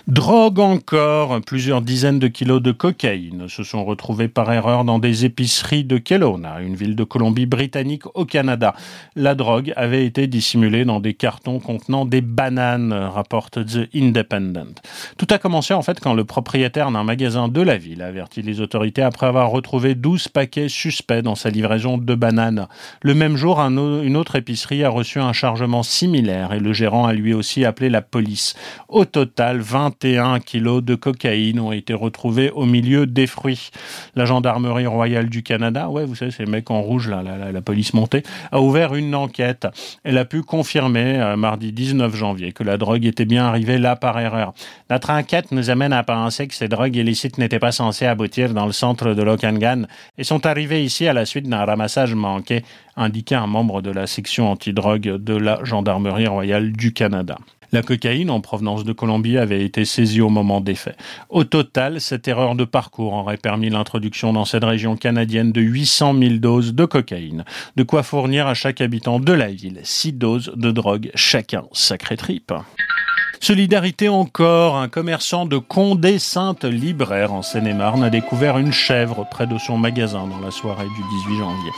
Drogue 0.07 0.59
encore, 0.59 1.41
plusieurs 1.41 1.81
dizaines 1.81 2.19
de 2.19 2.29
kilos 2.29 2.61
de 2.61 2.71
cocaïne 2.71 3.49
se 3.49 3.65
sont 3.65 3.83
retrouvés 3.83 4.29
par 4.29 4.49
erreur 4.53 4.85
dans 4.85 4.99
des 4.99 5.25
épiceries 5.25 5.83
de 5.83 5.97
Kelowna, 5.97 6.61
une 6.61 6.75
ville 6.75 6.95
de 6.95 7.03
Colombie-Britannique 7.03 8.03
au 8.15 8.23
Canada. 8.23 8.73
La 9.17 9.35
drogue 9.35 9.73
avait 9.75 10.05
été 10.05 10.27
dissimulée 10.27 10.85
dans 10.85 11.01
des 11.01 11.13
cartons 11.13 11.59
contenant 11.59 12.05
des 12.05 12.21
bananes, 12.21 12.93
rapporte 12.93 13.65
The 13.65 13.89
Independent. 13.93 14.81
Tout 15.17 15.27
a 15.29 15.39
commencé 15.39 15.73
en 15.73 15.81
fait 15.81 15.99
quand 15.99 16.13
le 16.13 16.23
propriétaire 16.23 16.89
d'un 16.89 17.03
magasin 17.03 17.49
de 17.49 17.61
la 17.61 17.77
ville 17.77 18.01
a 18.01 18.07
averti 18.07 18.41
les 18.41 18.61
autorités 18.61 19.01
après 19.01 19.27
avoir 19.27 19.49
retrouvé 19.49 19.93
12 19.93 20.29
paquets 20.29 20.69
suspects 20.69 21.21
dans 21.21 21.35
sa 21.35 21.49
livraison 21.49 21.97
de 21.97 22.15
bananes. 22.15 22.67
Le 23.01 23.13
même 23.13 23.35
jour, 23.35 23.59
un 23.59 23.75
une 23.75 24.15
autre 24.15 24.37
épicerie 24.37 24.85
a 24.85 24.89
reçu 24.89 25.19
un 25.19 25.33
chargement 25.33 25.83
similaire 25.83 26.53
et 26.53 26.61
le 26.61 26.71
gérant 26.71 27.05
a 27.07 27.11
lui 27.11 27.33
aussi 27.33 27.65
appelé 27.65 27.89
la 27.89 28.01
police. 28.01 28.55
Au 28.87 29.03
total, 29.03 29.59
20 29.59 29.86
21 29.87 30.41
kilos 30.41 30.83
de 30.83 30.95
cocaïne 30.95 31.61
ont 31.61 31.71
été 31.71 31.93
retrouvés 31.93 32.51
au 32.51 32.65
milieu 32.65 33.05
des 33.05 33.25
fruits. 33.25 33.69
La 34.15 34.25
gendarmerie 34.25 34.85
royale 34.85 35.29
du 35.29 35.43
Canada, 35.43 35.87
ouais, 35.87 36.03
vous 36.03 36.15
savez, 36.15 36.31
ces 36.31 36.45
mecs 36.45 36.69
en 36.69 36.81
rouge, 36.81 37.07
là, 37.07 37.23
la, 37.23 37.61
police 37.61 37.93
montée, 37.93 38.23
a 38.51 38.59
ouvert 38.59 38.95
une 38.95 39.15
enquête. 39.15 39.65
Elle 40.03 40.17
a 40.17 40.25
pu 40.25 40.41
confirmer, 40.43 41.19
euh, 41.21 41.37
mardi 41.37 41.71
19 41.71 42.13
janvier, 42.15 42.51
que 42.51 42.63
la 42.63 42.77
drogue 42.77 43.05
était 43.05 43.23
bien 43.23 43.45
arrivée 43.45 43.77
là 43.77 43.95
par 43.95 44.19
erreur. 44.19 44.53
Notre 44.89 45.09
enquête 45.09 45.53
nous 45.53 45.69
amène 45.69 45.93
à 45.93 46.03
penser 46.03 46.47
que 46.47 46.55
ces 46.55 46.67
drogues 46.67 46.97
illicites 46.97 47.37
n'étaient 47.37 47.59
pas 47.59 47.71
censées 47.71 48.05
aboutir 48.05 48.53
dans 48.53 48.65
le 48.65 48.73
centre 48.73 49.13
de 49.13 49.23
l'Okangan 49.23 49.83
et 50.17 50.25
sont 50.25 50.45
arrivées 50.45 50.83
ici 50.83 51.07
à 51.07 51.13
la 51.13 51.25
suite 51.25 51.47
d'un 51.47 51.63
ramassage 51.63 52.13
manqué, 52.13 52.63
indiquait 52.97 53.35
un 53.35 53.47
membre 53.47 53.81
de 53.81 53.91
la 53.91 54.05
section 54.05 54.51
antidrogue 54.51 55.17
de 55.17 55.35
la 55.37 55.63
gendarmerie 55.63 56.27
royale 56.27 56.73
du 56.73 56.91
Canada. 56.91 57.37
La 57.71 57.81
cocaïne 57.81 58.29
en 58.29 58.39
provenance 58.39 58.83
de 58.85 58.93
Colombie 58.93 59.37
avait 59.37 59.65
été 59.65 59.83
saisie 59.83 60.21
au 60.21 60.29
moment 60.29 60.61
des 60.61 60.75
faits. 60.75 60.97
Au 61.29 61.43
total, 61.43 61.99
cette 61.99 62.27
erreur 62.27 62.55
de 62.55 62.63
parcours 62.63 63.13
aurait 63.13 63.37
permis 63.37 63.69
l'introduction 63.69 64.31
dans 64.31 64.45
cette 64.45 64.63
région 64.63 64.95
canadienne 64.95 65.51
de 65.51 65.61
800 65.61 66.17
000 66.17 66.35
doses 66.35 66.73
de 66.73 66.85
cocaïne, 66.85 67.43
de 67.75 67.83
quoi 67.83 68.03
fournir 68.03 68.47
à 68.47 68.53
chaque 68.53 68.79
habitant 68.79 69.19
de 69.19 69.33
la 69.33 69.47
ville 69.47 69.79
6 69.83 70.13
doses 70.13 70.51
de 70.55 70.71
drogue 70.71 71.11
chacun. 71.13 71.65
Sacré 71.73 72.15
trip. 72.15 72.53
Solidarité 73.39 74.09
encore, 74.09 74.77
un 74.77 74.87
commerçant 74.87 75.45
de 75.45 75.57
Condé 75.57 76.19
Sainte 76.19 76.65
Libraire 76.65 77.33
en 77.33 77.41
Seine-et-Marne 77.41 78.03
a 78.03 78.09
découvert 78.09 78.57
une 78.57 78.71
chèvre 78.71 79.27
près 79.29 79.45
de 79.45 79.57
son 79.57 79.77
magasin 79.77 80.27
dans 80.27 80.39
la 80.39 80.51
soirée 80.51 80.85
du 80.85 81.29
18 81.29 81.37
janvier. 81.37 81.71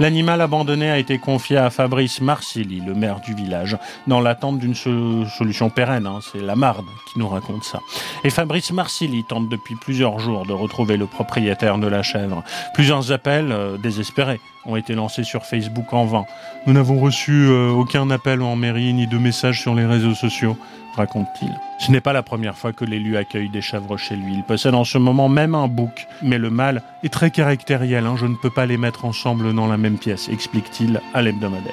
L'animal 0.00 0.40
abandonné 0.40 0.90
a 0.90 0.98
été 0.98 1.18
confié 1.18 1.56
à 1.56 1.70
Fabrice 1.70 2.20
Marsili, 2.20 2.80
le 2.80 2.94
maire 2.94 3.20
du 3.20 3.34
village, 3.34 3.78
dans 4.06 4.20
l'attente 4.20 4.58
d'une 4.58 4.74
solution 4.74 5.70
pérenne. 5.70 6.06
Hein. 6.06 6.18
C'est 6.32 6.42
la 6.42 6.56
Marne 6.56 6.86
qui 7.12 7.18
nous 7.20 7.28
raconte 7.28 7.62
ça. 7.62 7.80
Et 8.24 8.30
Fabrice 8.30 8.72
Marsili 8.72 9.24
tente 9.24 9.48
depuis 9.48 9.76
plusieurs 9.76 10.18
jours 10.18 10.44
de 10.46 10.52
retrouver 10.52 10.96
le 10.96 11.06
propriétaire 11.06 11.78
de 11.78 11.86
la 11.86 12.02
chèvre. 12.02 12.42
Plusieurs 12.74 13.12
appels 13.12 13.52
euh, 13.52 13.76
désespérés 13.78 14.40
ont 14.66 14.76
été 14.76 14.94
lancés 14.94 15.24
sur 15.24 15.44
Facebook 15.44 15.92
en 15.92 16.06
vain. 16.06 16.24
Nous 16.66 16.72
n'avons 16.72 16.98
reçu 16.98 17.46
euh, 17.46 17.70
aucun 17.70 18.10
appel 18.10 18.42
en 18.42 18.56
mairie 18.56 18.92
ni 18.94 19.06
de 19.06 19.18
message 19.18 19.60
sur 19.60 19.74
les 19.74 19.86
réseaux 19.86 20.14
sociaux 20.14 20.56
raconte-t-il. 20.94 21.52
Ce 21.78 21.90
n'est 21.90 22.00
pas 22.00 22.12
la 22.12 22.22
première 22.22 22.56
fois 22.56 22.72
que 22.72 22.84
l'élu 22.84 23.16
accueille 23.16 23.48
des 23.48 23.60
chèvres 23.60 23.96
chez 23.96 24.16
lui. 24.16 24.34
Il 24.34 24.42
possède 24.42 24.74
en 24.74 24.84
ce 24.84 24.98
moment 24.98 25.28
même 25.28 25.54
un 25.54 25.68
bouc. 25.68 26.06
Mais 26.22 26.38
le 26.38 26.50
mâle 26.50 26.82
est 27.02 27.12
très 27.12 27.30
caractériel, 27.30 28.06
hein. 28.06 28.16
je 28.16 28.26
ne 28.26 28.36
peux 28.36 28.50
pas 28.50 28.66
les 28.66 28.76
mettre 28.76 29.04
ensemble 29.04 29.54
dans 29.54 29.66
la 29.66 29.76
même 29.76 29.98
pièce, 29.98 30.28
explique-t-il 30.28 31.00
à 31.12 31.22
l'hebdomadaire. 31.22 31.72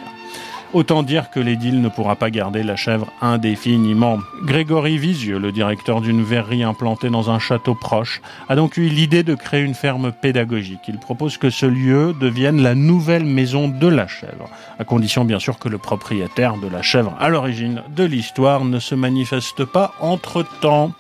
Autant 0.74 1.04
dire 1.04 1.30
que 1.32 1.42
l'édile 1.42 1.82
ne 1.82 1.90
pourra 1.90 2.16
pas 2.16 2.30
garder 2.30 2.64
la 2.64 2.78
chèvre 2.78 3.12
indéfiniment. 3.20 4.20
Grégory 4.44 4.98
Visieux, 4.98 5.38
le 5.38 5.52
directeur 5.52 6.00
d'une 6.00 6.24
verrerie 6.24 6.64
implantée 6.64 7.10
dans 7.10 7.30
un 7.30 7.40
château 7.40 7.76
proche, 7.76 8.22
a 8.48 8.56
donc 8.56 8.78
eu 8.78 8.88
l'idée 8.88 9.24
de 9.24 9.36
créer 9.36 9.64
une 9.64 9.74
ferme 9.74 10.14
pédagogique. 10.14 10.88
Il 10.88 10.98
propose 10.98 11.38
que 11.38 11.50
ce 11.50 11.66
lieu 11.66 12.16
devienne 12.18 12.62
la 12.62 12.74
nouvelle 12.74 13.26
maison 13.26 13.68
de 13.68 13.88
la 13.88 14.08
chèvre, 14.08 14.50
à 14.80 14.86
condition 14.86 15.26
bien 15.26 15.40
sûr 15.40 15.60
que 15.60 15.68
le 15.68 15.78
propriétaire 15.78 16.56
de 16.56 16.70
la 16.70 16.82
chèvre 16.82 17.18
à 17.20 17.28
l'origine 17.28 17.84
de 17.94 18.06
l'histoire 18.06 18.64
ne 18.64 18.80
se 18.80 18.96
manifeste 18.96 19.66
pas 19.66 19.94
entre-temps. 20.00 20.94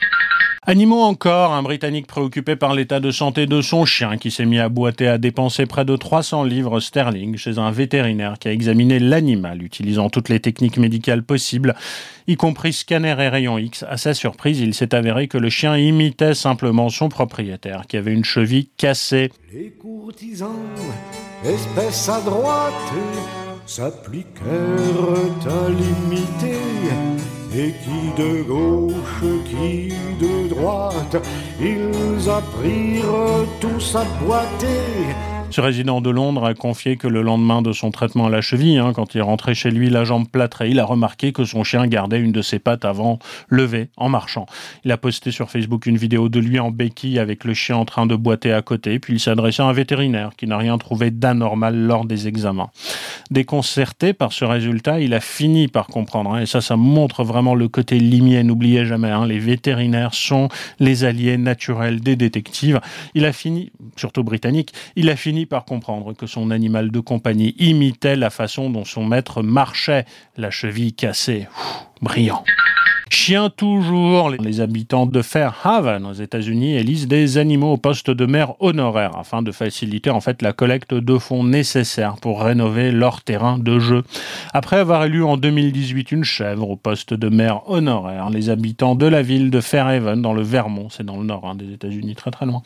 Animaux 0.68 1.02
encore, 1.02 1.54
un 1.54 1.64
Britannique 1.64 2.06
préoccupé 2.06 2.56
par 2.56 2.76
l'état 2.76 3.00
de 3.00 3.10
santé 3.10 3.48
de 3.48 3.62
son 3.62 3.84
chien 3.84 4.18
qui 4.18 4.30
s'est 4.30 4.46
mis 4.46 4.60
à 4.60 4.70
boiter 4.70 5.08
à 5.08 5.18
dépenser 5.18 5.66
près 5.66 5.86
de 5.86 5.96
300 5.96 6.44
livres 6.44 6.80
sterling 6.80 7.36
chez 7.36 7.58
un 7.58 7.72
vétérinaire 7.72 8.38
qui 8.38 8.48
a 8.48 8.52
examiné 8.52 9.00
l'animal 9.00 9.64
utilisant 9.64 10.12
toutes 10.12 10.30
les 10.30 10.40
techniques 10.40 10.78
médicales 10.78 11.24
possibles, 11.24 11.74
y 12.28 12.36
compris 12.36 12.74
scanner 12.74 13.16
et 13.18 13.28
rayon 13.28 13.58
X. 13.58 13.84
À 13.90 13.98
sa 13.98 14.14
surprise, 14.14 14.60
il 14.60 14.76
s'est 14.76 14.94
avéré 14.94 15.28
que 15.28 15.40
le 15.40 15.50
chien 15.50 15.76
imitait 15.78 16.36
simplement 16.36 16.90
son 16.90 17.10
propriétaire 17.10 17.88
qui 17.88 17.98
avait 17.98 18.14
une 18.14 18.24
cheville 18.24 18.70
cassée. 18.78 19.32
Les 19.52 19.72
courtisans, 19.72 20.60
espèce 21.44 22.08
à 22.08 22.22
s'appliquèrent 23.66 24.46
à 25.48 25.70
l'imiter 25.70 26.60
et 27.56 27.74
qui 27.74 28.22
de 28.22 28.44
gauche, 28.44 29.24
qui 29.46 29.90
de 30.20 30.48
droite, 30.48 31.18
ils 31.60 32.30
apprirent 32.30 33.46
tous 33.60 33.96
à 33.96 34.06
boiter. 34.24 35.31
Ce 35.52 35.60
résident 35.60 36.00
de 36.00 36.10
Londres 36.10 36.46
a 36.46 36.54
confié 36.54 36.96
que 36.96 37.10
le 37.10 37.22
lendemain 37.22 37.62
de 37.62 37.74
son 37.74 37.92
traitement 37.92 38.28
à 38.28 38.30
la 38.30 38.40
cheville, 38.40 38.78
hein, 38.78 38.94
quand 38.96 39.16
il 39.16 39.22
rentrait 39.22 39.54
chez 39.54 39.70
lui 39.70 39.90
la 39.90 40.06
jambe 40.06 40.30
plâtrée, 40.30 40.70
il 40.70 40.80
a 40.80 40.86
remarqué 40.86 41.34
que 41.34 41.44
son 41.44 41.66
chien 41.66 41.88
gardait 41.88 42.22
une 42.22 42.32
de 42.32 42.42
ses 42.42 42.58
pattes 42.58 42.86
avant 42.86 43.20
levée 43.50 43.90
en 43.98 44.08
marchant. 44.08 44.46
Il 44.86 44.94
a 44.94 44.98
posté 44.98 45.30
sur 45.30 45.52
Facebook 45.52 45.88
une 45.88 45.98
vidéo 45.98 46.30
de 46.30 46.40
lui 46.40 46.58
en 46.58 46.72
béquille 46.72 47.20
avec 47.20 47.44
le 47.44 47.54
chien 47.54 47.76
en 47.76 47.84
train 47.84 48.06
de 48.06 48.16
boiter 48.16 48.54
à 48.54 48.62
côté, 48.62 48.98
puis 49.00 49.16
il 49.16 49.20
s'est 49.20 49.32
adressé 49.32 49.62
à 49.62 49.66
un 49.66 49.74
vétérinaire 49.74 50.32
qui 50.38 50.48
n'a 50.48 50.58
rien 50.58 50.78
trouvé 50.78 51.12
d'anormal 51.12 51.76
lors 51.76 52.06
des 52.06 52.30
examens. 52.30 52.70
Déconcerté 53.30 54.14
par 54.14 54.32
ce 54.32 54.46
résultat, 54.46 55.02
il 55.02 55.14
a 55.14 55.20
fini 55.20 55.68
par 55.68 55.88
comprendre, 55.88 56.34
hein, 56.34 56.40
et 56.40 56.46
ça, 56.46 56.62
ça 56.62 56.78
montre 56.78 57.26
vraiment 57.26 57.56
le 57.56 57.68
côté 57.68 58.00
limier. 58.00 58.42
N'oubliez 58.44 58.86
jamais, 58.86 59.10
hein, 59.10 59.26
les 59.26 59.40
vétérinaires 59.40 60.14
sont 60.14 60.48
les 60.80 61.04
alliés 61.04 61.38
naturels 61.38 62.00
des 62.00 62.16
détectives. 62.16 62.80
Il 63.16 63.26
a 63.26 63.34
fini, 63.34 63.74
surtout 63.98 64.24
britannique, 64.24 64.72
il 64.96 65.10
a 65.10 65.18
fini 65.18 65.41
par 65.46 65.66
comprendre 65.66 66.14
que 66.14 66.28
son 66.28 66.52
animal 66.52 66.92
de 66.92 67.00
compagnie 67.00 67.56
imitait 67.60 68.16
la 68.16 68.30
façon 68.30 68.70
dont 68.70 68.86
son 68.86 69.06
maître 69.06 69.42
marchait, 69.42 70.06
la 70.38 70.52
cheville 70.52 70.94
cassée. 70.94 71.48
brillant. 72.02 72.44
Chien 73.12 73.50
toujours, 73.50 74.30
les 74.30 74.62
habitants 74.62 75.06
de 75.06 75.22
Fairhaven 75.22 76.06
aux 76.06 76.14
États-Unis 76.14 76.76
élisent 76.78 77.10
des 77.10 77.38
animaux 77.38 77.74
au 77.74 77.78
poste 77.78 78.10
de 78.10 78.26
maire 78.26 78.54
honoraire 78.62 79.18
afin 79.18 79.42
de 79.42 79.52
faciliter 79.52 80.10
en 80.10 80.22
fait 80.22 80.42
la 80.42 80.54
collecte 80.54 80.94
de 80.94 81.18
fonds 81.18 81.44
nécessaires 81.44 82.16
pour 82.22 82.42
rénover 82.42 82.90
leur 82.90 83.22
terrain 83.22 83.60
de 83.60 83.80
jeu. 83.80 84.04
Après 84.54 84.78
avoir 84.78 85.04
élu 85.04 85.26
en 85.26 85.36
2018 85.36 86.14
une 86.14 86.24
chèvre 86.24 86.70
au 86.70 86.78
poste 86.78 87.14
de 87.14 87.28
maire 87.28 87.70
honoraire, 87.70 88.30
les 88.30 88.50
habitants 88.50 88.96
de 88.96 89.08
la 89.08 89.22
ville 89.22 89.52
de 89.52 89.60
Fairhaven 89.60 90.22
dans 90.22 90.34
le 90.34 90.42
Vermont, 90.42 90.88
c'est 90.90 91.06
dans 91.06 91.18
le 91.18 91.26
nord 91.26 91.46
hein, 91.46 91.56
des 91.56 91.74
États-Unis, 91.74 92.16
très 92.16 92.32
très 92.32 92.46
loin, 92.46 92.64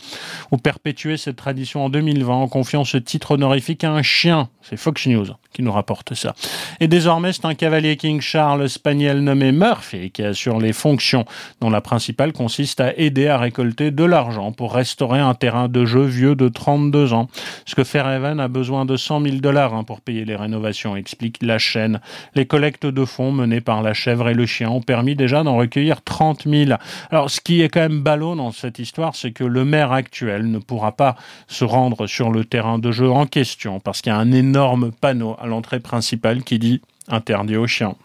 ont 0.52 0.60
perpétué 0.60 1.18
cette 1.18 1.38
tradition 1.38 1.86
en 1.86 1.90
2020 1.90 2.34
en 2.34 2.48
confiant 2.48 2.84
ce 2.84 2.98
titre 2.98 3.32
honorifique 3.32 3.84
à 3.84 3.92
un 3.92 4.04
chien. 4.04 4.50
C'est 4.62 4.78
Fox 4.78 5.08
News 5.08 5.26
qui 5.56 5.64
nous 5.64 5.72
rapporte 5.72 6.14
ça. 6.14 6.36
Et 6.82 6.88
désormais, 6.88 7.32
c'est 7.32 7.46
un 7.46 7.56
cavalier 7.56 7.96
King 7.96 8.20
Charles 8.20 8.68
Spaniel 8.68 9.22
nommé 9.22 9.52
Murphy 9.54 10.12
qui 10.12 10.22
assure 10.36 10.60
les 10.60 10.74
fonctions, 10.74 11.24
dont 11.62 11.70
la 11.70 11.80
principale 11.80 12.34
consiste 12.34 12.82
à 12.82 12.94
aider 12.98 13.30
à 13.30 13.38
récolter 13.38 13.90
de 13.90 14.04
l'argent 14.04 14.52
pour 14.52 14.74
restaurer 14.74 15.20
un 15.20 15.34
terrain 15.34 15.70
de 15.70 15.86
jeu 15.86 16.04
vieux 16.04 16.36
de 16.36 16.50
32 16.50 17.14
ans. 17.14 17.30
Ce 17.66 17.74
que 17.74 17.86
Fairhaven 17.86 18.42
a 18.42 18.50
besoin 18.50 18.84
de 18.84 18.98
100 18.98 19.22
000 19.22 19.36
dollars 19.38 19.74
hein, 19.74 19.86
pour 19.86 20.02
payer 20.02 20.26
les 20.26 20.36
rénovations, 20.36 20.98
explique 20.98 21.38
la 21.42 21.58
chaîne. 21.58 22.02
Les 22.36 22.46
collectes 22.46 22.86
de 22.86 23.06
fonds 23.06 23.32
menées 23.32 23.62
par 23.62 23.82
la 23.82 23.94
chèvre 23.94 24.28
et 24.28 24.34
le 24.34 24.46
chien 24.46 24.70
ont 24.70 24.82
permis 24.82 25.16
déjà 25.16 25.42
d'en 25.42 25.56
recueillir 25.56 26.02
30 26.04 26.44
000. 26.46 26.72
Alors, 27.12 27.30
ce 27.30 27.40
qui 27.40 27.62
est 27.62 27.70
quand 27.70 27.80
même 27.80 28.02
ballot 28.02 28.36
dans 28.36 28.52
cette 28.52 28.78
histoire, 28.78 29.16
c'est 29.16 29.32
que 29.32 29.46
le 29.46 29.64
maire 29.64 29.94
actuel 29.94 30.52
ne 30.52 30.60
pourra 30.60 30.92
pas 30.92 31.16
se 31.48 31.64
rendre 31.64 32.08
sur 32.08 32.30
le 32.30 32.44
terrain 32.44 32.78
de 32.78 32.92
jeu 32.92 33.10
en 33.10 33.26
question 33.26 33.80
parce 33.80 34.02
qu'il 34.02 34.12
y 34.12 34.16
a 34.16 34.20
un 34.20 34.34
énorme 34.34 34.92
panneau 34.92 35.38
à 35.40 35.48
l'entrée 35.48 35.80
principale 35.80 36.44
qui 36.44 36.60
dit 36.60 36.82
interdit 37.08 37.56
aux 37.56 37.68
chiens. 37.68 37.96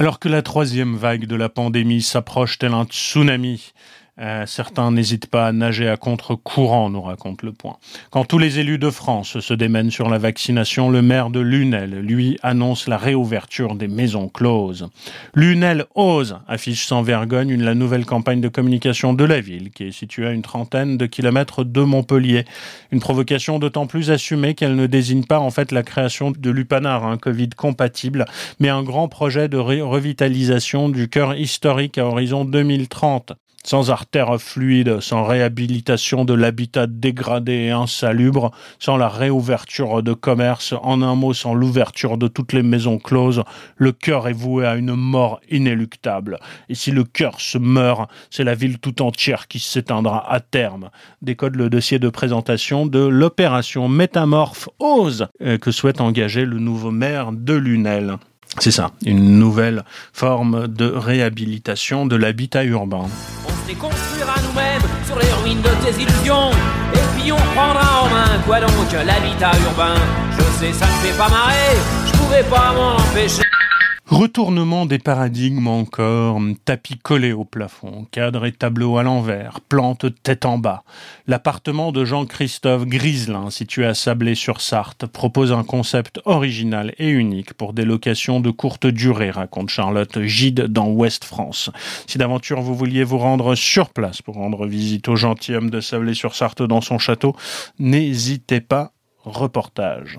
Alors 0.00 0.18
que 0.18 0.30
la 0.30 0.40
troisième 0.40 0.96
vague 0.96 1.26
de 1.26 1.36
la 1.36 1.50
pandémie 1.50 2.00
s'approche 2.00 2.56
tel 2.56 2.72
un 2.72 2.86
tsunami, 2.86 3.74
euh, 4.20 4.44
certains 4.46 4.90
n'hésitent 4.90 5.28
pas 5.28 5.46
à 5.46 5.52
nager 5.52 5.88
à 5.88 5.96
contre-courant, 5.96 6.90
nous 6.90 7.00
raconte 7.00 7.42
le 7.42 7.52
point. 7.52 7.76
Quand 8.10 8.24
tous 8.24 8.38
les 8.38 8.58
élus 8.58 8.78
de 8.78 8.90
France 8.90 9.40
se 9.40 9.54
démènent 9.54 9.90
sur 9.90 10.10
la 10.10 10.18
vaccination, 10.18 10.90
le 10.90 11.00
maire 11.00 11.30
de 11.30 11.40
Lunel, 11.40 12.00
lui, 12.00 12.38
annonce 12.42 12.86
la 12.86 12.98
réouverture 12.98 13.74
des 13.74 13.88
maisons 13.88 14.28
closes. 14.28 14.88
Lunel 15.34 15.86
ose, 15.94 16.38
affiche 16.48 16.86
sans 16.86 17.02
vergogne 17.02 17.50
une, 17.50 17.62
la 17.62 17.74
nouvelle 17.74 18.04
campagne 18.04 18.40
de 18.40 18.48
communication 18.48 19.14
de 19.14 19.24
la 19.24 19.40
ville, 19.40 19.70
qui 19.70 19.84
est 19.84 19.92
située 19.92 20.26
à 20.26 20.32
une 20.32 20.42
trentaine 20.42 20.98
de 20.98 21.06
kilomètres 21.06 21.64
de 21.64 21.80
Montpellier. 21.80 22.44
Une 22.92 23.00
provocation 23.00 23.58
d'autant 23.58 23.86
plus 23.86 24.10
assumée 24.10 24.54
qu'elle 24.54 24.76
ne 24.76 24.86
désigne 24.86 25.24
pas 25.24 25.40
en 25.40 25.50
fait 25.50 25.72
la 25.72 25.82
création 25.82 26.30
de 26.30 26.50
l'UPANAR, 26.50 27.06
un 27.06 27.16
Covid 27.16 27.50
compatible, 27.50 28.26
mais 28.58 28.68
un 28.68 28.82
grand 28.82 29.08
projet 29.08 29.48
de 29.48 29.56
revitalisation 29.56 30.90
du 30.90 31.08
cœur 31.08 31.34
historique 31.36 31.96
à 31.96 32.04
horizon 32.04 32.44
2030 32.44 33.32
sans 33.64 33.90
artères 33.90 34.40
fluides, 34.40 35.00
sans 35.00 35.24
réhabilitation 35.24 36.24
de 36.24 36.34
l'habitat 36.34 36.86
dégradé 36.86 37.52
et 37.52 37.70
insalubre, 37.70 38.52
sans 38.78 38.96
la 38.96 39.08
réouverture 39.08 40.02
de 40.02 40.12
commerce, 40.12 40.74
en 40.82 41.02
un 41.02 41.14
mot 41.14 41.34
sans 41.34 41.54
l'ouverture 41.54 42.16
de 42.16 42.28
toutes 42.28 42.52
les 42.52 42.62
maisons 42.62 42.98
closes, 42.98 43.42
le 43.76 43.92
cœur 43.92 44.28
est 44.28 44.32
voué 44.32 44.66
à 44.66 44.76
une 44.76 44.94
mort 44.94 45.40
inéluctable. 45.50 46.38
Et 46.68 46.74
si 46.74 46.90
le 46.90 47.04
cœur 47.04 47.40
se 47.40 47.58
meurt, 47.58 48.10
c'est 48.30 48.44
la 48.44 48.54
ville 48.54 48.78
tout 48.78 49.02
entière 49.02 49.48
qui 49.48 49.58
s'éteindra 49.58 50.32
à 50.32 50.40
terme. 50.40 50.90
Décode 51.22 51.56
le 51.56 51.70
dossier 51.70 51.98
de 51.98 52.08
présentation 52.08 52.86
de 52.86 53.00
l'opération 53.00 53.88
Métamorphe 53.88 54.68
Ose 54.78 55.28
euh, 55.42 55.58
que 55.58 55.70
souhaite 55.70 56.00
engager 56.00 56.44
le 56.44 56.58
nouveau 56.58 56.90
maire 56.90 57.32
de 57.32 57.54
Lunel. 57.54 58.16
C'est 58.58 58.72
ça, 58.72 58.90
une 59.06 59.38
nouvelle 59.38 59.84
forme 60.12 60.66
de 60.66 60.86
réhabilitation 60.86 62.06
de 62.06 62.16
l'habitat 62.16 62.64
urbain. 62.64 63.06
On 63.70 63.72
se 63.72 63.78
construira 63.78 64.34
nous-mêmes 64.42 64.82
sur 65.06 65.16
les 65.16 65.32
ruines 65.42 65.62
de 65.62 65.68
tes 65.84 66.02
illusions. 66.02 66.50
Et 66.92 66.98
puis 67.14 67.30
on 67.30 67.36
prendra 67.54 68.02
en 68.02 68.08
main, 68.08 68.42
quoi 68.44 68.60
donc, 68.60 68.70
l'habitat 68.92 69.52
urbain? 69.64 69.94
Je 70.32 70.42
sais, 70.58 70.72
ça 70.72 70.86
ne 70.86 71.06
fait 71.06 71.16
pas 71.16 71.28
marrer, 71.28 71.76
je 72.06 72.18
pouvais 72.18 72.42
pas 72.42 72.72
m'en 72.72 72.96
empêcher. 72.96 73.49
Retournement 74.10 74.86
des 74.86 74.98
paradigmes 74.98 75.68
encore, 75.68 76.40
tapis 76.64 76.98
collé 76.98 77.30
au 77.32 77.44
plafond, 77.44 78.08
cadre 78.10 78.44
et 78.44 78.50
tableau 78.50 78.98
à 78.98 79.04
l'envers, 79.04 79.60
plante 79.60 80.06
tête 80.24 80.44
en 80.46 80.58
bas. 80.58 80.82
L'appartement 81.28 81.92
de 81.92 82.04
Jean-Christophe 82.04 82.86
Griselin, 82.86 83.50
situé 83.50 83.86
à 83.86 83.94
Sablé-sur-Sarthe, 83.94 85.06
propose 85.06 85.52
un 85.52 85.62
concept 85.62 86.20
original 86.24 86.92
et 86.98 87.08
unique 87.08 87.54
pour 87.54 87.72
des 87.72 87.84
locations 87.84 88.40
de 88.40 88.50
courte 88.50 88.88
durée, 88.88 89.30
raconte 89.30 89.68
Charlotte 89.68 90.20
Gide 90.22 90.62
dans 90.62 90.88
Ouest 90.88 91.24
France. 91.24 91.70
Si 92.08 92.18
d'aventure 92.18 92.62
vous 92.62 92.74
vouliez 92.74 93.04
vous 93.04 93.18
rendre 93.18 93.54
sur 93.54 93.90
place 93.90 94.22
pour 94.22 94.34
rendre 94.34 94.66
visite 94.66 95.06
au 95.08 95.14
gentilhomme 95.14 95.70
de 95.70 95.80
Sablé-sur-Sarthe 95.80 96.62
dans 96.62 96.80
son 96.80 96.98
château, 96.98 97.36
n'hésitez 97.78 98.60
pas, 98.60 98.90
reportage. 99.22 100.18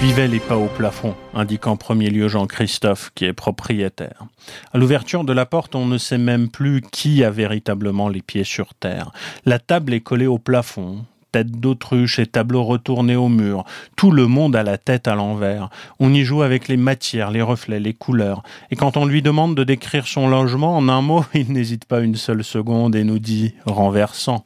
Suivez 0.00 0.28
les 0.28 0.40
pas 0.40 0.56
au 0.56 0.64
plafond, 0.64 1.14
indique 1.34 1.66
en 1.66 1.76
premier 1.76 2.08
lieu 2.08 2.26
Jean-Christophe, 2.26 3.10
qui 3.14 3.26
est 3.26 3.34
propriétaire. 3.34 4.24
À 4.72 4.78
l'ouverture 4.78 5.24
de 5.24 5.34
la 5.34 5.44
porte, 5.44 5.74
on 5.74 5.84
ne 5.84 5.98
sait 5.98 6.16
même 6.16 6.48
plus 6.48 6.80
qui 6.80 7.22
a 7.22 7.30
véritablement 7.30 8.08
les 8.08 8.22
pieds 8.22 8.44
sur 8.44 8.72
terre. 8.72 9.12
La 9.44 9.58
table 9.58 9.92
est 9.92 10.00
collée 10.00 10.26
au 10.26 10.38
plafond, 10.38 11.04
tête 11.30 11.50
d'autruche 11.50 12.18
et 12.18 12.26
tableaux 12.26 12.64
retournés 12.64 13.16
au 13.16 13.28
mur. 13.28 13.64
Tout 13.96 14.10
le 14.10 14.26
monde 14.26 14.56
a 14.56 14.62
la 14.62 14.78
tête 14.78 15.08
à 15.08 15.14
l'envers. 15.14 15.70
On 15.98 16.12
y 16.12 16.24
joue 16.24 16.42
avec 16.42 16.68
les 16.68 16.76
matières, 16.76 17.30
les 17.30 17.42
reflets, 17.42 17.80
les 17.80 17.94
couleurs. 17.94 18.42
Et 18.70 18.76
quand 18.76 18.96
on 18.96 19.04
lui 19.04 19.22
demande 19.22 19.54
de 19.54 19.64
décrire 19.64 20.06
son 20.06 20.28
logement 20.28 20.76
en 20.76 20.88
un 20.88 21.02
mot, 21.02 21.24
il 21.34 21.52
n'hésite 21.52 21.84
pas 21.84 22.00
une 22.00 22.16
seule 22.16 22.44
seconde 22.44 22.96
et 22.96 23.04
nous 23.04 23.18
dit 23.18 23.54
renversant. 23.66 24.44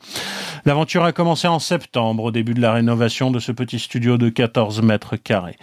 L'aventure 0.65 1.05
a 1.05 1.13
commencé 1.13 1.49
en 1.49 1.59
septembre, 1.59 2.25
au 2.25 2.31
début 2.31 2.55
de 2.55 2.61
la 2.61 2.73
rénovation 2.73 3.31
de 3.31 3.39
ce 3.39 3.53
petit 3.53 3.79
studio 3.79 4.17
de 4.17 4.29
14 4.29 4.83
mètres 4.83 5.17
carrés. 5.17 5.57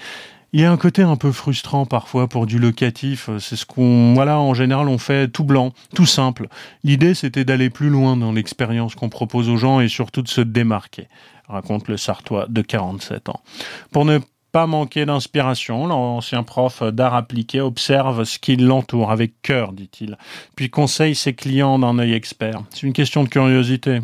Il 0.53 0.59
y 0.59 0.65
a 0.65 0.71
un 0.71 0.75
côté 0.75 1.01
un 1.01 1.15
peu 1.15 1.31
frustrant 1.31 1.85
parfois 1.85 2.27
pour 2.27 2.45
du 2.45 2.59
locatif. 2.59 3.29
C'est 3.39 3.55
ce 3.55 3.65
qu'on, 3.65 4.13
voilà, 4.13 4.37
en 4.37 4.53
général, 4.53 4.89
on 4.89 4.97
fait 4.97 5.29
tout 5.29 5.45
blanc, 5.45 5.71
tout 5.95 6.05
simple. 6.05 6.49
L'idée, 6.83 7.13
c'était 7.13 7.45
d'aller 7.45 7.69
plus 7.69 7.89
loin 7.89 8.17
dans 8.17 8.33
l'expérience 8.33 8.95
qu'on 8.95 9.07
propose 9.07 9.47
aux 9.47 9.55
gens 9.55 9.79
et 9.79 9.87
surtout 9.87 10.21
de 10.21 10.27
se 10.27 10.41
démarquer, 10.41 11.07
raconte 11.47 11.87
le 11.87 11.95
Sartois 11.95 12.47
de 12.49 12.61
47 12.61 13.29
ans. 13.29 13.39
Pour 13.91 14.03
ne 14.03 14.19
pas 14.51 14.67
manquer 14.67 15.05
d'inspiration, 15.05 15.87
l'ancien 15.87 16.43
prof 16.43 16.83
d'art 16.83 17.15
appliqué 17.15 17.61
observe 17.61 18.25
ce 18.25 18.37
qui 18.37 18.57
l'entoure 18.57 19.11
avec 19.11 19.41
cœur, 19.41 19.71
dit-il, 19.71 20.17
puis 20.57 20.69
conseille 20.69 21.15
ses 21.15 21.33
clients 21.33 21.79
d'un 21.79 21.97
œil 21.97 22.11
expert. 22.11 22.61
C'est 22.71 22.85
une 22.85 22.91
question 22.91 23.23
de 23.23 23.29
curiosité 23.29 24.01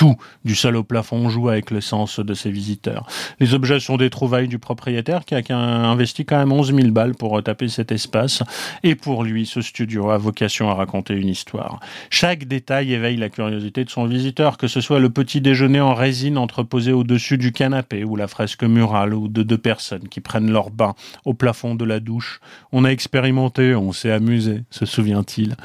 tout 0.00 0.16
du 0.46 0.54
sol 0.54 0.76
au 0.76 0.82
plafond 0.82 1.28
joue 1.28 1.50
avec 1.50 1.70
le 1.70 1.82
sens 1.82 2.20
de 2.20 2.32
ses 2.32 2.50
visiteurs. 2.50 3.06
Les 3.38 3.52
objets 3.52 3.80
sont 3.80 3.98
des 3.98 4.08
trouvailles 4.08 4.48
du 4.48 4.58
propriétaire 4.58 5.26
qui 5.26 5.34
a 5.34 5.58
investi 5.58 6.24
quand 6.24 6.38
même 6.38 6.52
11 6.52 6.74
000 6.74 6.88
balles 6.88 7.14
pour 7.14 7.32
retaper 7.32 7.68
cet 7.68 7.92
espace. 7.92 8.42
Et 8.82 8.94
pour 8.94 9.24
lui, 9.24 9.44
ce 9.44 9.60
studio 9.60 10.08
a 10.08 10.16
vocation 10.16 10.70
à 10.70 10.74
raconter 10.74 11.12
une 11.12 11.28
histoire. 11.28 11.80
Chaque 12.08 12.44
détail 12.44 12.94
éveille 12.94 13.18
la 13.18 13.28
curiosité 13.28 13.84
de 13.84 13.90
son 13.90 14.06
visiteur, 14.06 14.56
que 14.56 14.68
ce 14.68 14.80
soit 14.80 15.00
le 15.00 15.10
petit 15.10 15.42
déjeuner 15.42 15.82
en 15.82 15.92
résine 15.92 16.38
entreposé 16.38 16.92
au-dessus 16.92 17.36
du 17.36 17.52
canapé 17.52 18.02
ou 18.02 18.16
la 18.16 18.26
fresque 18.26 18.64
murale 18.64 19.12
ou 19.12 19.28
de 19.28 19.42
deux 19.42 19.58
personnes 19.58 20.08
qui 20.08 20.20
prennent 20.20 20.50
leur 20.50 20.70
bain 20.70 20.94
au 21.26 21.34
plafond 21.34 21.74
de 21.74 21.84
la 21.84 22.00
douche. 22.00 22.40
On 22.72 22.86
a 22.86 22.88
expérimenté, 22.88 23.74
on 23.74 23.92
s'est 23.92 24.12
amusé, 24.12 24.62
se 24.70 24.86
souvient-il. 24.86 25.56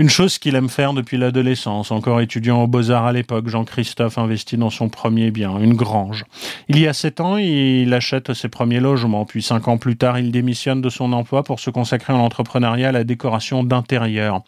Une 0.00 0.08
chose 0.08 0.38
qu'il 0.38 0.54
aime 0.54 0.68
faire 0.68 0.92
depuis 0.92 1.16
l'adolescence, 1.16 1.90
encore 1.90 2.20
étudiant 2.20 2.62
aux 2.62 2.68
Beaux-Arts 2.68 3.06
à 3.06 3.12
l'époque, 3.12 3.48
Jean-Christophe 3.48 4.16
investit 4.16 4.56
dans 4.56 4.70
son 4.70 4.88
premier 4.88 5.32
bien, 5.32 5.58
une 5.58 5.74
grange. 5.74 6.24
Il 6.68 6.78
y 6.78 6.86
a 6.86 6.92
sept 6.92 7.20
ans, 7.20 7.36
il 7.36 7.92
achète 7.92 8.32
ses 8.32 8.48
premiers 8.48 8.78
logements, 8.78 9.24
puis 9.24 9.42
cinq 9.42 9.66
ans 9.66 9.76
plus 9.76 9.96
tard, 9.96 10.16
il 10.16 10.30
démissionne 10.30 10.80
de 10.80 10.88
son 10.88 11.12
emploi 11.12 11.42
pour 11.42 11.58
se 11.58 11.70
consacrer 11.70 12.12
à 12.12 12.16
l'entrepreneuriat, 12.16 12.90
à 12.90 12.92
la 12.92 13.02
décoration 13.02 13.64
d'intérieur. 13.64 14.42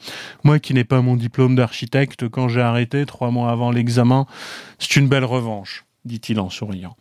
Moi 0.45 0.61
qui 0.61 0.73
n'ai 0.73 0.85
pas 0.85 1.01
mon 1.01 1.17
diplôme 1.17 1.57
d'architecte, 1.57 2.29
quand 2.29 2.47
j'ai 2.47 2.61
arrêté 2.61 3.05
trois 3.05 3.33
mois 3.33 3.51
avant 3.51 3.73
l'examen, 3.73 4.27
c'est 4.79 4.95
une 4.95 5.09
belle 5.09 5.25
revanche 5.25 5.85
dit-il 6.05 6.41
en 6.41 6.51
souriant. 6.51 6.97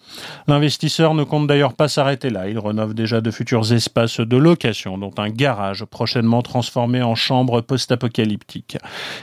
L'investisseur 0.48 1.14
ne 1.14 1.24
compte 1.24 1.48
d'ailleurs 1.48 1.74
pas 1.74 1.88
s'arrêter 1.88 2.30
là. 2.30 2.50
Il 2.50 2.60
rénove 2.60 2.94
déjà 2.94 3.22
de 3.22 3.32
futurs 3.32 3.72
espaces 3.72 4.20
de 4.20 4.38
location, 4.38 4.98
dont 4.98 5.14
un 5.18 5.30
garage 5.30 5.86
prochainement 5.86 6.42
transformé 6.42 7.02
en 7.02 7.16
chambre 7.16 7.62
post-apocalyptique. 7.62 8.78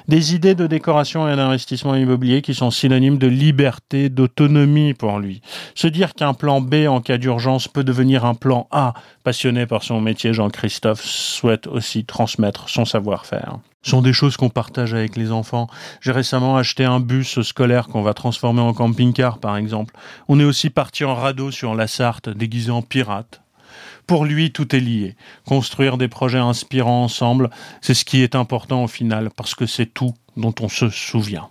Des 0.09 0.35
idées 0.35 0.55
de 0.55 0.67
décoration 0.67 1.29
et 1.29 1.37
d'investissement 1.37 1.95
immobilier 1.95 2.43
qui 2.43 2.55
sont 2.55 2.71
synonymes 2.71 3.19
de 3.19 3.27
liberté, 3.27 4.09
d'autonomie 4.09 4.95
pour 4.95 5.19
lui. 5.19 5.43
Se 5.75 5.87
dire 5.87 6.15
qu'un 6.15 6.35
plan 6.35 6.61
B 6.61 6.87
en 6.89 7.01
cas 7.01 7.19
d'urgence 7.19 7.69
peut 7.69 7.85
devenir 7.85 8.25
un 8.25 8.35
plan 8.35 8.69
A. 8.71 8.95
Passionné 9.25 9.67
par 9.67 9.83
son 9.83 10.01
métier, 10.01 10.33
Jean-Christophe 10.33 11.03
souhaite 11.03 11.67
aussi 11.67 12.05
transmettre 12.05 12.69
son 12.69 12.85
savoir-faire 12.85 13.59
sont 13.91 14.03
des 14.03 14.13
choses 14.13 14.37
qu'on 14.37 14.49
partage 14.49 14.95
avec 14.95 15.17
les 15.17 15.33
enfants. 15.33 15.69
J'ai 16.01 16.13
récemment 16.13 16.57
acheté 16.57 16.85
un 16.85 17.01
bus 17.01 17.41
scolaire 17.43 17.89
qu'on 17.89 18.03
va 18.03 18.15
transformer 18.15 18.61
en 18.61 18.73
camping-car, 18.73 19.39
par 19.39 19.57
exemple. 19.57 19.95
On 20.29 20.41
est 20.41 20.45
aussi 20.45 20.71
parti 20.71 21.05
en 21.05 21.15
radeau 21.15 21.51
sur 21.51 21.75
la 21.75 21.87
Sarthe, 21.87 22.29
déguisé 22.29 22.71
en 22.71 22.83
pirate. 22.83 23.41
Pour 24.07 24.25
lui, 24.25 24.53
tout 24.53 24.75
est 24.75 24.81
lié. 24.81 25.17
Construire 25.45 25.99
des 25.99 26.09
projets 26.09 26.39
inspirants 26.39 27.03
ensemble, 27.03 27.51
c'est 27.81 27.95
ce 27.95 28.05
qui 28.05 28.23
est 28.23 28.35
important 28.35 28.85
au 28.85 28.89
final, 28.89 29.31
parce 29.37 29.55
que 29.55 29.67
c'est 29.67 29.87
tout 29.87 30.15
dont 30.37 30.55
on 30.61 30.69
se 30.69 30.89
souvient. 30.91 31.49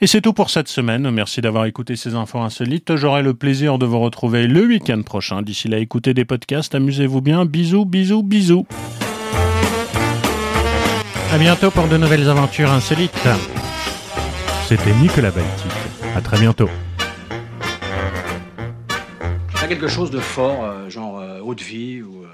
Et 0.00 0.06
c'est 0.06 0.20
tout 0.20 0.32
pour 0.32 0.50
cette 0.50 0.68
semaine. 0.68 1.10
Merci 1.10 1.40
d'avoir 1.40 1.64
écouté 1.64 1.96
ces 1.96 2.14
infos 2.14 2.38
insolites. 2.38 2.96
J'aurai 2.96 3.22
le 3.22 3.34
plaisir 3.34 3.78
de 3.78 3.86
vous 3.86 4.00
retrouver 4.00 4.46
le 4.46 4.66
week-end 4.66 5.00
prochain. 5.02 5.42
D'ici 5.42 5.68
là, 5.68 5.78
écoutez 5.78 6.14
des 6.14 6.24
podcasts. 6.24 6.74
Amusez-vous 6.74 7.20
bien. 7.20 7.44
Bisous, 7.44 7.84
bisous, 7.84 8.22
bisous. 8.22 8.66
À 11.34 11.38
bientôt 11.38 11.72
pour 11.72 11.88
de 11.88 11.96
nouvelles 11.96 12.30
aventures 12.30 12.70
insolites. 12.70 13.26
C'était 14.68 14.92
Nicolas 14.92 15.32
Baltic. 15.32 15.72
À 16.14 16.20
très 16.20 16.38
bientôt. 16.38 16.70
Faire 19.48 19.68
quelque 19.68 19.88
chose 19.88 20.12
de 20.12 20.20
fort, 20.20 20.62
euh, 20.62 20.88
genre 20.88 21.18
euh, 21.18 21.40
haute 21.40 21.60
vie, 21.60 22.02
où 22.02 22.22
euh, 22.22 22.28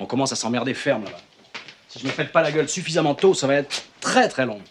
on 0.00 0.06
commence 0.06 0.32
à 0.32 0.34
s'emmerder 0.34 0.72
ferme 0.72 1.04
là-bas. 1.04 1.18
Si 1.90 1.98
je 1.98 2.04
ne 2.04 2.08
me 2.08 2.14
fais 2.14 2.24
pas 2.24 2.40
la 2.40 2.50
gueule 2.50 2.70
suffisamment 2.70 3.14
tôt, 3.14 3.34
ça 3.34 3.46
va 3.46 3.56
être 3.56 3.82
très 4.00 4.30
très 4.30 4.46
long. 4.46 4.62